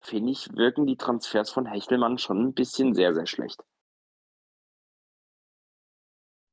finde 0.00 0.32
ich, 0.32 0.52
wirken 0.54 0.86
die 0.86 0.96
Transfers 0.96 1.50
von 1.50 1.66
Hechelmann 1.66 2.18
schon 2.18 2.48
ein 2.48 2.54
bisschen 2.54 2.94
sehr, 2.94 3.14
sehr 3.14 3.26
schlecht. 3.26 3.62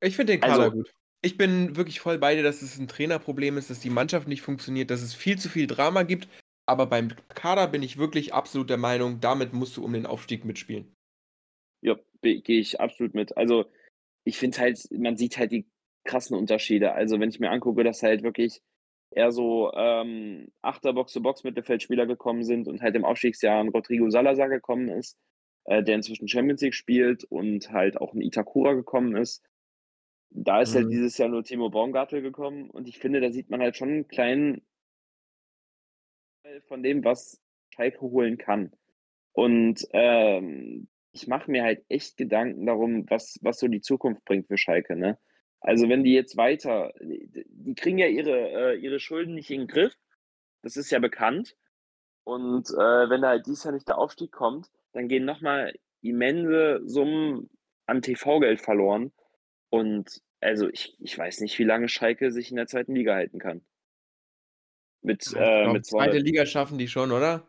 Ich 0.01 0.15
finde 0.15 0.33
den 0.33 0.41
Kader 0.41 0.63
also, 0.63 0.77
gut. 0.77 0.93
Ich 1.23 1.37
bin 1.37 1.75
wirklich 1.75 1.99
voll 1.99 2.17
bei 2.17 2.33
dir, 2.33 2.41
dass 2.41 2.63
es 2.63 2.79
ein 2.79 2.87
Trainerproblem 2.87 3.57
ist, 3.57 3.69
dass 3.69 3.79
die 3.79 3.91
Mannschaft 3.91 4.27
nicht 4.27 4.41
funktioniert, 4.41 4.89
dass 4.89 5.01
es 5.01 5.13
viel 5.13 5.37
zu 5.37 5.49
viel 5.49 5.67
Drama 5.67 6.03
gibt. 6.03 6.27
Aber 6.65 6.87
beim 6.87 7.09
Kader 7.29 7.67
bin 7.67 7.83
ich 7.83 7.97
wirklich 7.97 8.33
absolut 8.33 8.69
der 8.69 8.77
Meinung, 8.77 9.19
damit 9.19 9.53
musst 9.53 9.77
du 9.77 9.83
um 9.83 9.93
den 9.93 10.05
Aufstieg 10.05 10.45
mitspielen. 10.45 10.95
Ja, 11.81 11.95
gehe 12.21 12.41
ich 12.59 12.79
absolut 12.79 13.13
mit. 13.13 13.37
Also 13.37 13.65
ich 14.23 14.37
finde 14.37 14.59
halt, 14.59 14.79
man 14.91 15.17
sieht 15.17 15.37
halt 15.37 15.51
die 15.51 15.67
krassen 16.03 16.37
Unterschiede. 16.37 16.93
Also 16.93 17.19
wenn 17.19 17.29
ich 17.29 17.39
mir 17.39 17.51
angucke, 17.51 17.83
dass 17.83 18.03
halt 18.03 18.23
wirklich 18.23 18.61
eher 19.11 19.31
so 19.31 19.71
ähm, 19.73 20.51
Achter 20.61 20.93
Box-to-Box-Mittelfeldspieler 20.93 22.05
gekommen 22.05 22.43
sind 22.43 22.67
und 22.67 22.81
halt 22.81 22.95
im 22.95 23.05
Aufstiegsjahr 23.05 23.59
ein 23.59 23.69
Rodrigo 23.69 24.09
Salazar 24.09 24.49
gekommen 24.49 24.89
ist, 24.89 25.17
äh, 25.65 25.83
der 25.83 25.95
inzwischen 25.95 26.27
Champions 26.27 26.61
League 26.61 26.75
spielt 26.75 27.23
und 27.25 27.71
halt 27.71 27.97
auch 27.97 28.13
ein 28.13 28.21
Itakura 28.21 28.73
gekommen 28.73 29.15
ist. 29.15 29.43
Da 30.29 30.61
ist 30.61 30.73
halt 30.73 30.85
mhm. 30.85 30.89
halt 30.89 30.93
dieses 30.93 31.17
Jahr 31.17 31.29
nur 31.29 31.43
Timo 31.43 31.69
Baumgartel 31.69 32.21
gekommen 32.21 32.69
und 32.69 32.87
ich 32.87 32.99
finde, 32.99 33.19
da 33.19 33.31
sieht 33.31 33.49
man 33.49 33.61
halt 33.61 33.75
schon 33.75 33.89
einen 33.89 34.07
kleinen 34.07 34.61
von 36.67 36.83
dem, 36.83 37.03
was 37.03 37.39
Schalke 37.73 38.01
holen 38.01 38.37
kann. 38.37 38.71
Und 39.33 39.87
ähm, 39.91 40.87
ich 41.11 41.27
mache 41.27 41.51
mir 41.51 41.63
halt 41.63 41.83
echt 41.89 42.17
Gedanken 42.17 42.65
darum, 42.65 43.09
was, 43.09 43.37
was 43.41 43.59
so 43.59 43.67
die 43.67 43.81
Zukunft 43.81 44.23
bringt 44.25 44.47
für 44.47 44.57
Schalke. 44.57 44.95
Ne? 44.95 45.17
Also 45.59 45.89
wenn 45.89 46.03
die 46.03 46.13
jetzt 46.13 46.37
weiter, 46.37 46.93
die 46.99 47.75
kriegen 47.75 47.97
ja 47.97 48.07
ihre, 48.07 48.73
äh, 48.73 48.75
ihre 48.77 48.99
Schulden 48.99 49.35
nicht 49.35 49.51
in 49.51 49.61
den 49.61 49.67
Griff, 49.67 49.95
das 50.61 50.77
ist 50.77 50.91
ja 50.91 50.99
bekannt. 50.99 51.55
Und 52.23 52.69
äh, 52.69 53.09
wenn 53.09 53.21
da 53.21 53.29
halt 53.29 53.47
dies 53.47 53.63
Jahr 53.63 53.73
nicht 53.73 53.87
der 53.87 53.97
Aufstieg 53.97 54.31
kommt, 54.31 54.69
dann 54.93 55.07
gehen 55.07 55.25
nochmal 55.25 55.73
immense 56.01 56.81
Summen 56.85 57.49
an 57.85 58.01
TV-Geld 58.01 58.61
verloren. 58.61 59.11
Und 59.69 60.21
also 60.39 60.69
ich, 60.69 60.95
ich 60.99 61.17
weiß 61.17 61.41
nicht, 61.41 61.57
wie 61.59 61.63
lange 61.63 61.89
Schalke 61.89 62.31
sich 62.31 62.49
in 62.49 62.57
der 62.57 62.67
zweiten 62.67 62.95
Liga 62.95 63.15
halten 63.15 63.39
kann. 63.39 63.61
Mit, 65.01 65.27
äh, 65.35 65.63
glaub, 65.63 65.73
mit 65.73 65.85
zweite 65.85 66.17
Liga 66.17 66.45
schaffen 66.45 66.77
die 66.77 66.87
schon, 66.87 67.11
oder? 67.11 67.47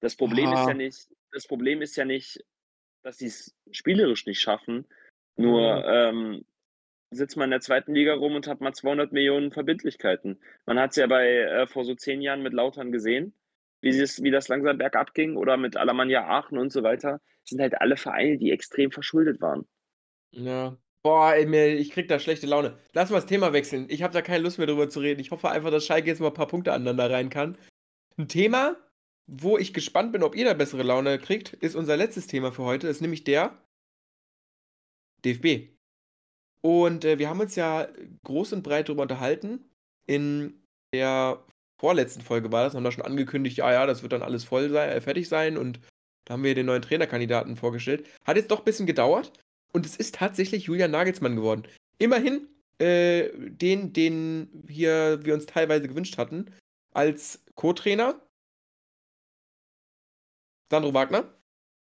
Das 0.00 0.16
Problem 0.16 0.48
ah. 0.48 0.60
ist 0.60 0.68
ja 0.68 0.74
nicht, 0.74 1.08
das 1.30 1.46
Problem 1.46 1.80
ist 1.80 1.96
ja 1.96 2.04
nicht, 2.04 2.44
dass 3.02 3.18
sie 3.18 3.26
es 3.26 3.54
spielerisch 3.70 4.26
nicht 4.26 4.40
schaffen. 4.40 4.86
Nur 5.36 5.76
mhm. 5.76 5.84
ähm, 5.86 6.44
sitzt 7.10 7.36
man 7.36 7.44
in 7.44 7.52
der 7.52 7.60
zweiten 7.60 7.94
Liga 7.94 8.14
rum 8.14 8.34
und 8.34 8.46
hat 8.46 8.60
mal 8.60 8.72
200 8.72 9.12
Millionen 9.12 9.52
Verbindlichkeiten. 9.52 10.40
Man 10.66 10.78
hat 10.78 10.90
es 10.90 10.96
ja 10.96 11.06
bei 11.06 11.28
äh, 11.28 11.66
vor 11.66 11.84
so 11.84 11.94
zehn 11.94 12.20
Jahren 12.20 12.42
mit 12.42 12.52
Lautern 12.52 12.92
gesehen, 12.92 13.34
wie, 13.80 13.92
wie 13.92 14.30
das 14.30 14.48
langsam 14.48 14.78
bergab 14.78 15.14
ging 15.14 15.36
oder 15.36 15.56
mit 15.56 15.76
Alemannia 15.76 16.26
Aachen 16.26 16.58
und 16.58 16.72
so 16.72 16.82
weiter. 16.82 17.20
Das 17.42 17.50
sind 17.50 17.60
halt 17.60 17.80
alle 17.80 17.96
Vereine, 17.96 18.38
die 18.38 18.50
extrem 18.50 18.90
verschuldet 18.90 19.40
waren. 19.40 19.66
Ja. 20.30 20.76
Boah, 21.04 21.34
ey, 21.34 21.46
mir, 21.46 21.66
ich 21.74 21.90
krieg 21.90 22.06
da 22.06 22.20
schlechte 22.20 22.46
Laune. 22.46 22.78
Lass 22.92 23.10
mal 23.10 23.16
das 23.16 23.26
Thema 23.26 23.52
wechseln. 23.52 23.86
Ich 23.88 24.04
habe 24.04 24.14
da 24.14 24.22
keine 24.22 24.44
Lust 24.44 24.58
mehr 24.58 24.68
drüber 24.68 24.88
zu 24.88 25.00
reden. 25.00 25.20
Ich 25.20 25.32
hoffe 25.32 25.50
einfach, 25.50 25.72
dass 25.72 25.84
Schalke 25.84 26.06
jetzt 26.06 26.20
mal 26.20 26.28
ein 26.28 26.34
paar 26.34 26.46
Punkte 26.46 26.72
aneinander 26.72 27.10
rein 27.10 27.28
kann. 27.28 27.58
Ein 28.16 28.28
Thema, 28.28 28.76
wo 29.34 29.56
ich 29.56 29.72
gespannt 29.72 30.12
bin, 30.12 30.22
ob 30.22 30.36
ihr 30.36 30.44
da 30.44 30.54
bessere 30.54 30.82
Laune 30.82 31.18
kriegt, 31.18 31.54
ist 31.54 31.74
unser 31.74 31.96
letztes 31.96 32.26
Thema 32.26 32.52
für 32.52 32.64
heute. 32.64 32.86
Das 32.86 32.96
ist 32.96 33.02
nämlich 33.02 33.24
der 33.24 33.56
DFB. 35.24 35.72
Und 36.60 37.04
äh, 37.04 37.18
wir 37.18 37.28
haben 37.28 37.40
uns 37.40 37.56
ja 37.56 37.88
groß 38.24 38.52
und 38.52 38.62
breit 38.62 38.88
darüber 38.88 39.02
unterhalten. 39.02 39.64
In 40.06 40.62
der 40.92 41.44
vorletzten 41.80 42.20
Folge 42.20 42.52
war 42.52 42.64
das, 42.64 42.74
haben 42.74 42.84
wir 42.84 42.92
schon 42.92 43.04
angekündigt, 43.04 43.56
ja, 43.56 43.72
ja, 43.72 43.86
das 43.86 44.02
wird 44.02 44.12
dann 44.12 44.22
alles 44.22 44.44
voll 44.44 44.70
sein, 44.70 44.90
äh, 44.90 45.00
fertig 45.00 45.28
sein 45.28 45.56
und 45.56 45.80
da 46.24 46.34
haben 46.34 46.44
wir 46.44 46.54
den 46.54 46.66
neuen 46.66 46.82
Trainerkandidaten 46.82 47.56
vorgestellt. 47.56 48.06
Hat 48.24 48.36
jetzt 48.36 48.50
doch 48.50 48.60
ein 48.60 48.64
bisschen 48.64 48.86
gedauert 48.86 49.32
und 49.72 49.86
es 49.86 49.96
ist 49.96 50.14
tatsächlich 50.16 50.64
Julian 50.64 50.90
Nagelsmann 50.90 51.34
geworden. 51.34 51.64
Immerhin 51.98 52.46
äh, 52.78 53.30
den, 53.34 53.92
den 53.92 54.64
hier 54.68 55.20
wir 55.24 55.34
uns 55.34 55.46
teilweise 55.46 55.88
gewünscht 55.88 56.18
hatten, 56.18 56.50
als 56.92 57.44
Co-Trainer. 57.54 58.20
Sandro 60.72 60.94
Wagner. 60.94 61.38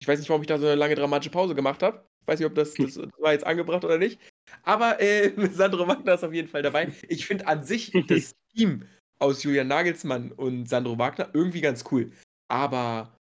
Ich 0.00 0.08
weiß 0.08 0.18
nicht, 0.18 0.28
warum 0.28 0.42
ich 0.42 0.48
da 0.48 0.58
so 0.58 0.66
eine 0.66 0.74
lange 0.74 0.96
dramatische 0.96 1.30
Pause 1.30 1.54
gemacht 1.54 1.80
habe. 1.80 2.04
Ich 2.20 2.26
weiß 2.26 2.40
nicht, 2.40 2.48
ob 2.48 2.54
das, 2.56 2.74
das 2.74 2.98
war 3.18 3.32
jetzt 3.32 3.46
angebracht 3.46 3.84
oder 3.84 3.98
nicht. 3.98 4.18
Aber 4.64 5.00
äh, 5.00 5.32
Sandro 5.52 5.86
Wagner 5.86 6.14
ist 6.14 6.24
auf 6.24 6.34
jeden 6.34 6.48
Fall 6.48 6.62
dabei. 6.62 6.92
Ich 7.08 7.24
finde 7.24 7.46
an 7.46 7.64
sich 7.64 7.92
das 8.08 8.34
Team 8.52 8.84
aus 9.20 9.44
Julian 9.44 9.68
Nagelsmann 9.68 10.32
und 10.32 10.68
Sandro 10.68 10.98
Wagner 10.98 11.30
irgendwie 11.32 11.60
ganz 11.60 11.84
cool. 11.92 12.10
Aber 12.48 13.16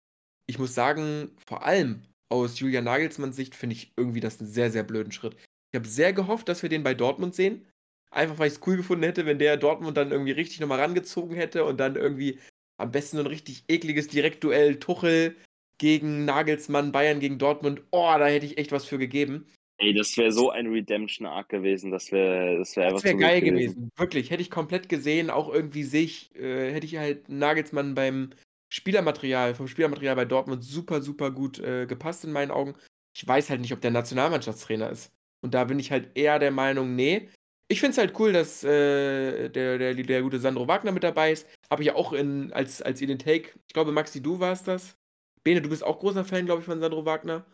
ich 0.47 0.59
muss 0.59 0.75
sagen, 0.75 1.37
vor 1.47 1.65
allem 1.65 2.03
aus 2.31 2.59
Julian 2.59 2.85
Nagelsmanns 2.85 3.37
Sicht 3.37 3.55
finde 3.55 3.77
ich 3.77 3.93
irgendwie 3.99 4.21
das 4.21 4.41
einen 4.41 4.49
sehr, 4.49 4.71
sehr 4.71 4.85
blöden 4.85 5.13
Schritt. 5.13 5.37
Ich 5.71 5.79
habe 5.79 5.87
sehr 5.87 6.15
gehofft, 6.15 6.49
dass 6.49 6.63
wir 6.63 6.71
den 6.71 6.83
bei 6.83 6.95
Dortmund 6.95 7.35
sehen. 7.35 7.67
Einfach 8.11 8.39
weil 8.39 8.49
ich 8.49 8.55
es 8.55 8.67
cool 8.67 8.79
gefunden 8.79 9.05
hätte, 9.05 9.27
wenn 9.27 9.39
der 9.39 9.59
Dortmund 9.59 9.99
dann 9.99 10.13
irgendwie 10.13 10.33
richtig 10.33 10.61
nochmal 10.61 10.81
rangezogen 10.81 11.37
hätte 11.37 11.65
und 11.67 11.79
dann 11.79 11.97
irgendwie 11.97 12.39
am 12.77 12.91
besten 12.91 13.17
so 13.17 13.23
ein 13.23 13.29
richtig 13.29 13.65
ekliges 13.69 14.09
Direktduell 14.09 14.79
Tuchel 14.79 15.37
gegen 15.79 16.25
Nagelsmann, 16.25 16.93
Bayern 16.93 17.21
gegen 17.21 17.39
Dortmund. 17.39 17.83
Oh, 17.91 18.15
da 18.19 18.27
hätte 18.27 18.47
ich 18.47 18.59
echt 18.59 18.73
was 18.73 18.85
für 18.85 18.99
gegeben. 18.99 19.47
Ey, 19.79 19.93
das 19.93 20.17
wäre 20.17 20.31
so 20.31 20.51
ein 20.51 20.69
Redemption-Arc 20.69 21.49
gewesen. 21.49 21.91
Das 21.91 22.13
wäre 22.13 22.59
das 22.59 22.77
wär 22.77 22.91
das 22.91 23.03
wär 23.03 23.15
geil 23.15 23.41
gewesen. 23.41 23.75
gewesen. 23.75 23.91
Wirklich, 23.97 24.31
hätte 24.31 24.43
ich 24.43 24.51
komplett 24.51 24.89
gesehen. 24.89 25.29
Auch 25.29 25.53
irgendwie 25.53 25.83
sich, 25.83 26.35
äh, 26.37 26.73
hätte 26.73 26.87
ich 26.87 26.97
halt 26.97 27.29
Nagelsmann 27.29 27.95
beim 27.95 28.31
Spielermaterial, 28.73 29.55
vom 29.55 29.67
Spielermaterial 29.67 30.15
bei 30.15 30.25
Dortmund 30.25 30.63
super, 30.63 31.03
super 31.03 31.31
gut 31.31 31.59
äh, 31.59 31.87
gepasst 31.87 32.25
in 32.25 32.33
meinen 32.33 32.51
Augen. 32.51 32.75
Ich 33.15 33.27
weiß 33.27 33.51
halt 33.51 33.61
nicht, 33.61 33.73
ob 33.73 33.81
der 33.81 33.91
Nationalmannschaftstrainer 33.91 34.89
ist. 34.89 35.11
Und 35.43 35.53
da 35.55 35.65
bin 35.65 35.79
ich 35.79 35.91
halt 35.91 36.11
eher 36.15 36.39
der 36.39 36.53
Meinung, 36.53 36.95
nee. 36.95 37.29
Ich 37.69 37.81
finde 37.81 37.93
es 37.93 37.99
halt 37.99 38.19
cool, 38.21 38.33
dass 38.33 38.63
äh, 38.63 39.49
der, 39.49 39.79
der, 39.79 39.95
der 39.95 40.23
gute 40.23 40.39
Sandro 40.39 40.69
Wagner 40.69 40.93
mit 40.93 41.03
dabei 41.03 41.33
ist. 41.33 41.49
Habe 41.73 41.85
ich 41.85 41.87
ja 41.87 41.95
auch 41.95 42.13
in, 42.13 42.53
als, 42.53 42.83
als 42.83 43.01
ihr 43.01 43.07
den 43.07 43.19
Take, 43.19 43.49
ich 43.67 43.73
glaube, 43.73 43.93
Maxi, 43.93 44.23
du 44.23 44.41
warst 44.41 44.69
das. 44.69 44.95
Bene, 45.43 45.63
du 45.63 45.71
bist 45.71 45.83
auch 45.83 46.01
großer 46.01 46.23
Fan, 46.23 46.45
glaube 46.45 46.61
ich, 46.61 46.67
von 46.67 46.79
Sandro 46.81 47.07
Wagner. 47.07 47.47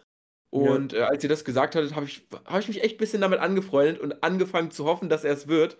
Und 0.50 0.92
ja. 0.92 0.98
äh, 0.98 1.02
als 1.02 1.22
ihr 1.22 1.30
das 1.30 1.44
gesagt 1.44 1.76
hattet, 1.76 1.94
habe 1.94 2.06
ich, 2.06 2.26
hab 2.44 2.58
ich 2.58 2.66
mich 2.66 2.82
echt 2.82 2.96
ein 2.96 2.98
bisschen 2.98 3.20
damit 3.20 3.38
angefreundet 3.38 4.00
und 4.00 4.24
angefangen 4.24 4.72
zu 4.72 4.86
hoffen, 4.86 5.08
dass 5.08 5.22
er 5.22 5.34
es 5.34 5.46
wird. 5.46 5.78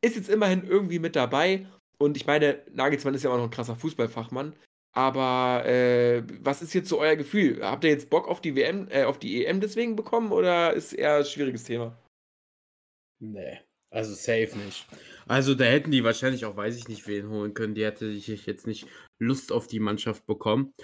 Ist 0.00 0.16
jetzt 0.16 0.30
immerhin 0.30 0.64
irgendwie 0.64 0.98
mit 0.98 1.16
dabei. 1.16 1.66
Und 1.98 2.16
ich 2.16 2.26
meine, 2.26 2.62
Nagelsmann 2.72 3.12
ist 3.12 3.24
ja 3.24 3.30
auch 3.30 3.36
noch 3.36 3.44
ein 3.44 3.50
krasser 3.50 3.76
Fußballfachmann. 3.76 4.56
Aber 4.92 5.66
äh, 5.66 6.22
was 6.40 6.62
ist 6.62 6.72
jetzt 6.72 6.88
so 6.88 6.98
euer 6.98 7.16
Gefühl? 7.16 7.60
Habt 7.62 7.84
ihr 7.84 7.90
jetzt 7.90 8.08
Bock 8.08 8.26
auf 8.26 8.40
die 8.40 8.56
WM, 8.56 8.88
äh, 8.88 9.04
auf 9.04 9.18
die 9.18 9.44
EM 9.44 9.60
deswegen 9.60 9.96
bekommen 9.96 10.32
oder 10.32 10.72
ist 10.72 10.94
eher 10.94 11.16
ein 11.16 11.26
schwieriges 11.26 11.64
Thema? 11.64 11.94
Nee, 13.18 13.60
also 13.90 14.14
safe 14.14 14.56
nicht. 14.58 14.86
Also 15.26 15.54
da 15.54 15.64
hätten 15.64 15.90
die 15.90 16.04
wahrscheinlich 16.04 16.44
auch, 16.44 16.56
weiß 16.56 16.76
ich 16.76 16.88
nicht, 16.88 17.06
wen 17.06 17.28
holen 17.28 17.54
können. 17.54 17.74
Die 17.74 17.84
hätte 17.84 18.06
ich 18.06 18.26
jetzt 18.46 18.66
nicht 18.66 18.86
Lust 19.18 19.52
auf 19.52 19.66
die 19.66 19.80
Mannschaft 19.80 20.26
bekommen. 20.26 20.74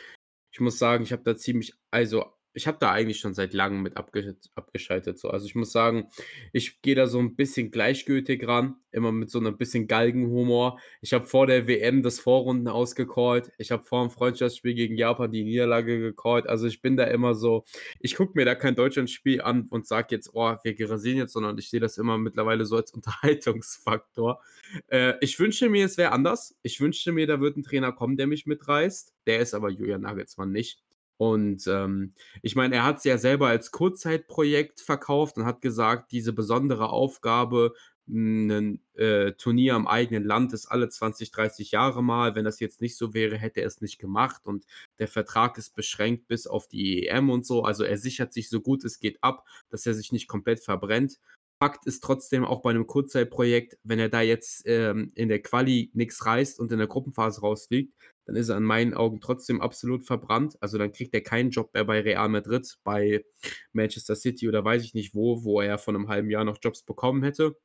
Ich 0.53 0.61
muss 0.61 0.79
sagen, 0.79 1.05
ich 1.05 1.13
habe 1.13 1.23
da 1.23 1.37
ziemlich, 1.37 1.75
also 1.91 2.27
ich 2.55 2.67
habe 2.67 2.79
da 2.81 2.93
eigentlich 2.93 3.19
schon 3.19 3.35
seit 3.35 3.53
langem 3.53 3.83
mit 3.83 3.97
abge 3.97 4.37
abgeschaltet. 4.55 5.19
So. 5.19 5.29
Also 5.29 5.47
ich 5.47 5.55
muss 5.55 5.73
sagen, 5.73 6.09
ich 6.53 6.83
gehe 6.83 6.95
da 6.95 7.07
so 7.07 7.19
ein 7.19 7.35
bisschen 7.35 7.71
gleichgültig 7.71 8.47
ran, 8.47 8.77
immer 8.91 9.11
mit 9.13 9.31
so 9.31 9.39
einem 9.39 9.57
bisschen 9.57 9.87
Galgenhumor. 9.87 10.79
Ich 11.01 11.13
habe 11.13 11.27
vor 11.27 11.47
der 11.47 11.67
WM 11.67 12.03
das 12.03 12.21
Vorrunden 12.21 12.69
ausgecallt. 12.69 13.53
Ich 13.59 13.71
habe 13.71 13.83
vor 13.85 14.07
dem 14.07 14.11
Freundschaftsspiel 14.11 14.75
gegen 14.75 14.97
Japan 14.97 15.33
die 15.33 15.45
Niederlage 15.45 15.99
gecallt. 15.99 16.47
Also 16.47 16.67
ich 16.67 16.83
bin 16.83 16.97
da 16.97 17.05
immer 17.05 17.35
so, 17.35 17.65
ich 18.01 18.17
gucke 18.17 18.33
mir 18.35 18.45
da 18.45 18.55
kein 18.55 18.75
Deutschlandspiel 18.75 19.41
an 19.41 19.67
und 19.71 19.87
sage 19.87 20.09
jetzt, 20.11 20.31
oh, 20.35 20.55
wir 20.63 20.91
rasieren 20.91 21.19
jetzt, 21.19 21.33
sondern 21.33 21.57
ich 21.59 21.71
sehe 21.71 21.81
das 21.81 21.97
immer 21.97 22.19
mittlerweile 22.19 22.67
so 22.67 22.77
als 22.77 22.91
Unterhaltungsfaktor. 22.95 24.41
Äh, 24.89 25.15
ich 25.21 25.39
wünsche 25.39 25.69
mir, 25.71 25.87
es 25.87 25.97
wäre 25.97 26.13
anders. 26.13 26.57
Ich 26.63 26.81
wünschte 26.81 27.13
mir, 27.13 27.27
da 27.27 27.41
wird 27.41 27.57
ein 27.57 27.63
Trainer 27.63 27.93
kommen, 27.93 28.17
der 28.17 28.27
mich 28.27 28.47
mitreißt. 28.47 29.15
Der 29.27 29.41
ist 29.41 29.55
aber 29.55 29.71
Julian 29.71 30.03
Nagelsmann 30.03 30.53
nicht. 30.53 30.83
Und 31.23 31.69
ähm, 31.69 32.15
ich 32.43 32.57
meine, 32.57 32.75
er 32.75 32.85
hat 32.85 32.99
es 32.99 33.05
ja 33.05 33.17
selber 33.17 33.47
als 33.47 33.71
Kurzzeitprojekt 33.71 34.81
verkauft 34.81 35.37
und 35.37 35.45
hat 35.45 35.61
gesagt, 35.61 36.11
diese 36.11 36.33
besondere 36.33 36.89
Aufgabe, 36.89 37.75
ein 38.09 38.81
äh, 38.95 39.31
Turnier 39.35 39.77
im 39.77 39.87
eigenen 39.87 40.25
Land 40.25 40.53
ist 40.53 40.67
alle 40.67 40.89
20, 40.89 41.31
30 41.31 41.71
Jahre 41.71 42.03
mal. 42.03 42.35
Wenn 42.35 42.45
das 42.45 42.59
jetzt 42.59 42.81
nicht 42.81 42.97
so 42.97 43.15
wäre, 43.15 43.37
hätte 43.37 43.61
er 43.61 43.69
es 43.69 43.81
nicht 43.81 44.01
gemacht. 44.01 44.49
Und 44.49 44.67
der 44.99 45.07
Vertrag 45.07 45.59
ist 45.59 45.77
beschränkt 45.77 46.27
bis 46.27 46.49
auf 46.49 46.67
die 46.67 47.07
EM 47.07 47.31
und 47.31 47.47
so. 47.47 47.63
Also 47.63 47.85
er 47.85 47.99
sichert 47.99 48.33
sich 48.33 48.49
so 48.51 48.61
gut 48.61 48.85
es 48.85 48.99
geht 48.99 49.23
ab, 49.23 49.47
dass 49.71 49.87
er 49.87 49.95
sich 49.95 50.11
nicht 50.11 50.27
komplett 50.27 50.59
verbrennt. 50.59 51.21
Fakt 51.63 51.87
ist 51.87 52.03
trotzdem 52.03 52.45
auch 52.45 52.63
bei 52.63 52.71
einem 52.71 52.89
Kurzzeitprojekt, 52.89 53.79
wenn 53.85 54.01
er 54.01 54.09
da 54.09 54.23
jetzt 54.23 54.65
ähm, 54.67 55.13
in 55.15 55.29
der 55.29 55.41
Quali 55.41 55.93
nichts 55.95 56.27
reißt 56.27 56.59
und 56.59 56.73
in 56.73 56.79
der 56.79 56.89
Gruppenphase 56.89 57.41
rausfliegt, 57.43 57.95
dann 58.25 58.37
ist 58.37 58.49
er 58.49 58.57
in 58.57 58.63
meinen 58.63 58.95
Augen 58.95 59.21
trotzdem 59.21 59.61
absolut 59.61 60.05
verbrannt. 60.05 60.57
Also 60.61 60.79
dann 60.79 60.93
kriegt 60.93 61.15
er 61.15 61.23
keinen 61.23 61.51
Job 61.51 61.73
mehr 61.75 61.85
bei 61.85 62.01
Real 62.01 62.29
Madrid, 62.29 62.79
bei 62.85 63.25
Manchester 63.73 64.17
City 64.17 64.49
oder 64.49 64.65
weiß 64.65 64.85
ich 64.85 64.95
nicht 64.95 65.15
wo, 65.15 65.45
wo 65.45 65.61
er 65.61 65.79
vor 65.79 65.95
einem 65.95 66.09
halben 66.09 66.31
Jahr 66.31 66.45
noch 66.45 66.59
Jobs 66.63 66.83
bekommen 66.83 67.23
hätte. 67.23 67.57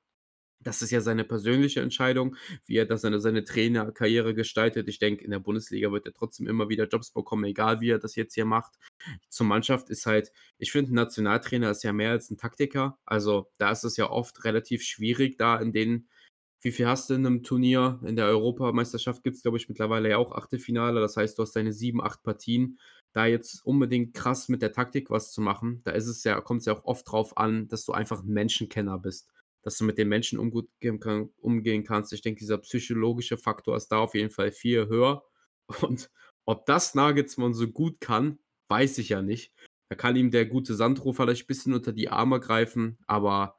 Das 0.60 0.82
ist 0.82 0.90
ja 0.90 1.02
seine 1.02 1.24
persönliche 1.24 1.82
Entscheidung, 1.82 2.36
wie 2.66 2.78
er 2.78 2.86
das 2.86 3.02
seine, 3.02 3.20
seine 3.20 3.44
Trainerkarriere 3.44 4.34
gestaltet. 4.34 4.90
Ich 4.90 4.98
denke, 4.98 5.24
in 5.24 5.30
der 5.30 5.40
Bundesliga 5.40 5.92
wird 5.92 6.08
er 6.08 6.14
trotzdem 6.14 6.48
immer 6.48 6.68
wieder 6.68 6.88
Jobs 6.88 7.12
bekommen, 7.12 7.46
egal 7.46 7.80
wie 7.80 7.92
er 7.92 8.00
das 8.00 8.16
jetzt 8.16 8.34
hier 8.34 8.46
macht. 8.46 8.74
Zur 9.30 9.46
Mannschaft 9.46 9.90
ist 9.92 10.08
halt, 10.08 10.32
ich 10.58 10.72
finde, 10.72 10.92
ein 10.92 10.96
Nationaltrainer 10.96 11.70
ist 11.70 11.84
ja 11.84 11.94
mehr 11.94 12.12
als 12.12 12.32
ein 12.32 12.38
Taktiker. 12.38 12.98
Also 13.06 13.52
da 13.60 13.72
ist 13.72 13.84
es 13.84 13.98
ja 13.98 14.10
oft 14.10 14.44
relativ 14.46 14.82
schwierig, 14.82 15.38
da 15.38 15.58
in 15.58 15.74
den 15.74 16.10
wie 16.62 16.72
viel 16.72 16.88
hast 16.88 17.10
du 17.10 17.14
in 17.14 17.26
einem 17.26 17.44
Turnier? 17.44 18.00
In 18.04 18.16
der 18.16 18.28
Europameisterschaft 18.28 19.24
gibt 19.24 19.38
es, 19.38 19.44
glaube 19.44 19.58
ich, 19.58 19.70
mittlerweile 19.70 20.10
ja 20.10 20.18
auch 20.18 20.32
Achtelfinale. 20.32 21.00
Das 21.00 21.16
heißt, 21.18 21.38
du 21.38 21.44
hast 21.44 21.56
deine 21.56 21.74
sieben, 21.74 22.04
acht 22.04 22.24
Partien. 22.24 22.80
Da 23.14 23.26
jetzt 23.26 23.66
unbedingt 23.66 24.14
krass 24.14 24.50
mit 24.50 24.62
der 24.62 24.74
Taktik 24.74 25.10
was 25.10 25.32
zu 25.32 25.42
machen, 25.42 25.82
da 25.84 25.92
ist 25.92 26.08
es 26.08 26.24
ja, 26.24 26.40
kommt 26.42 26.60
es 26.60 26.66
ja 26.66 26.74
auch 26.74 26.86
oft 26.86 27.10
drauf 27.10 27.38
an, 27.38 27.68
dass 27.68 27.86
du 27.86 27.94
einfach 27.94 28.24
ein 28.24 28.30
Menschenkenner 28.30 29.00
bist. 29.00 29.30
Dass 29.62 29.78
du 29.78 29.86
mit 29.86 29.98
den 29.98 30.08
Menschen 30.08 30.40
umgehen, 30.40 31.00
kann, 31.00 31.30
umgehen 31.38 31.84
kannst. 31.84 32.14
Ich 32.14 32.22
denke, 32.22 32.40
dieser 32.40 32.58
psychologische 32.60 33.38
Faktor 33.38 33.76
ist 33.76 33.90
da 33.90 34.00
auf 34.00 34.14
jeden 34.14 34.30
Fall 34.30 34.52
viel 34.52 34.88
höher. 34.88 35.24
Und 35.82 36.10
ob 36.46 36.66
das 36.66 36.96
Nagelsmann 36.96 37.54
so 37.54 37.68
gut 37.68 38.00
kann, 38.02 38.40
weiß 38.68 38.98
ich 39.00 39.10
ja 39.10 39.22
nicht. 39.22 39.54
Da 39.90 39.96
kann 39.96 40.16
ihm 40.16 40.32
der 40.32 40.46
gute 40.46 40.76
Sandro 40.76 41.14
vielleicht 41.14 41.44
ein 41.44 41.48
bisschen 41.48 41.74
unter 41.74 41.94
die 41.94 42.10
Arme 42.10 42.40
greifen, 42.40 42.98
aber 43.08 43.58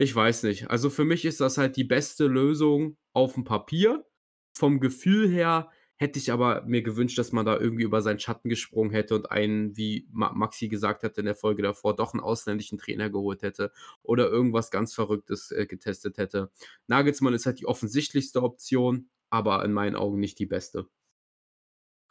ich 0.00 0.14
weiß 0.16 0.44
nicht. 0.44 0.70
Also 0.70 0.88
für 0.88 1.04
mich 1.04 1.26
ist 1.26 1.42
das 1.42 1.58
halt 1.58 1.76
die 1.76 1.84
beste 1.84 2.26
Lösung 2.26 2.96
auf 3.12 3.34
dem 3.34 3.44
Papier. 3.44 4.06
Vom 4.56 4.80
Gefühl 4.80 5.28
her 5.28 5.70
hätte 5.96 6.18
ich 6.18 6.32
aber 6.32 6.62
mir 6.64 6.80
gewünscht, 6.80 7.18
dass 7.18 7.32
man 7.32 7.44
da 7.44 7.58
irgendwie 7.58 7.82
über 7.82 8.00
seinen 8.00 8.18
Schatten 8.18 8.48
gesprungen 8.48 8.92
hätte 8.92 9.14
und 9.14 9.30
einen, 9.30 9.76
wie 9.76 10.08
Maxi 10.10 10.68
gesagt 10.68 11.02
hat 11.02 11.18
in 11.18 11.26
der 11.26 11.34
Folge 11.34 11.62
davor, 11.62 11.94
doch 11.94 12.14
einen 12.14 12.22
ausländischen 12.22 12.78
Trainer 12.78 13.10
geholt 13.10 13.42
hätte 13.42 13.72
oder 14.02 14.30
irgendwas 14.30 14.70
ganz 14.70 14.94
Verrücktes 14.94 15.50
äh, 15.50 15.66
getestet 15.66 16.16
hätte. 16.16 16.50
Nagelsmann 16.86 17.34
ist 17.34 17.44
halt 17.44 17.60
die 17.60 17.66
offensichtlichste 17.66 18.42
Option, 18.42 19.10
aber 19.28 19.62
in 19.66 19.74
meinen 19.74 19.96
Augen 19.96 20.18
nicht 20.18 20.38
die 20.38 20.46
beste. 20.46 20.88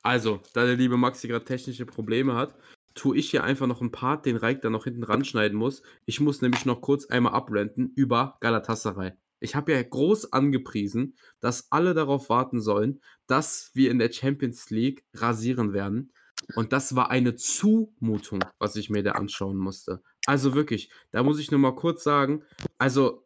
Also, 0.04 0.42
da 0.54 0.66
der 0.66 0.76
liebe 0.76 0.96
Maxi 0.96 1.28
gerade 1.28 1.44
technische 1.44 1.88
Probleme 1.88 2.36
hat, 2.36 2.56
tue 3.00 3.16
ich 3.18 3.32
hier 3.32 3.46
einfach 3.46 3.66
noch 3.66 3.80
einen 3.80 3.94
Part, 3.94 4.26
den 4.26 4.36
Reik 4.36 4.62
dann 4.62 4.74
noch 4.74 4.84
hinten 4.84 5.04
ranschneiden 5.04 5.58
muss. 5.58 5.82
Ich 6.06 6.20
muss 6.20 6.42
nämlich 6.42 6.66
noch 6.66 6.82
kurz 6.82 7.06
einmal 7.06 7.32
abrenten 7.32 7.94
über 7.96 8.38
Galatasaray. 8.42 9.14
Ich 9.40 9.56
habe 9.56 9.72
ja 9.72 9.82
groß 9.82 10.34
angepriesen, 10.34 11.16
dass 11.40 11.72
alle 11.72 11.94
darauf 11.94 12.28
warten 12.28 12.60
sollen, 12.60 13.00
dass 13.26 13.72
wir 13.74 13.90
in 13.90 14.00
der 14.00 14.12
Champions 14.12 14.70
League 14.70 15.06
rasieren 15.14 15.72
werden. 15.72 16.12
Und 16.56 16.74
das 16.74 16.94
war 16.94 17.10
eine 17.10 17.38
Zumutung, 17.38 18.44
was 18.58 18.76
ich 18.76 18.90
mir 18.90 19.02
da 19.02 19.14
anschauen 19.14 19.56
musste. 19.56 20.04
Also 20.26 20.54
wirklich, 20.54 20.92
da 21.12 21.24
muss 21.24 21.40
ich 21.40 21.52
nur 21.52 21.60
mal 21.62 21.76
kurz 21.76 22.04
sagen, 22.04 22.44
also 22.78 23.26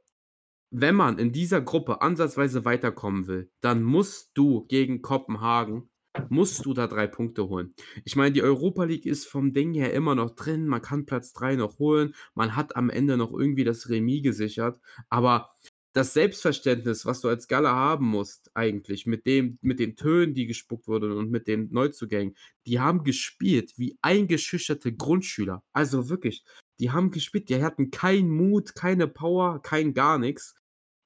wenn 0.70 0.94
man 0.94 1.18
in 1.18 1.32
dieser 1.32 1.62
Gruppe 1.62 2.04
ansatzweise 2.04 2.64
weiterkommen 2.64 3.26
will, 3.26 3.52
dann 3.62 3.82
musst 3.82 4.32
du 4.36 4.68
gegen 4.68 5.02
Kopenhagen 5.02 5.90
musst 6.30 6.66
du 6.66 6.74
da 6.74 6.88
drei 6.88 7.08
Punkte 7.08 7.50
holen. 7.50 7.74
Ich 8.06 8.16
meine, 8.16 8.32
die 8.32 8.44
Europa 8.44 8.84
League 8.84 9.06
ist 9.06 9.28
vom 9.28 9.54
Ding 9.54 9.74
her 9.74 9.94
immer 9.94 10.16
noch 10.16 10.36
drin. 10.36 10.68
Man 10.68 10.82
kann 10.82 11.06
Platz 11.06 11.34
3 11.34 11.56
noch 11.56 11.80
holen. 11.80 12.14
Man 12.36 12.56
hat 12.56 12.76
am 12.76 12.90
Ende 12.90 13.18
noch 13.18 13.34
irgendwie 13.34 13.64
das 13.64 13.90
Remis 13.90 14.24
gesichert. 14.24 14.80
Aber 15.10 15.54
das 15.94 16.14
Selbstverständnis, 16.14 17.06
was 17.06 17.22
du 17.22 17.30
als 17.30 17.48
Galle 17.48 17.70
haben 17.70 18.08
musst, 18.08 18.50
eigentlich, 18.56 19.06
mit, 19.06 19.28
dem, 19.28 19.60
mit 19.62 19.80
den 19.80 19.96
Tönen, 19.96 20.34
die 20.34 20.48
gespuckt 20.48 20.88
wurden 20.88 21.12
und 21.12 21.30
mit 21.30 21.48
den 21.48 21.70
Neuzugängen, 21.72 22.36
die 22.66 22.80
haben 22.80 23.04
gespielt 23.04 23.74
wie 23.78 23.98
eingeschüchterte 24.02 24.94
Grundschüler. 24.94 25.64
Also 25.72 26.10
wirklich, 26.10 26.44
die 26.80 26.92
haben 26.92 27.12
gespielt, 27.12 27.50
die 27.50 27.64
hatten 27.64 27.92
keinen 27.92 28.32
Mut, 28.32 28.74
keine 28.74 29.08
Power, 29.08 29.62
kein 29.62 29.94
gar 29.94 30.18
nichts. 30.18 30.56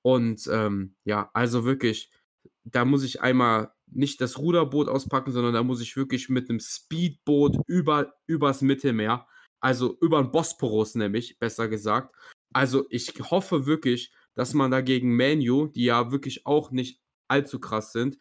Und 0.04 0.48
ähm, 0.50 0.96
ja, 1.04 1.30
also 1.34 1.66
wirklich, 1.66 2.10
da 2.64 2.86
muss 2.86 3.04
ich 3.04 3.22
einmal 3.22 3.74
nicht 3.92 4.22
das 4.22 4.38
Ruderboot 4.38 4.90
auspacken, 4.90 5.32
sondern 5.32 5.54
da 5.54 5.64
muss 5.64 5.82
ich 5.82 5.96
wirklich 5.96 6.30
mit 6.30 6.50
einem 6.50 6.60
Speedboot 6.60 7.58
über, 7.68 8.14
übers 8.26 8.62
Mittelmeer, 8.62 9.28
also 9.60 9.98
über 10.02 10.22
den 10.22 10.32
Bosporus 10.32 10.96
nämlich, 10.96 11.40
besser 11.40 11.68
gesagt. 11.68 12.14
Also 12.54 12.86
ich 12.90 13.14
hoffe 13.20 13.66
wirklich, 13.66 14.12
dass 14.36 14.54
man 14.54 14.72
dagegen 14.72 15.16
Manu, 15.16 15.68
die 15.68 15.86
ja 15.86 16.12
wirklich 16.12 16.46
auch 16.46 16.72
nicht 16.72 17.02
allzu 17.28 17.60
krass 17.60 17.92
sind, 17.92 18.18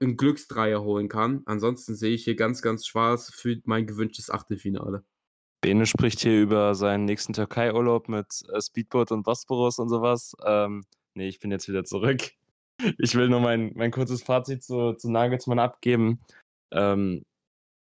einen 0.00 0.16
Glücksdreier 0.16 0.82
holen 0.82 1.08
kann. 1.08 1.42
Ansonsten 1.46 1.94
sehe 1.94 2.14
ich 2.14 2.24
hier 2.24 2.36
ganz, 2.36 2.62
ganz 2.62 2.86
schwarz 2.86 3.30
für 3.32 3.60
mein 3.64 3.86
gewünschtes 3.86 4.30
Achtelfinale. 4.30 5.04
Bene 5.60 5.86
spricht 5.86 6.20
hier 6.20 6.40
über 6.40 6.74
seinen 6.76 7.04
nächsten 7.04 7.32
Türkei-Urlaub 7.32 8.08
mit 8.08 8.26
äh, 8.52 8.60
Speedboot 8.60 9.10
und 9.10 9.24
Bosporus 9.24 9.78
und 9.80 9.88
sowas. 9.88 10.34
Ähm, 10.46 10.84
nee, 11.14 11.28
ich 11.28 11.40
bin 11.40 11.50
jetzt 11.50 11.68
wieder 11.68 11.84
zurück 11.84 12.30
ich 12.98 13.14
will 13.14 13.28
nur 13.28 13.40
mein, 13.40 13.72
mein 13.74 13.90
kurzes 13.90 14.22
Fazit 14.22 14.62
zu, 14.62 14.94
zu 14.94 15.10
Nagelsmann 15.10 15.58
abgeben. 15.58 16.20
Ähm, 16.72 17.24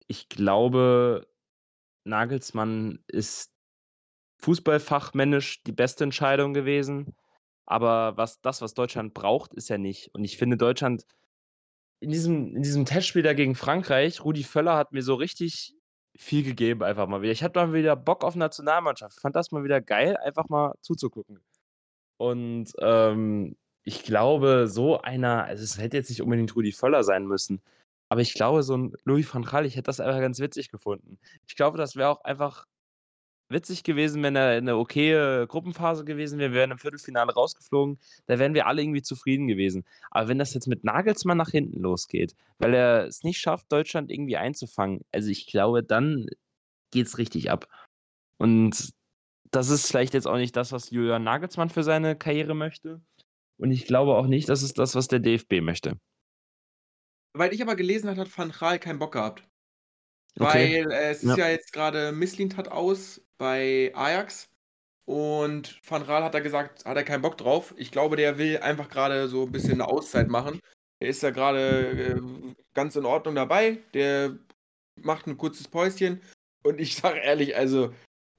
ich 0.06 0.28
glaube, 0.28 1.26
Nagelsmann 2.04 3.02
ist 3.08 3.52
fußballfachmännisch 4.38 5.62
die 5.64 5.72
beste 5.72 6.04
Entscheidung 6.04 6.54
gewesen. 6.54 7.14
Aber 7.66 8.16
was 8.16 8.40
das, 8.42 8.60
was 8.60 8.74
Deutschland 8.74 9.14
braucht, 9.14 9.54
ist 9.54 9.70
ja 9.70 9.78
nicht. 9.78 10.10
Und 10.14 10.24
ich 10.24 10.36
finde, 10.36 10.56
Deutschland 10.56 11.06
in 12.00 12.10
diesem, 12.10 12.54
in 12.54 12.62
diesem 12.62 12.84
Testspiel 12.84 13.22
da 13.22 13.32
gegen 13.32 13.54
Frankreich, 13.54 14.22
Rudi 14.22 14.44
Völler 14.44 14.76
hat 14.76 14.92
mir 14.92 15.02
so 15.02 15.14
richtig 15.14 15.74
viel 16.16 16.44
gegeben, 16.44 16.82
einfach 16.82 17.08
mal 17.08 17.22
wieder. 17.22 17.32
Ich 17.32 17.42
hatte 17.42 17.58
mal 17.58 17.72
wieder 17.72 17.96
Bock 17.96 18.22
auf 18.22 18.36
Nationalmannschaft. 18.36 19.16
Ich 19.16 19.22
fand 19.22 19.34
das 19.34 19.50
mal 19.50 19.64
wieder 19.64 19.80
geil, 19.80 20.16
einfach 20.18 20.48
mal 20.48 20.74
zuzugucken. 20.82 21.40
Und 22.18 22.72
ähm, 22.80 23.56
ich 23.84 24.02
glaube, 24.04 24.66
so 24.68 25.00
einer, 25.00 25.44
also 25.44 25.62
es 25.64 25.78
hätte 25.78 25.96
jetzt 25.96 26.10
nicht 26.10 26.22
unbedingt 26.22 26.54
Rudi 26.56 26.72
Völler 26.72 27.04
sein 27.04 27.26
müssen, 27.26 27.60
aber 28.08 28.20
ich 28.22 28.34
glaube, 28.34 28.62
so 28.62 28.76
ein 28.76 28.94
Louis 29.04 29.32
van 29.32 29.44
Gaal, 29.44 29.66
ich 29.66 29.76
hätte 29.76 29.84
das 29.84 30.00
einfach 30.00 30.20
ganz 30.20 30.40
witzig 30.40 30.70
gefunden. 30.70 31.18
Ich 31.46 31.56
glaube, 31.56 31.78
das 31.78 31.96
wäre 31.96 32.08
auch 32.10 32.24
einfach 32.24 32.66
witzig 33.50 33.84
gewesen, 33.84 34.22
wenn 34.22 34.36
er 34.36 34.58
in 34.58 34.64
'ne 34.64 34.76
okaye 34.76 35.46
Gruppenphase 35.48 36.04
gewesen 36.04 36.38
wäre. 36.38 36.52
Wir 36.52 36.60
wären 36.60 36.70
im 36.72 36.78
Viertelfinale 36.78 37.32
rausgeflogen, 37.34 37.98
da 38.26 38.38
wären 38.38 38.54
wir 38.54 38.66
alle 38.66 38.82
irgendwie 38.82 39.02
zufrieden 39.02 39.46
gewesen. 39.48 39.84
Aber 40.10 40.28
wenn 40.28 40.38
das 40.38 40.54
jetzt 40.54 40.66
mit 40.68 40.84
Nagelsmann 40.84 41.38
nach 41.38 41.50
hinten 41.50 41.80
losgeht, 41.80 42.34
weil 42.58 42.74
er 42.74 43.06
es 43.06 43.22
nicht 43.24 43.38
schafft, 43.40 43.70
Deutschland 43.72 44.10
irgendwie 44.10 44.36
einzufangen, 44.38 45.04
also 45.12 45.28
ich 45.30 45.46
glaube, 45.46 45.82
dann 45.84 46.26
geht's 46.92 47.18
richtig 47.18 47.50
ab. 47.50 47.68
Und 48.38 48.90
das 49.50 49.70
ist 49.70 49.88
vielleicht 49.88 50.14
jetzt 50.14 50.26
auch 50.26 50.36
nicht 50.36 50.56
das, 50.56 50.72
was 50.72 50.90
Julian 50.90 51.24
Nagelsmann 51.24 51.70
für 51.70 51.84
seine 51.84 52.16
Karriere 52.16 52.54
möchte. 52.54 53.00
Und 53.58 53.70
ich 53.70 53.86
glaube 53.86 54.14
auch 54.14 54.26
nicht, 54.26 54.48
das 54.48 54.62
ist 54.62 54.78
das, 54.78 54.94
was 54.94 55.08
der 55.08 55.20
DFB 55.20 55.60
möchte. 55.60 55.98
Weil 57.36 57.52
ich 57.52 57.62
aber 57.62 57.76
gelesen 57.76 58.08
habe, 58.08 58.20
hat 58.20 58.38
Van 58.38 58.52
Gaal 58.52 58.78
keinen 58.78 58.98
Bock 58.98 59.12
gehabt. 59.12 59.44
Okay. 60.38 60.84
Weil 60.84 60.92
äh, 60.92 61.10
es 61.10 61.22
ist 61.22 61.36
ja, 61.36 61.48
jetzt 61.48 61.72
gerade 61.72 62.12
Misslint 62.12 62.56
hat 62.56 62.68
aus 62.68 63.20
bei 63.38 63.92
Ajax 63.94 64.50
und 65.06 65.80
Van 65.88 66.06
Gaal 66.06 66.24
hat 66.24 66.34
da 66.34 66.40
gesagt, 66.40 66.84
hat 66.84 66.96
er 66.96 67.04
keinen 67.04 67.22
Bock 67.22 67.36
drauf. 67.36 67.74
Ich 67.76 67.90
glaube, 67.90 68.16
der 68.16 68.38
will 68.38 68.58
einfach 68.58 68.88
gerade 68.88 69.28
so 69.28 69.44
ein 69.44 69.52
bisschen 69.52 69.74
eine 69.74 69.88
Auszeit 69.88 70.28
machen. 70.28 70.60
Er 71.00 71.08
ist 71.08 71.22
ja 71.22 71.30
gerade 71.30 72.16
äh, 72.16 72.20
ganz 72.72 72.96
in 72.96 73.04
Ordnung 73.04 73.34
dabei. 73.34 73.78
Der 73.92 74.36
macht 74.96 75.26
ein 75.26 75.36
kurzes 75.36 75.68
Päuschen 75.68 76.20
Und 76.64 76.80
ich 76.80 76.96
sage 76.96 77.18
ehrlich, 77.18 77.56
also 77.56 77.92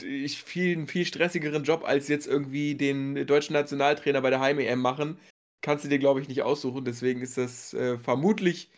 ich 0.04 0.43
viel, 0.43 0.76
einen 0.76 0.88
viel 0.88 1.06
stressigeren 1.06 1.64
Job 1.64 1.84
als 1.86 2.08
jetzt 2.08 2.28
irgendwie 2.28 2.76
den 2.76 3.26
deutschen 3.28 3.54
Nationaltrainer 3.54 4.22
bei 4.22 4.30
der 4.30 4.39
Heim-EM 4.39 4.80
machen, 4.80 5.20
kannst 5.62 5.86
du 5.86 5.89
dir, 5.89 6.00
glaube 6.00 6.22
ich, 6.22 6.28
nicht 6.28 6.43
aussuchen. 6.43 6.86
Deswegen 6.86 7.22
ist 7.22 7.38
das 7.38 7.74
äh, 7.74 7.98
vermutlich 7.98 8.72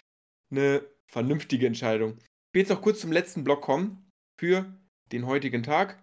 eine 0.52 0.86
vernünftige 1.08 1.68
Entscheidung. 1.68 2.18
Ich 2.20 2.54
will 2.54 2.62
jetzt 2.62 2.70
noch 2.70 2.82
kurz 2.82 3.00
zum 3.00 3.12
letzten 3.12 3.44
Block 3.44 3.62
kommen 3.62 4.10
für 4.40 4.66
den 5.12 5.26
heutigen 5.26 5.64
Tag. 5.64 6.02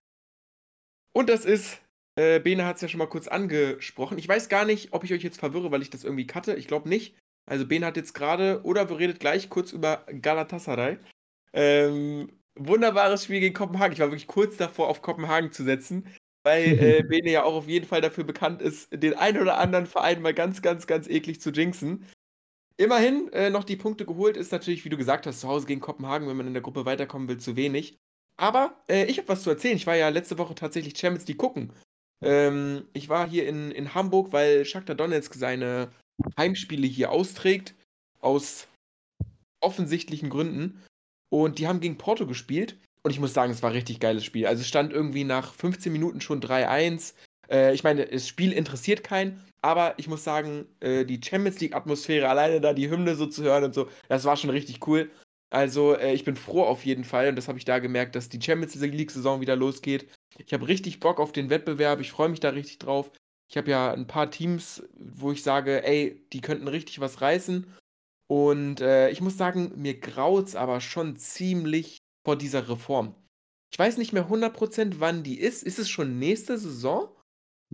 Und 1.12 1.28
das 1.28 1.44
ist, 1.44 1.80
äh, 2.16 2.40
Bene 2.40 2.66
hat 2.66 2.76
es 2.76 2.82
ja 2.82 2.88
schon 2.88 2.98
mal 2.98 3.08
kurz 3.08 3.28
angesprochen. 3.28 4.18
Ich 4.18 4.28
weiß 4.28 4.48
gar 4.48 4.64
nicht, 4.64 4.92
ob 4.92 5.04
ich 5.04 5.12
euch 5.12 5.22
jetzt 5.22 5.38
verwirre, 5.38 5.70
weil 5.70 5.82
ich 5.82 5.90
das 5.90 6.04
irgendwie 6.04 6.26
cutte. 6.26 6.54
Ich 6.54 6.66
glaube 6.66 6.88
nicht. 6.88 7.16
Also 7.46 7.66
Bene 7.66 7.86
hat 7.86 7.96
jetzt 7.96 8.14
gerade, 8.14 8.62
oder 8.64 8.88
wir 8.88 8.98
redet 8.98 9.20
gleich 9.20 9.48
kurz 9.48 9.72
über 9.72 10.06
Galatasaray. 10.06 10.98
Ähm, 11.52 12.30
wunderbares 12.56 13.24
Spiel 13.24 13.40
gegen 13.40 13.54
Kopenhagen. 13.54 13.92
Ich 13.92 14.00
war 14.00 14.08
wirklich 14.08 14.26
kurz 14.26 14.56
davor, 14.56 14.88
auf 14.88 15.02
Kopenhagen 15.02 15.52
zu 15.52 15.64
setzen, 15.64 16.06
weil 16.42 16.64
äh, 16.80 17.02
Bene 17.02 17.30
ja 17.30 17.44
auch 17.44 17.54
auf 17.54 17.68
jeden 17.68 17.86
Fall 17.86 18.00
dafür 18.00 18.24
bekannt 18.24 18.62
ist, 18.62 18.88
den 18.92 19.14
einen 19.14 19.40
oder 19.40 19.58
anderen 19.58 19.86
Verein 19.86 20.22
mal 20.22 20.34
ganz, 20.34 20.62
ganz, 20.62 20.86
ganz 20.86 21.08
eklig 21.08 21.40
zu 21.40 21.50
jinxen. 21.50 22.06
Immerhin 22.76 23.32
äh, 23.32 23.50
noch 23.50 23.64
die 23.64 23.76
Punkte 23.76 24.04
geholt, 24.04 24.36
ist 24.36 24.50
natürlich, 24.50 24.84
wie 24.84 24.88
du 24.88 24.96
gesagt 24.96 25.26
hast, 25.26 25.40
zu 25.40 25.48
Hause 25.48 25.66
gegen 25.66 25.80
Kopenhagen, 25.80 26.28
wenn 26.28 26.36
man 26.36 26.48
in 26.48 26.54
der 26.54 26.62
Gruppe 26.62 26.84
weiterkommen 26.84 27.28
will, 27.28 27.38
zu 27.38 27.56
wenig. 27.56 27.96
Aber 28.36 28.82
äh, 28.88 29.04
ich 29.04 29.18
habe 29.18 29.28
was 29.28 29.42
zu 29.42 29.50
erzählen. 29.50 29.76
Ich 29.76 29.86
war 29.86 29.94
ja 29.94 30.08
letzte 30.08 30.38
Woche 30.38 30.54
tatsächlich 30.56 30.98
Champions 30.98 31.28
League 31.28 31.38
gucken. 31.38 31.72
Ähm, 32.20 32.88
ich 32.92 33.08
war 33.08 33.28
hier 33.28 33.46
in, 33.46 33.70
in 33.70 33.94
Hamburg, 33.94 34.32
weil 34.32 34.64
Shakhtar 34.64 34.96
Donetsk 34.96 35.34
seine 35.34 35.92
Heimspiele 36.36 36.86
hier 36.86 37.12
austrägt. 37.12 37.74
Aus 38.20 38.66
offensichtlichen 39.60 40.30
Gründen. 40.30 40.82
Und 41.34 41.58
die 41.58 41.66
haben 41.66 41.80
gegen 41.80 41.98
Porto 41.98 42.28
gespielt. 42.28 42.76
Und 43.02 43.10
ich 43.10 43.18
muss 43.18 43.34
sagen, 43.34 43.50
es 43.50 43.60
war 43.60 43.70
ein 43.70 43.76
richtig 43.76 43.98
geiles 43.98 44.24
Spiel. 44.24 44.46
Also 44.46 44.60
es 44.60 44.68
stand 44.68 44.92
irgendwie 44.92 45.24
nach 45.24 45.52
15 45.52 45.92
Minuten 45.92 46.20
schon 46.20 46.40
3-1. 46.40 47.12
Äh, 47.50 47.74
ich 47.74 47.82
meine, 47.82 48.06
das 48.06 48.28
Spiel 48.28 48.52
interessiert 48.52 49.02
keinen, 49.02 49.44
aber 49.60 49.94
ich 49.96 50.06
muss 50.06 50.22
sagen, 50.22 50.66
äh, 50.78 51.04
die 51.04 51.20
Champions 51.20 51.58
League-Atmosphäre, 51.58 52.28
alleine 52.28 52.60
da 52.60 52.72
die 52.72 52.88
Hymne 52.88 53.16
so 53.16 53.26
zu 53.26 53.42
hören 53.42 53.64
und 53.64 53.74
so, 53.74 53.88
das 54.08 54.24
war 54.24 54.36
schon 54.36 54.50
richtig 54.50 54.86
cool. 54.86 55.10
Also 55.50 55.96
äh, 55.96 56.14
ich 56.14 56.22
bin 56.22 56.36
froh 56.36 56.62
auf 56.62 56.86
jeden 56.86 57.02
Fall 57.02 57.28
und 57.30 57.34
das 57.34 57.48
habe 57.48 57.58
ich 57.58 57.64
da 57.64 57.80
gemerkt, 57.80 58.14
dass 58.14 58.28
die 58.28 58.40
Champions 58.40 58.76
League-Saison 58.76 59.40
wieder 59.40 59.56
losgeht. 59.56 60.06
Ich 60.38 60.52
habe 60.52 60.68
richtig 60.68 61.00
Bock 61.00 61.18
auf 61.18 61.32
den 61.32 61.50
Wettbewerb, 61.50 62.00
ich 62.00 62.12
freue 62.12 62.28
mich 62.28 62.38
da 62.38 62.50
richtig 62.50 62.78
drauf. 62.78 63.10
Ich 63.50 63.56
habe 63.56 63.72
ja 63.72 63.92
ein 63.92 64.06
paar 64.06 64.30
Teams, 64.30 64.84
wo 64.94 65.32
ich 65.32 65.42
sage, 65.42 65.84
ey, 65.84 66.24
die 66.32 66.40
könnten 66.40 66.68
richtig 66.68 67.00
was 67.00 67.20
reißen. 67.20 67.66
Und 68.26 68.80
äh, 68.80 69.10
ich 69.10 69.20
muss 69.20 69.36
sagen, 69.36 69.72
mir 69.76 69.98
graut 69.98 70.46
es 70.46 70.56
aber 70.56 70.80
schon 70.80 71.16
ziemlich 71.16 71.98
vor 72.24 72.36
dieser 72.36 72.68
Reform. 72.68 73.14
Ich 73.72 73.78
weiß 73.78 73.98
nicht 73.98 74.12
mehr 74.12 74.28
100% 74.28 74.96
wann 74.98 75.22
die 75.22 75.38
ist. 75.38 75.62
Ist 75.62 75.78
es 75.78 75.88
schon 75.90 76.18
nächste 76.18 76.58
Saison? 76.58 77.08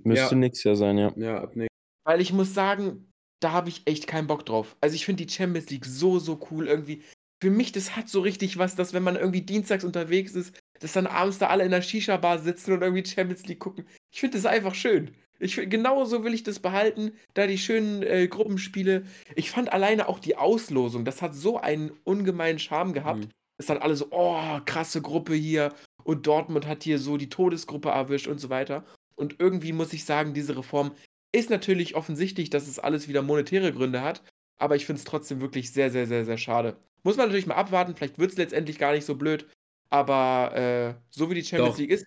Müsste 0.03 0.35
Ja. 0.35 0.39
nächstes 0.39 0.65
Jahr 0.65 0.77
sein, 0.77 0.99
ja. 0.99 1.13
Ja, 1.17 1.43
ab 1.43 1.55
nächstes 1.57 1.77
Weil 2.05 2.21
ich 2.21 2.33
muss 2.33 2.55
sagen, 2.55 3.13
da 3.41 3.53
habe 3.53 3.69
ich 3.69 3.83
echt 3.87 4.07
keinen 4.07 4.27
Bock 4.27 4.45
drauf. 4.47 4.77
Also 4.81 4.95
ich 4.95 5.05
finde 5.05 5.25
die 5.25 5.33
Champions 5.33 5.71
League 5.71 5.85
so, 5.87 6.19
so 6.19 6.41
cool 6.51 6.69
irgendwie. 6.69 7.03
Für 7.43 7.51
mich, 7.51 7.73
das 7.73 7.97
hat 7.97 8.09
so 8.09 8.21
richtig 8.21 8.59
was, 8.59 8.77
dass 8.77 8.93
wenn 8.93 9.03
man 9.03 9.17
irgendwie 9.17 9.43
dienstags 9.43 9.85
unterwegs 9.85 10.35
ist, 10.35 10.59
dass 10.81 10.93
dann 10.93 11.07
abends 11.07 11.39
da 11.39 11.49
alle 11.49 11.65
in 11.65 11.71
der 11.71 11.83
Shisha-Bar 11.83 12.39
sitzen 12.39 12.73
und 12.73 12.83
irgendwie 12.83 13.05
Champions 13.05 13.47
League 13.47 13.61
gucken. 13.61 13.87
Ich 14.11 14.21
finde 14.21 14.37
das 14.37 14.47
einfach 14.47 14.75
schön. 14.75 15.15
Ich, 15.41 15.57
genauso 15.57 16.23
will 16.23 16.35
ich 16.35 16.43
das 16.43 16.59
behalten, 16.59 17.13
da 17.35 17.47
die 17.47 17.59
schönen 17.59 18.03
äh, 18.03 18.29
Gruppenspiele. 18.29 19.05
Ich 19.35 19.51
fand 19.51 19.73
alleine 19.73 20.09
auch 20.09 20.19
die 20.19 20.37
Auslosung, 20.37 21.05
das 21.05 21.23
hat 21.23 21.35
so 21.35 21.59
einen 21.59 21.91
ungemeinen 22.05 22.59
Charme 22.59 22.93
gehabt. 22.93 23.25
Mhm. 23.25 23.31
Es 23.57 23.67
dann 23.67 23.79
alle 23.79 23.97
so, 23.97 24.09
oh, 24.11 24.61
krasse 24.65 25.03
Gruppe 25.03 25.35
hier. 25.35 25.75
Und 26.05 26.27
Dortmund 26.27 26.67
hat 26.67 26.83
hier 26.83 26.99
so 26.99 27.17
die 27.17 27.29
Todesgruppe 27.29 27.91
erwischt 27.91 28.27
und 28.27 28.39
so 28.39 28.49
weiter. 28.49 28.85
Und 29.17 29.37
irgendwie 29.39 29.73
muss 29.73 29.93
ich 29.93 30.05
sagen, 30.05 30.33
diese 30.33 30.57
Reform 30.57 30.93
ist 31.33 31.51
natürlich 31.51 31.95
offensichtlich, 31.95 32.51
dass 32.51 32.69
es 32.69 32.79
alles 32.79 33.09
wieder 33.09 33.23
monetäre 33.23 33.73
Gründe 33.73 34.03
hat. 34.03 34.23
Aber 34.59 34.77
ich 34.77 34.87
finde 34.87 34.99
es 35.01 35.05
trotzdem 35.05 35.41
wirklich 35.41 35.73
sehr, 35.73 35.91
sehr, 35.91 36.07
sehr, 36.07 36.25
sehr 36.25 36.39
schade. 36.39 36.77
Muss 37.03 37.17
man 37.17 37.27
natürlich 37.27 37.47
mal 37.47 37.55
abwarten. 37.55 37.95
Vielleicht 37.95 38.19
wird 38.19 38.33
es 38.33 38.39
letztendlich 38.39 38.79
gar 38.79 38.93
nicht 38.93 39.05
so 39.05 39.15
blöd. 39.15 39.47
Aber 39.91 40.55
äh, 40.57 40.95
so 41.11 41.31
wie 41.31 41.35
die 41.35 41.45
Champions 41.45 41.75
Doch. 41.75 41.81
League 41.81 41.91
ist, 41.91 42.07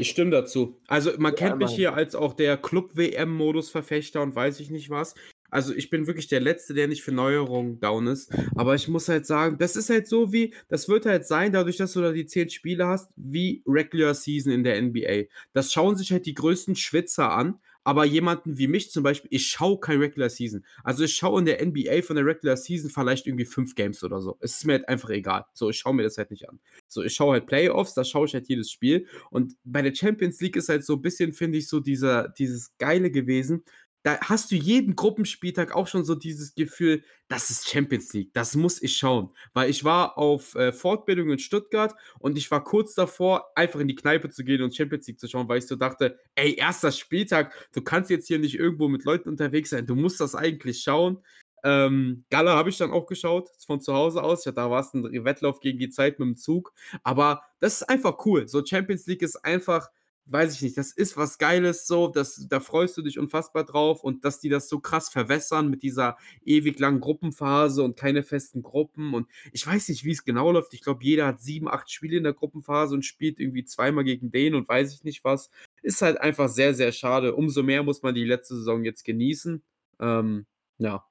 Ich 0.00 0.10
stimme 0.10 0.30
dazu. 0.30 0.76
Also 0.86 1.12
man 1.18 1.32
Ja, 1.32 1.36
kennt 1.36 1.58
mich 1.58 1.72
hier 1.72 1.94
als 1.94 2.14
auch 2.14 2.34
der 2.34 2.56
Club-WM-Modus-Verfechter 2.56 4.22
und 4.22 4.34
weiß 4.34 4.60
ich 4.60 4.70
nicht 4.70 4.90
was. 4.90 5.14
Also 5.50 5.74
ich 5.74 5.90
bin 5.90 6.06
wirklich 6.06 6.28
der 6.28 6.40
Letzte, 6.40 6.74
der 6.74 6.88
nicht 6.88 7.02
für 7.02 7.12
Neuerungen 7.12 7.80
down 7.80 8.06
ist. 8.06 8.32
Aber 8.54 8.74
ich 8.74 8.88
muss 8.88 9.08
halt 9.08 9.26
sagen, 9.26 9.58
das 9.58 9.76
ist 9.76 9.90
halt 9.90 10.06
so 10.06 10.32
wie, 10.32 10.54
das 10.68 10.88
wird 10.88 11.06
halt 11.06 11.26
sein, 11.26 11.52
dadurch, 11.52 11.76
dass 11.76 11.92
du 11.92 12.00
da 12.00 12.12
die 12.12 12.26
zehn 12.26 12.48
Spiele 12.50 12.86
hast, 12.86 13.12
wie 13.16 13.62
Regular 13.66 14.14
Season 14.14 14.52
in 14.52 14.64
der 14.64 14.80
NBA. 14.80 15.24
Das 15.52 15.72
schauen 15.72 15.96
sich 15.96 16.12
halt 16.12 16.26
die 16.26 16.34
größten 16.34 16.76
Schwitzer 16.76 17.32
an. 17.32 17.58
Aber 17.84 18.04
jemanden 18.04 18.58
wie 18.58 18.68
mich 18.68 18.90
zum 18.90 19.02
Beispiel, 19.02 19.30
ich 19.32 19.46
schaue 19.46 19.80
kein 19.80 19.98
Regular 19.98 20.28
Season. 20.28 20.64
Also 20.84 21.04
ich 21.04 21.14
schaue 21.14 21.40
in 21.40 21.46
der 21.46 21.64
NBA 21.64 22.02
von 22.02 22.16
der 22.16 22.26
Regular 22.26 22.56
Season 22.56 22.90
vielleicht 22.90 23.26
irgendwie 23.26 23.46
fünf 23.46 23.74
Games 23.74 24.04
oder 24.04 24.20
so. 24.20 24.36
Es 24.40 24.58
ist 24.58 24.66
mir 24.66 24.74
halt 24.74 24.88
einfach 24.88 25.08
egal. 25.10 25.46
So, 25.54 25.70
ich 25.70 25.78
schaue 25.78 25.94
mir 25.94 26.02
das 26.02 26.18
halt 26.18 26.30
nicht 26.30 26.48
an. 26.48 26.60
So, 26.88 27.02
ich 27.02 27.14
schaue 27.14 27.32
halt 27.32 27.46
Playoffs, 27.46 27.94
da 27.94 28.04
schaue 28.04 28.26
ich 28.26 28.34
halt 28.34 28.48
jedes 28.48 28.70
Spiel. 28.70 29.06
Und 29.30 29.56
bei 29.64 29.80
der 29.82 29.94
Champions 29.94 30.40
League 30.40 30.56
ist 30.56 30.68
halt 30.68 30.84
so 30.84 30.94
ein 30.94 31.02
bisschen, 31.02 31.32
finde 31.32 31.58
ich, 31.58 31.68
so 31.68 31.80
dieser, 31.80 32.28
dieses 32.28 32.76
Geile 32.76 33.10
gewesen. 33.10 33.64
Da 34.02 34.18
hast 34.20 34.50
du 34.50 34.56
jeden 34.56 34.96
Gruppenspieltag 34.96 35.74
auch 35.74 35.86
schon 35.86 36.04
so 36.04 36.14
dieses 36.14 36.54
Gefühl, 36.54 37.04
das 37.28 37.50
ist 37.50 37.68
Champions 37.68 38.12
League, 38.14 38.32
das 38.32 38.56
muss 38.56 38.80
ich 38.82 38.96
schauen. 38.96 39.30
Weil 39.52 39.70
ich 39.70 39.84
war 39.84 40.16
auf 40.16 40.54
äh, 40.54 40.72
Fortbildung 40.72 41.30
in 41.30 41.38
Stuttgart 41.38 41.94
und 42.18 42.38
ich 42.38 42.50
war 42.50 42.64
kurz 42.64 42.94
davor, 42.94 43.52
einfach 43.54 43.78
in 43.80 43.88
die 43.88 43.94
Kneipe 43.94 44.30
zu 44.30 44.42
gehen 44.42 44.62
und 44.62 44.74
Champions 44.74 45.06
League 45.06 45.20
zu 45.20 45.28
schauen, 45.28 45.48
weil 45.48 45.58
ich 45.58 45.66
so 45.66 45.76
dachte, 45.76 46.18
ey, 46.34 46.54
erster 46.54 46.92
Spieltag, 46.92 47.52
du 47.72 47.82
kannst 47.82 48.10
jetzt 48.10 48.26
hier 48.26 48.38
nicht 48.38 48.54
irgendwo 48.54 48.88
mit 48.88 49.04
Leuten 49.04 49.28
unterwegs 49.28 49.70
sein, 49.70 49.86
du 49.86 49.94
musst 49.94 50.20
das 50.20 50.34
eigentlich 50.34 50.80
schauen. 50.80 51.18
Ähm, 51.62 52.24
Gala 52.30 52.56
habe 52.56 52.70
ich 52.70 52.78
dann 52.78 52.90
auch 52.90 53.06
geschaut, 53.06 53.48
von 53.66 53.80
zu 53.80 53.94
Hause 53.94 54.22
aus. 54.22 54.44
Ja, 54.44 54.52
da 54.52 54.70
war 54.70 54.80
es 54.80 54.94
ein 54.94 55.24
Wettlauf 55.24 55.60
gegen 55.60 55.78
die 55.78 55.90
Zeit 55.90 56.18
mit 56.18 56.26
dem 56.26 56.36
Zug. 56.36 56.72
Aber 57.02 57.42
das 57.58 57.82
ist 57.82 57.88
einfach 57.88 58.24
cool. 58.24 58.48
So 58.48 58.64
Champions 58.64 59.06
League 59.06 59.22
ist 59.22 59.36
einfach, 59.44 59.88
weiß 60.26 60.54
ich 60.54 60.62
nicht, 60.62 60.76
das 60.76 60.92
ist 60.92 61.16
was 61.16 61.38
Geiles 61.38 61.86
so, 61.86 62.08
das, 62.08 62.46
da 62.48 62.60
freust 62.60 62.96
du 62.96 63.02
dich 63.02 63.18
unfassbar 63.18 63.64
drauf 63.64 64.04
und 64.04 64.24
dass 64.24 64.40
die 64.40 64.48
das 64.48 64.68
so 64.68 64.80
krass 64.80 65.08
verwässern 65.08 65.68
mit 65.68 65.82
dieser 65.82 66.16
ewig 66.44 66.78
langen 66.78 67.00
Gruppenphase 67.00 67.82
und 67.82 67.96
keine 67.96 68.22
festen 68.22 68.62
Gruppen 68.62 69.14
und 69.14 69.28
ich 69.52 69.66
weiß 69.66 69.88
nicht, 69.88 70.04
wie 70.04 70.12
es 70.12 70.24
genau 70.24 70.52
läuft. 70.52 70.74
Ich 70.74 70.82
glaube, 70.82 71.02
jeder 71.02 71.26
hat 71.26 71.40
sieben, 71.40 71.68
acht 71.68 71.90
Spiele 71.90 72.16
in 72.16 72.24
der 72.24 72.34
Gruppenphase 72.34 72.94
und 72.94 73.04
spielt 73.04 73.40
irgendwie 73.40 73.64
zweimal 73.64 74.04
gegen 74.04 74.30
den 74.30 74.54
und 74.54 74.68
weiß 74.68 74.92
ich 74.94 75.04
nicht 75.04 75.24
was. 75.24 75.50
Ist 75.82 76.02
halt 76.02 76.20
einfach 76.20 76.48
sehr, 76.48 76.74
sehr 76.74 76.92
schade. 76.92 77.34
Umso 77.34 77.62
mehr 77.62 77.82
muss 77.82 78.02
man 78.02 78.14
die 78.14 78.24
letzte 78.24 78.56
Saison 78.56 78.84
jetzt 78.84 79.04
genießen. 79.04 79.62
Ähm, 80.00 80.46
ja. 80.78 81.04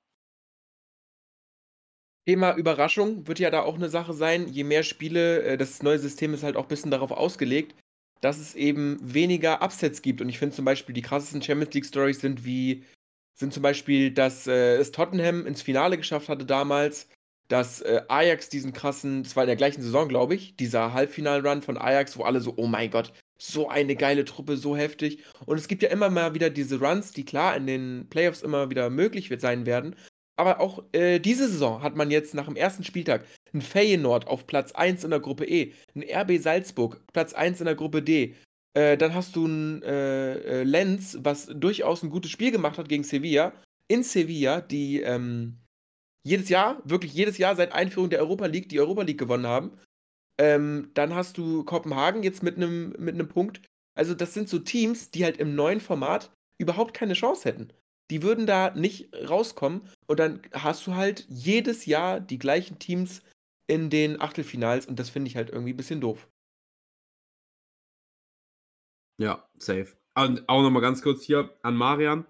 Thema 2.26 2.56
Überraschung 2.56 3.28
wird 3.28 3.40
ja 3.40 3.50
da 3.50 3.62
auch 3.62 3.76
eine 3.76 3.90
Sache 3.90 4.14
sein. 4.14 4.48
Je 4.48 4.64
mehr 4.64 4.84
Spiele, 4.84 5.42
äh, 5.44 5.58
das 5.58 5.82
neue 5.82 6.00
System 6.00 6.34
ist 6.34 6.44
halt 6.44 6.58
auch 6.58 6.66
ein 6.66 6.68
bisschen 6.68 6.92
darauf 6.92 7.12
ausgelegt, 7.12 7.76
dass 8.22 8.38
es 8.38 8.56
eben 8.56 8.98
weniger 9.02 9.62
Upsets 9.62 10.02
gibt. 10.02 10.22
Und 10.22 10.30
ich 10.30 10.40
finde 10.40 10.56
zum 10.56 10.66
Beispiel 10.66 10.94
die 10.94 11.02
krassesten 11.02 11.42
Champions 11.42 11.74
League 11.74 11.86
Stories 11.86 12.20
sind 12.20 12.46
wie, 12.46 12.84
sind 13.36 13.54
zum 13.54 13.64
Beispiel, 13.64 14.12
dass 14.12 14.48
äh, 14.48 14.76
es 14.76 14.92
Tottenham 14.92 15.46
ins 15.46 15.62
Finale 15.62 15.98
geschafft 15.98 16.30
hatte 16.30 16.46
damals, 16.46 17.08
dass 17.48 17.82
äh, 17.82 18.02
Ajax 18.08 18.50
diesen 18.50 18.74
krassen, 18.74 19.24
das 19.24 19.36
war 19.36 19.44
in 19.44 19.48
der 19.48 19.56
gleichen 19.56 19.82
Saison, 19.82 20.08
glaube 20.08 20.36
ich, 20.36 20.56
dieser 20.56 20.94
Halbfinal-Run 20.94 21.62
von 21.62 21.78
Ajax, 21.78 22.18
wo 22.18 22.24
alle 22.24 22.42
so, 22.42 22.54
oh 22.58 22.68
mein 22.68 22.92
Gott, 22.92 23.12
so 23.42 23.70
eine 23.70 23.96
geile 23.96 24.26
Truppe, 24.26 24.58
so 24.58 24.78
heftig. 24.78 25.24
Und 25.46 25.58
es 25.58 25.68
gibt 25.68 25.82
ja 25.82 25.90
immer 25.90 26.10
mal 26.10 26.34
wieder 26.34 26.50
diese 26.50 26.80
Runs, 26.80 27.12
die 27.12 27.26
klar 27.26 27.56
in 27.56 27.66
den 27.66 28.08
Playoffs 28.10 28.42
immer 28.42 28.70
wieder 28.70 28.90
möglich 28.90 29.32
sein 29.40 29.66
werden. 29.66 29.96
Aber 30.36 30.60
auch 30.60 30.84
äh, 30.94 31.20
diese 31.20 31.50
Saison 31.50 31.82
hat 31.82 31.96
man 31.96 32.12
jetzt 32.12 32.34
nach 32.34 32.46
dem 32.46 32.56
ersten 32.56 32.84
Spieltag 32.84 33.26
ein 33.54 33.62
Feyenoord 33.62 34.28
auf 34.28 34.48
Platz 34.48 34.72
1 34.72 35.04
in 35.04 35.12
der 35.12 35.20
Gruppe 35.20 35.46
E, 35.46 35.74
ein 35.96 36.04
RB 36.04 36.42
Salzburg 36.42 37.02
Platz 37.14 37.34
1 37.34 37.60
in 37.62 37.66
der 37.66 37.76
Gruppe 37.76 38.02
D. 38.02 38.36
Äh, 38.74 38.98
dann 38.98 39.14
hast 39.14 39.36
du 39.36 39.46
ein 39.46 39.82
äh, 39.84 40.62
äh, 40.62 40.64
Lenz, 40.64 41.18
was 41.22 41.48
durchaus 41.48 42.04
ein 42.04 42.10
gutes 42.10 42.32
Spiel 42.32 42.52
gemacht 42.52 42.78
hat 42.78 42.90
gegen 42.90 43.04
Sevilla. 43.04 43.54
In 43.88 44.04
Sevilla, 44.04 44.62
die 44.62 45.02
ähm, 45.02 45.58
jedes 46.24 46.50
Jahr, 46.50 46.82
wirklich 46.86 47.14
jedes 47.14 47.38
Jahr 47.38 47.56
seit 47.56 47.74
Einführung 47.74 48.10
der 48.10 48.20
Europa 48.20 48.46
League, 48.46 48.70
die 48.70 48.80
Europa 48.80 49.02
League 49.02 49.18
gewonnen 49.18 49.48
haben. 49.48 49.72
Ähm, 50.38 50.92
dann 50.94 51.16
hast 51.16 51.38
du 51.38 51.64
Kopenhagen 51.64 52.24
jetzt 52.24 52.44
mit 52.44 52.58
einem 52.58 52.96
mit 53.00 53.16
einem 53.16 53.28
Punkt. 53.28 53.62
Also 53.96 54.14
das 54.14 54.34
sind 54.34 54.48
so 54.48 54.60
Teams, 54.60 55.12
die 55.12 55.26
halt 55.26 55.38
im 55.38 55.56
neuen 55.56 55.82
Format 55.82 56.32
überhaupt 56.58 56.94
keine 56.94 57.14
Chance 57.14 57.50
hätten. 57.50 57.74
Die 58.12 58.24
würden 58.24 58.46
da 58.46 58.72
nicht 58.72 59.14
rauskommen 59.30 59.82
und 60.08 60.20
dann 60.20 60.42
hast 60.54 60.88
du 60.88 60.96
halt 60.96 61.26
jedes 61.28 61.86
Jahr 61.86 62.20
die 62.20 62.40
gleichen 62.40 62.80
Teams 62.80 63.22
in 63.70 63.90
den 63.90 64.20
Achtelfinals 64.20 64.88
und 64.88 65.00
das 65.00 65.10
finde 65.10 65.30
ich 65.30 65.36
halt 65.36 65.50
irgendwie 65.50 65.74
ein 65.74 65.78
bisschen 65.78 66.02
doof. 66.02 66.28
Ja, 69.20 69.48
safe. 69.58 69.96
Und 70.16 70.48
auch 70.50 70.64
nochmal 70.64 70.82
ganz 70.82 71.02
kurz 71.02 71.24
hier 71.24 71.58
an 71.62 71.76
Marian, 71.76 72.26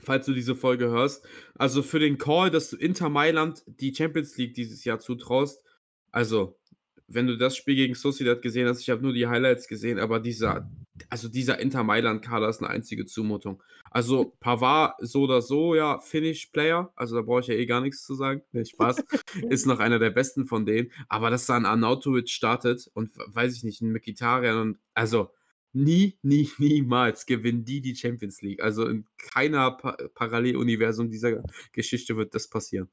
falls 0.00 0.26
du 0.26 0.32
diese 0.32 0.56
Folge 0.56 0.88
hörst. 0.88 1.24
Also 1.54 1.82
für 1.82 1.98
den 1.98 2.18
Call, 2.18 2.50
dass 2.50 2.70
du 2.70 2.76
Inter 2.76 3.08
Mailand 3.08 3.62
die 3.66 3.94
Champions 3.94 4.36
League 4.36 4.54
dieses 4.54 4.84
Jahr 4.84 4.98
zutraust, 4.98 5.62
also 6.10 6.58
wenn 7.06 7.26
du 7.26 7.36
das 7.36 7.56
Spiel 7.56 7.76
gegen 7.76 7.94
Sociedad 7.94 8.42
gesehen 8.42 8.66
hast, 8.66 8.80
ich 8.80 8.90
habe 8.90 9.02
nur 9.02 9.12
die 9.12 9.26
Highlights 9.26 9.68
gesehen, 9.68 9.98
aber 9.98 10.20
dieser, 10.20 10.68
also 11.08 11.28
dieser 11.28 11.58
Inter 11.58 11.84
Mailand-Kader 11.84 12.48
ist 12.48 12.60
eine 12.60 12.70
einzige 12.70 13.06
Zumutung. 13.06 13.62
Also 13.90 14.36
Pavard 14.40 14.94
so 15.00 15.22
oder 15.22 15.42
so, 15.42 15.74
ja, 15.74 16.00
Finish-Player, 16.00 16.92
also 16.94 17.16
da 17.16 17.22
brauche 17.22 17.40
ich 17.40 17.46
ja 17.46 17.54
eh 17.54 17.66
gar 17.66 17.80
nichts 17.80 18.04
zu 18.04 18.14
sagen. 18.14 18.42
Nee, 18.52 18.64
Spaß, 18.64 19.02
ist 19.48 19.66
noch 19.66 19.80
einer 19.80 19.98
der 19.98 20.10
besten 20.10 20.46
von 20.46 20.66
denen. 20.66 20.92
Aber 21.08 21.30
dass 21.30 21.46
da 21.46 21.56
ein 21.56 21.66
Arnautovic 21.66 22.28
startet 22.28 22.90
und 22.94 23.10
weiß 23.16 23.56
ich 23.56 23.64
nicht, 23.64 23.80
ein 23.80 23.90
Mikitarian 23.90 24.58
und 24.58 24.78
also 24.94 25.30
nie, 25.72 26.18
nie, 26.22 26.50
niemals 26.58 27.26
gewinnen 27.26 27.64
die 27.64 27.80
die 27.80 27.96
Champions 27.96 28.42
League. 28.42 28.62
Also 28.62 28.86
in 28.86 29.06
keiner 29.16 29.72
pa 29.72 29.96
Paralleluniversum 30.14 31.10
dieser 31.10 31.42
Geschichte 31.72 32.16
wird 32.16 32.34
das 32.34 32.48
passieren. 32.48 32.90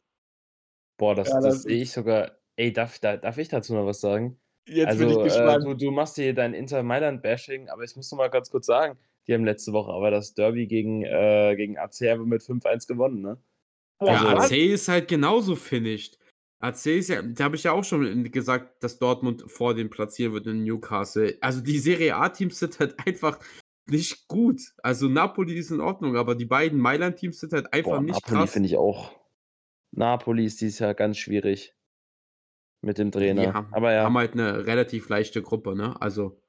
Boah, 0.97 1.15
das, 1.15 1.29
ja, 1.29 1.35
das, 1.35 1.43
das 1.43 1.63
sehe 1.63 1.81
ich 1.81 1.91
sogar. 1.91 2.37
Ey, 2.55 2.73
darf, 2.73 2.99
darf 2.99 3.37
ich 3.37 3.49
dazu 3.49 3.73
noch 3.73 3.85
was 3.85 4.01
sagen? 4.01 4.39
Jetzt 4.67 4.87
also, 4.87 4.99
bin 4.99 5.09
ich 5.09 5.17
also, 5.17 5.23
gespannt. 5.23 5.63
Äh, 5.63 5.67
du, 5.67 5.73
du, 5.85 5.91
machst 5.91 6.15
hier 6.15 6.33
dein 6.33 6.53
Inter 6.53 6.83
Mailand-Bashing, 6.83 7.69
aber 7.69 7.83
ich 7.83 7.95
muss 7.95 8.11
noch 8.11 8.17
mal 8.17 8.29
ganz 8.29 8.49
kurz 8.49 8.65
sagen, 8.65 8.97
die 9.27 9.33
haben 9.33 9.45
letzte 9.45 9.73
Woche 9.73 9.91
aber 9.91 10.11
das 10.11 10.33
Derby 10.33 10.67
gegen, 10.67 11.03
äh, 11.03 11.55
gegen 11.55 11.77
AC 11.77 12.17
mit 12.25 12.41
5-1 12.41 12.87
gewonnen, 12.87 13.21
ne? 13.21 13.37
Ja, 14.01 14.25
also, 14.25 14.53
AC 14.53 14.57
ist 14.57 14.87
halt 14.89 15.07
genauso 15.07 15.55
finished. 15.55 16.19
AC 16.59 16.85
ist 16.87 17.09
ja, 17.09 17.21
da 17.21 17.45
habe 17.45 17.55
ich 17.55 17.63
ja 17.63 17.71
auch 17.71 17.83
schon 17.83 18.31
gesagt, 18.31 18.83
dass 18.83 18.99
Dortmund 18.99 19.43
vor 19.47 19.73
dem 19.73 19.89
platzieren 19.89 20.33
wird 20.33 20.47
in 20.47 20.63
Newcastle. 20.63 21.37
Also 21.41 21.61
die 21.61 21.79
Serie 21.79 22.15
A-Teams 22.15 22.59
sind 22.59 22.79
halt 22.79 22.95
einfach 23.05 23.39
nicht 23.89 24.27
gut. 24.27 24.61
Also 24.83 25.07
Napoli 25.07 25.55
ist 25.55 25.71
in 25.71 25.81
Ordnung, 25.81 26.15
aber 26.15 26.35
die 26.35 26.45
beiden 26.45 26.79
Mailand-Teams 26.79 27.39
sind 27.39 27.53
halt 27.53 27.73
einfach 27.73 27.97
Boah, 27.97 28.01
nicht 28.01 28.21
Napoli 28.25 28.39
krass. 28.41 28.51
finde 28.51 28.67
ich 28.67 28.77
auch. 28.77 29.15
Napoli 29.91 30.45
ist 30.45 30.61
dieses 30.61 30.79
Jahr 30.79 30.93
ganz 30.93 31.17
schwierig 31.17 31.76
mit 32.87 32.97
dem 32.97 33.11
Trainer. 33.11 33.41
Die 33.41 33.53
haben, 33.53 33.71
aber 33.71 33.93
ja. 33.93 34.03
haben 34.03 34.17
halt 34.17 34.33
eine 34.33 34.65
relativ 34.65 35.07
leichte 35.09 35.43
Gruppe, 35.43 35.75
ne? 35.75 36.01
Also 36.01 36.41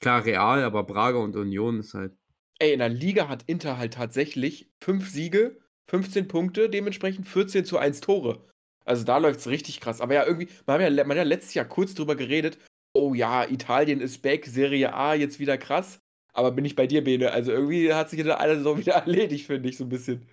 klar 0.00 0.24
Real, 0.24 0.62
aber 0.62 0.84
Braga 0.84 1.18
und 1.18 1.34
Union 1.34 1.80
ist 1.80 1.94
halt. 1.94 2.12
Ey, 2.60 2.72
in 2.72 2.78
der 2.78 2.88
Liga 2.88 3.28
hat 3.28 3.42
Inter 3.48 3.78
halt 3.78 3.94
tatsächlich 3.94 4.70
fünf 4.80 5.10
Siege, 5.10 5.58
15 5.88 6.28
Punkte, 6.28 6.70
dementsprechend 6.70 7.26
14 7.26 7.64
zu 7.64 7.78
1 7.78 8.00
Tore. 8.00 8.46
Also 8.84 9.04
da 9.04 9.18
läuft 9.18 9.40
es 9.40 9.48
richtig 9.48 9.80
krass. 9.80 10.00
Aber 10.00 10.14
ja, 10.14 10.24
irgendwie, 10.24 10.48
man 10.66 10.80
hat 10.80 10.92
ja, 10.92 11.04
man 11.04 11.10
hat 11.10 11.16
ja 11.16 11.22
letztes 11.24 11.54
Jahr 11.54 11.64
kurz 11.64 11.94
drüber 11.94 12.14
geredet, 12.14 12.58
oh 12.92 13.14
ja, 13.14 13.44
Italien 13.48 14.00
ist 14.00 14.22
back, 14.22 14.46
Serie 14.46 14.94
A 14.94 15.14
jetzt 15.14 15.40
wieder 15.40 15.58
krass. 15.58 15.98
Aber 16.32 16.52
bin 16.52 16.64
ich 16.64 16.76
bei 16.76 16.86
dir, 16.86 17.02
Bene? 17.02 17.30
Also 17.32 17.52
irgendwie 17.52 17.92
hat 17.92 18.10
sich 18.10 18.22
da 18.22 18.34
alles 18.34 18.62
so 18.62 18.78
wieder 18.78 18.92
erledigt, 19.06 19.46
finde 19.46 19.68
ich, 19.68 19.76
so 19.76 19.84
ein 19.84 19.88
bisschen. 19.88 20.28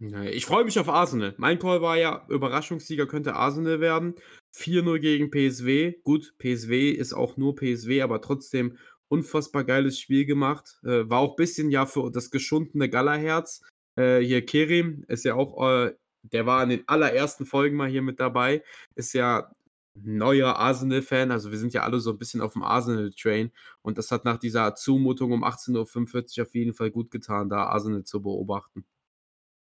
Ich 0.00 0.46
freue 0.46 0.64
mich 0.64 0.78
auf 0.78 0.88
Arsenal. 0.88 1.34
Mein 1.38 1.58
Call 1.58 1.82
war 1.82 1.96
ja, 1.96 2.24
Überraschungssieger 2.28 3.06
könnte 3.06 3.34
Arsenal 3.34 3.80
werden. 3.80 4.14
4-0 4.54 4.98
gegen 5.00 5.30
PSW. 5.30 5.94
Gut, 6.04 6.34
PSW 6.38 6.90
ist 6.90 7.12
auch 7.12 7.36
nur 7.36 7.56
PSW, 7.56 8.02
aber 8.02 8.20
trotzdem 8.20 8.78
unfassbar 9.08 9.64
geiles 9.64 9.98
Spiel 9.98 10.24
gemacht. 10.24 10.78
Äh, 10.84 11.10
war 11.10 11.18
auch 11.18 11.32
ein 11.32 11.36
bisschen 11.36 11.70
ja 11.70 11.86
für 11.86 12.10
das 12.12 12.30
geschundene 12.30 12.88
Gallerherz. 12.88 13.62
Äh, 13.96 14.20
hier 14.20 14.46
Kerim 14.46 15.04
ist 15.08 15.24
ja 15.24 15.34
auch 15.34 15.68
äh, 15.68 15.94
der 16.22 16.46
war 16.46 16.62
in 16.62 16.70
den 16.70 16.88
allerersten 16.88 17.46
Folgen 17.46 17.76
mal 17.76 17.88
hier 17.88 18.02
mit 18.02 18.20
dabei, 18.20 18.62
ist 18.94 19.12
ja 19.12 19.50
neuer 19.94 20.56
Arsenal-Fan, 20.56 21.32
also 21.32 21.50
wir 21.50 21.58
sind 21.58 21.72
ja 21.72 21.82
alle 21.82 21.98
so 21.98 22.10
ein 22.10 22.18
bisschen 22.18 22.40
auf 22.40 22.52
dem 22.52 22.62
Arsenal-Train 22.62 23.50
und 23.82 23.98
das 23.98 24.12
hat 24.12 24.24
nach 24.24 24.38
dieser 24.38 24.74
Zumutung 24.76 25.32
um 25.32 25.44
18.45 25.44 26.38
Uhr 26.38 26.46
auf 26.46 26.54
jeden 26.54 26.74
Fall 26.74 26.90
gut 26.90 27.10
getan, 27.10 27.48
da 27.48 27.64
Arsenal 27.64 28.04
zu 28.04 28.22
beobachten. 28.22 28.84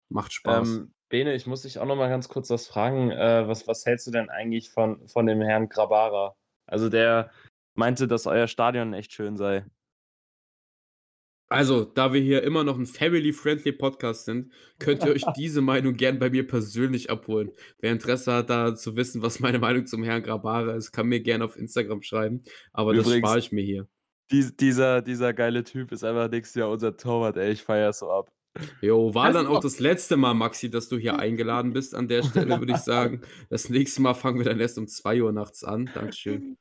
Macht 0.10 0.34
Spaß. 0.34 0.68
Ähm, 0.68 0.94
Bene, 1.10 1.36
ich 1.36 1.48
muss 1.48 1.62
dich 1.62 1.80
auch 1.80 1.86
noch 1.86 1.96
mal 1.96 2.10
ganz 2.10 2.28
kurz 2.28 2.50
was 2.50 2.68
fragen. 2.68 3.12
Äh, 3.12 3.48
was, 3.48 3.68
was 3.68 3.86
hältst 3.86 4.08
du 4.08 4.12
denn 4.12 4.30
eigentlich 4.30 4.70
von, 4.70 5.08
von 5.08 5.26
dem 5.26 5.42
Herrn 5.42 5.70
Grabara? 5.70 6.36
Also 6.66 6.90
der 6.90 7.32
meinte, 7.76 8.08
dass 8.08 8.28
euer 8.28 8.48
Stadion 8.48 8.94
echt 8.94 9.14
schön 9.14 9.38
sei. 9.38 9.66
Also, 11.50 11.86
da 11.86 12.12
wir 12.12 12.20
hier 12.20 12.44
immer 12.44 12.66
noch 12.66 12.78
ein 12.78 12.86
family-friendly 12.86 13.72
Podcast 13.72 14.26
sind, 14.26 14.52
könnt 14.80 15.06
ihr 15.06 15.14
euch 15.14 15.24
diese 15.38 15.62
Meinung 15.62 15.94
gern 15.94 16.20
bei 16.20 16.30
mir 16.30 16.46
persönlich 16.46 17.10
abholen. 17.10 17.52
Wer 17.80 17.94
Interesse 17.94 18.34
hat, 18.34 18.50
da 18.50 18.76
zu 18.76 18.98
wissen, 18.98 19.22
was 19.22 19.40
meine 19.40 19.60
Meinung 19.60 19.86
zum 19.86 20.04
Herrn 20.04 20.24
Grabara 20.24 20.74
ist, 20.74 20.92
kann 20.92 21.08
mir 21.08 21.22
gerne 21.22 21.46
auf 21.46 21.56
Instagram 21.56 22.02
schreiben. 22.02 22.44
Aber 22.74 22.92
Übrigens, 22.92 23.12
das 23.12 23.18
spare 23.20 23.40
ich 23.40 23.52
mir 23.54 23.64
hier. 23.64 23.88
Die, 24.30 24.58
dieser, 24.58 25.02
dieser 25.02 25.34
geile 25.34 25.64
Typ 25.64 25.94
ist 25.94 26.04
einfach 26.04 26.30
nächstes 26.30 26.60
Jahr 26.60 26.70
unser 26.70 26.98
Torwart, 26.98 27.38
ey. 27.38 27.54
Ich 27.54 27.64
feier 27.64 27.94
so 27.94 28.12
ab. 28.12 28.30
Jo, 28.82 29.14
war 29.14 29.32
dann 29.32 29.48
auch 29.48 29.60
das 29.60 29.80
letzte 29.80 30.18
Mal, 30.18 30.34
Maxi, 30.34 30.70
dass 30.70 30.90
du 30.90 30.98
hier 30.98 31.20
eingeladen 31.20 31.74
bist. 31.74 31.96
An 31.96 32.08
der 32.08 32.24
Stelle 32.24 32.60
würde 32.60 32.74
ich 32.74 32.80
sagen, 32.80 33.22
das 33.50 33.70
nächste 33.70 34.02
Mal 34.02 34.14
fangen 34.14 34.38
wir 34.38 34.46
dann 34.46 34.60
erst 34.60 34.78
um 34.78 34.88
2 34.88 35.22
Uhr 35.22 35.32
nachts 35.32 35.64
an. 35.64 35.90
Dankeschön. 35.94 36.58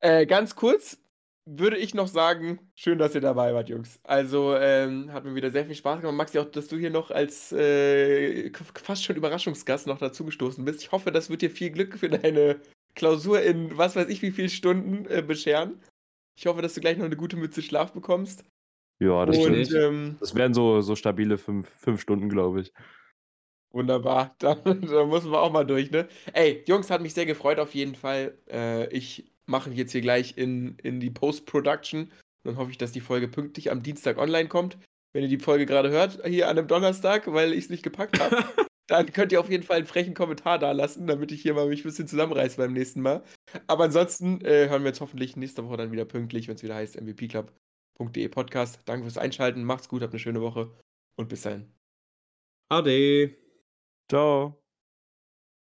Äh, 0.00 0.26
ganz 0.26 0.54
kurz, 0.54 0.98
würde 1.46 1.76
ich 1.76 1.94
noch 1.94 2.08
sagen, 2.08 2.58
schön, 2.74 2.98
dass 2.98 3.14
ihr 3.14 3.20
dabei 3.20 3.54
wart, 3.54 3.68
Jungs. 3.68 4.00
Also 4.02 4.56
ähm, 4.56 5.12
hat 5.12 5.24
mir 5.24 5.34
wieder 5.34 5.50
sehr 5.50 5.64
viel 5.64 5.74
Spaß 5.74 6.00
gemacht. 6.00 6.16
Maxi, 6.16 6.38
auch, 6.38 6.50
dass 6.50 6.68
du 6.68 6.76
hier 6.76 6.90
noch 6.90 7.10
als 7.10 7.52
äh, 7.52 8.50
fast 8.74 9.04
schon 9.04 9.16
Überraschungsgast 9.16 9.86
noch 9.86 9.98
dazugestoßen 9.98 10.64
bist. 10.64 10.82
Ich 10.82 10.92
hoffe, 10.92 11.12
das 11.12 11.30
wird 11.30 11.42
dir 11.42 11.50
viel 11.50 11.70
Glück 11.70 11.96
für 11.98 12.08
deine 12.08 12.60
Klausur 12.94 13.42
in 13.42 13.76
was 13.76 13.94
weiß 13.94 14.08
ich 14.08 14.22
wie 14.22 14.32
viele 14.32 14.48
Stunden 14.48 15.06
äh, 15.06 15.22
bescheren. 15.22 15.80
Ich 16.36 16.46
hoffe, 16.46 16.62
dass 16.62 16.74
du 16.74 16.80
gleich 16.80 16.98
noch 16.98 17.04
eine 17.04 17.16
gute 17.16 17.36
Mütze 17.36 17.62
Schlaf 17.62 17.92
bekommst. 17.92 18.44
Ja, 18.98 19.26
das 19.26 19.36
Und, 19.36 19.74
ähm, 19.74 20.16
das 20.20 20.34
wären 20.34 20.54
so, 20.54 20.80
so 20.80 20.96
stabile 20.96 21.36
fünf, 21.36 21.68
fünf 21.68 22.00
Stunden, 22.00 22.28
glaube 22.28 22.62
ich. 22.62 22.72
Wunderbar, 23.70 24.34
da, 24.38 24.54
da 24.54 25.04
müssen 25.04 25.30
wir 25.30 25.40
auch 25.40 25.52
mal 25.52 25.66
durch, 25.66 25.90
ne? 25.90 26.08
Ey, 26.32 26.64
Jungs, 26.66 26.90
hat 26.90 27.02
mich 27.02 27.12
sehr 27.14 27.26
gefreut 27.26 27.58
auf 27.58 27.74
jeden 27.74 27.94
Fall. 27.94 28.38
Äh, 28.50 28.88
ich 28.88 29.30
mache 29.44 29.70
jetzt 29.70 29.92
hier 29.92 30.00
gleich 30.00 30.38
in, 30.38 30.78
in 30.82 30.98
die 31.00 31.10
Post-Production. 31.10 32.10
Dann 32.44 32.56
hoffe 32.56 32.70
ich, 32.70 32.78
dass 32.78 32.92
die 32.92 33.00
Folge 33.00 33.28
pünktlich 33.28 33.70
am 33.70 33.82
Dienstag 33.82 34.18
online 34.18 34.48
kommt. 34.48 34.78
Wenn 35.12 35.22
ihr 35.22 35.28
die 35.28 35.38
Folge 35.38 35.66
gerade 35.66 35.90
hört, 35.90 36.24
hier 36.26 36.48
an 36.48 36.58
einem 36.58 36.68
Donnerstag, 36.68 37.32
weil 37.32 37.52
ich 37.52 37.64
es 37.64 37.70
nicht 37.70 37.82
gepackt 37.82 38.18
habe, 38.20 38.36
dann 38.86 39.12
könnt 39.12 39.32
ihr 39.32 39.40
auf 39.40 39.50
jeden 39.50 39.62
Fall 39.62 39.78
einen 39.78 39.86
frechen 39.86 40.14
Kommentar 40.14 40.58
da 40.58 40.72
lassen, 40.72 41.06
damit 41.06 41.32
ich 41.32 41.42
hier 41.42 41.54
mal 41.54 41.68
mich 41.68 41.80
ein 41.80 41.88
bisschen 41.88 42.08
zusammenreiße 42.08 42.56
beim 42.56 42.72
nächsten 42.72 43.02
Mal. 43.02 43.22
Aber 43.66 43.84
ansonsten 43.84 44.40
äh, 44.42 44.68
hören 44.68 44.82
wir 44.82 44.88
jetzt 44.88 45.00
hoffentlich 45.00 45.36
nächste 45.36 45.64
Woche 45.66 45.76
dann 45.76 45.92
wieder 45.92 46.04
pünktlich, 46.04 46.48
wenn 46.48 46.54
es 46.54 46.62
wieder 46.62 46.76
heißt 46.76 46.96
mvpclub.de 47.98 48.28
Podcast. 48.28 48.80
Danke 48.86 49.04
fürs 49.04 49.18
Einschalten, 49.18 49.64
macht's 49.64 49.88
gut, 49.88 50.02
habt 50.02 50.12
eine 50.12 50.20
schöne 50.20 50.40
Woche 50.40 50.70
und 51.16 51.28
bis 51.28 51.42
dahin. 51.42 51.72
Ade. 52.68 53.36
Ciao. 54.08 54.65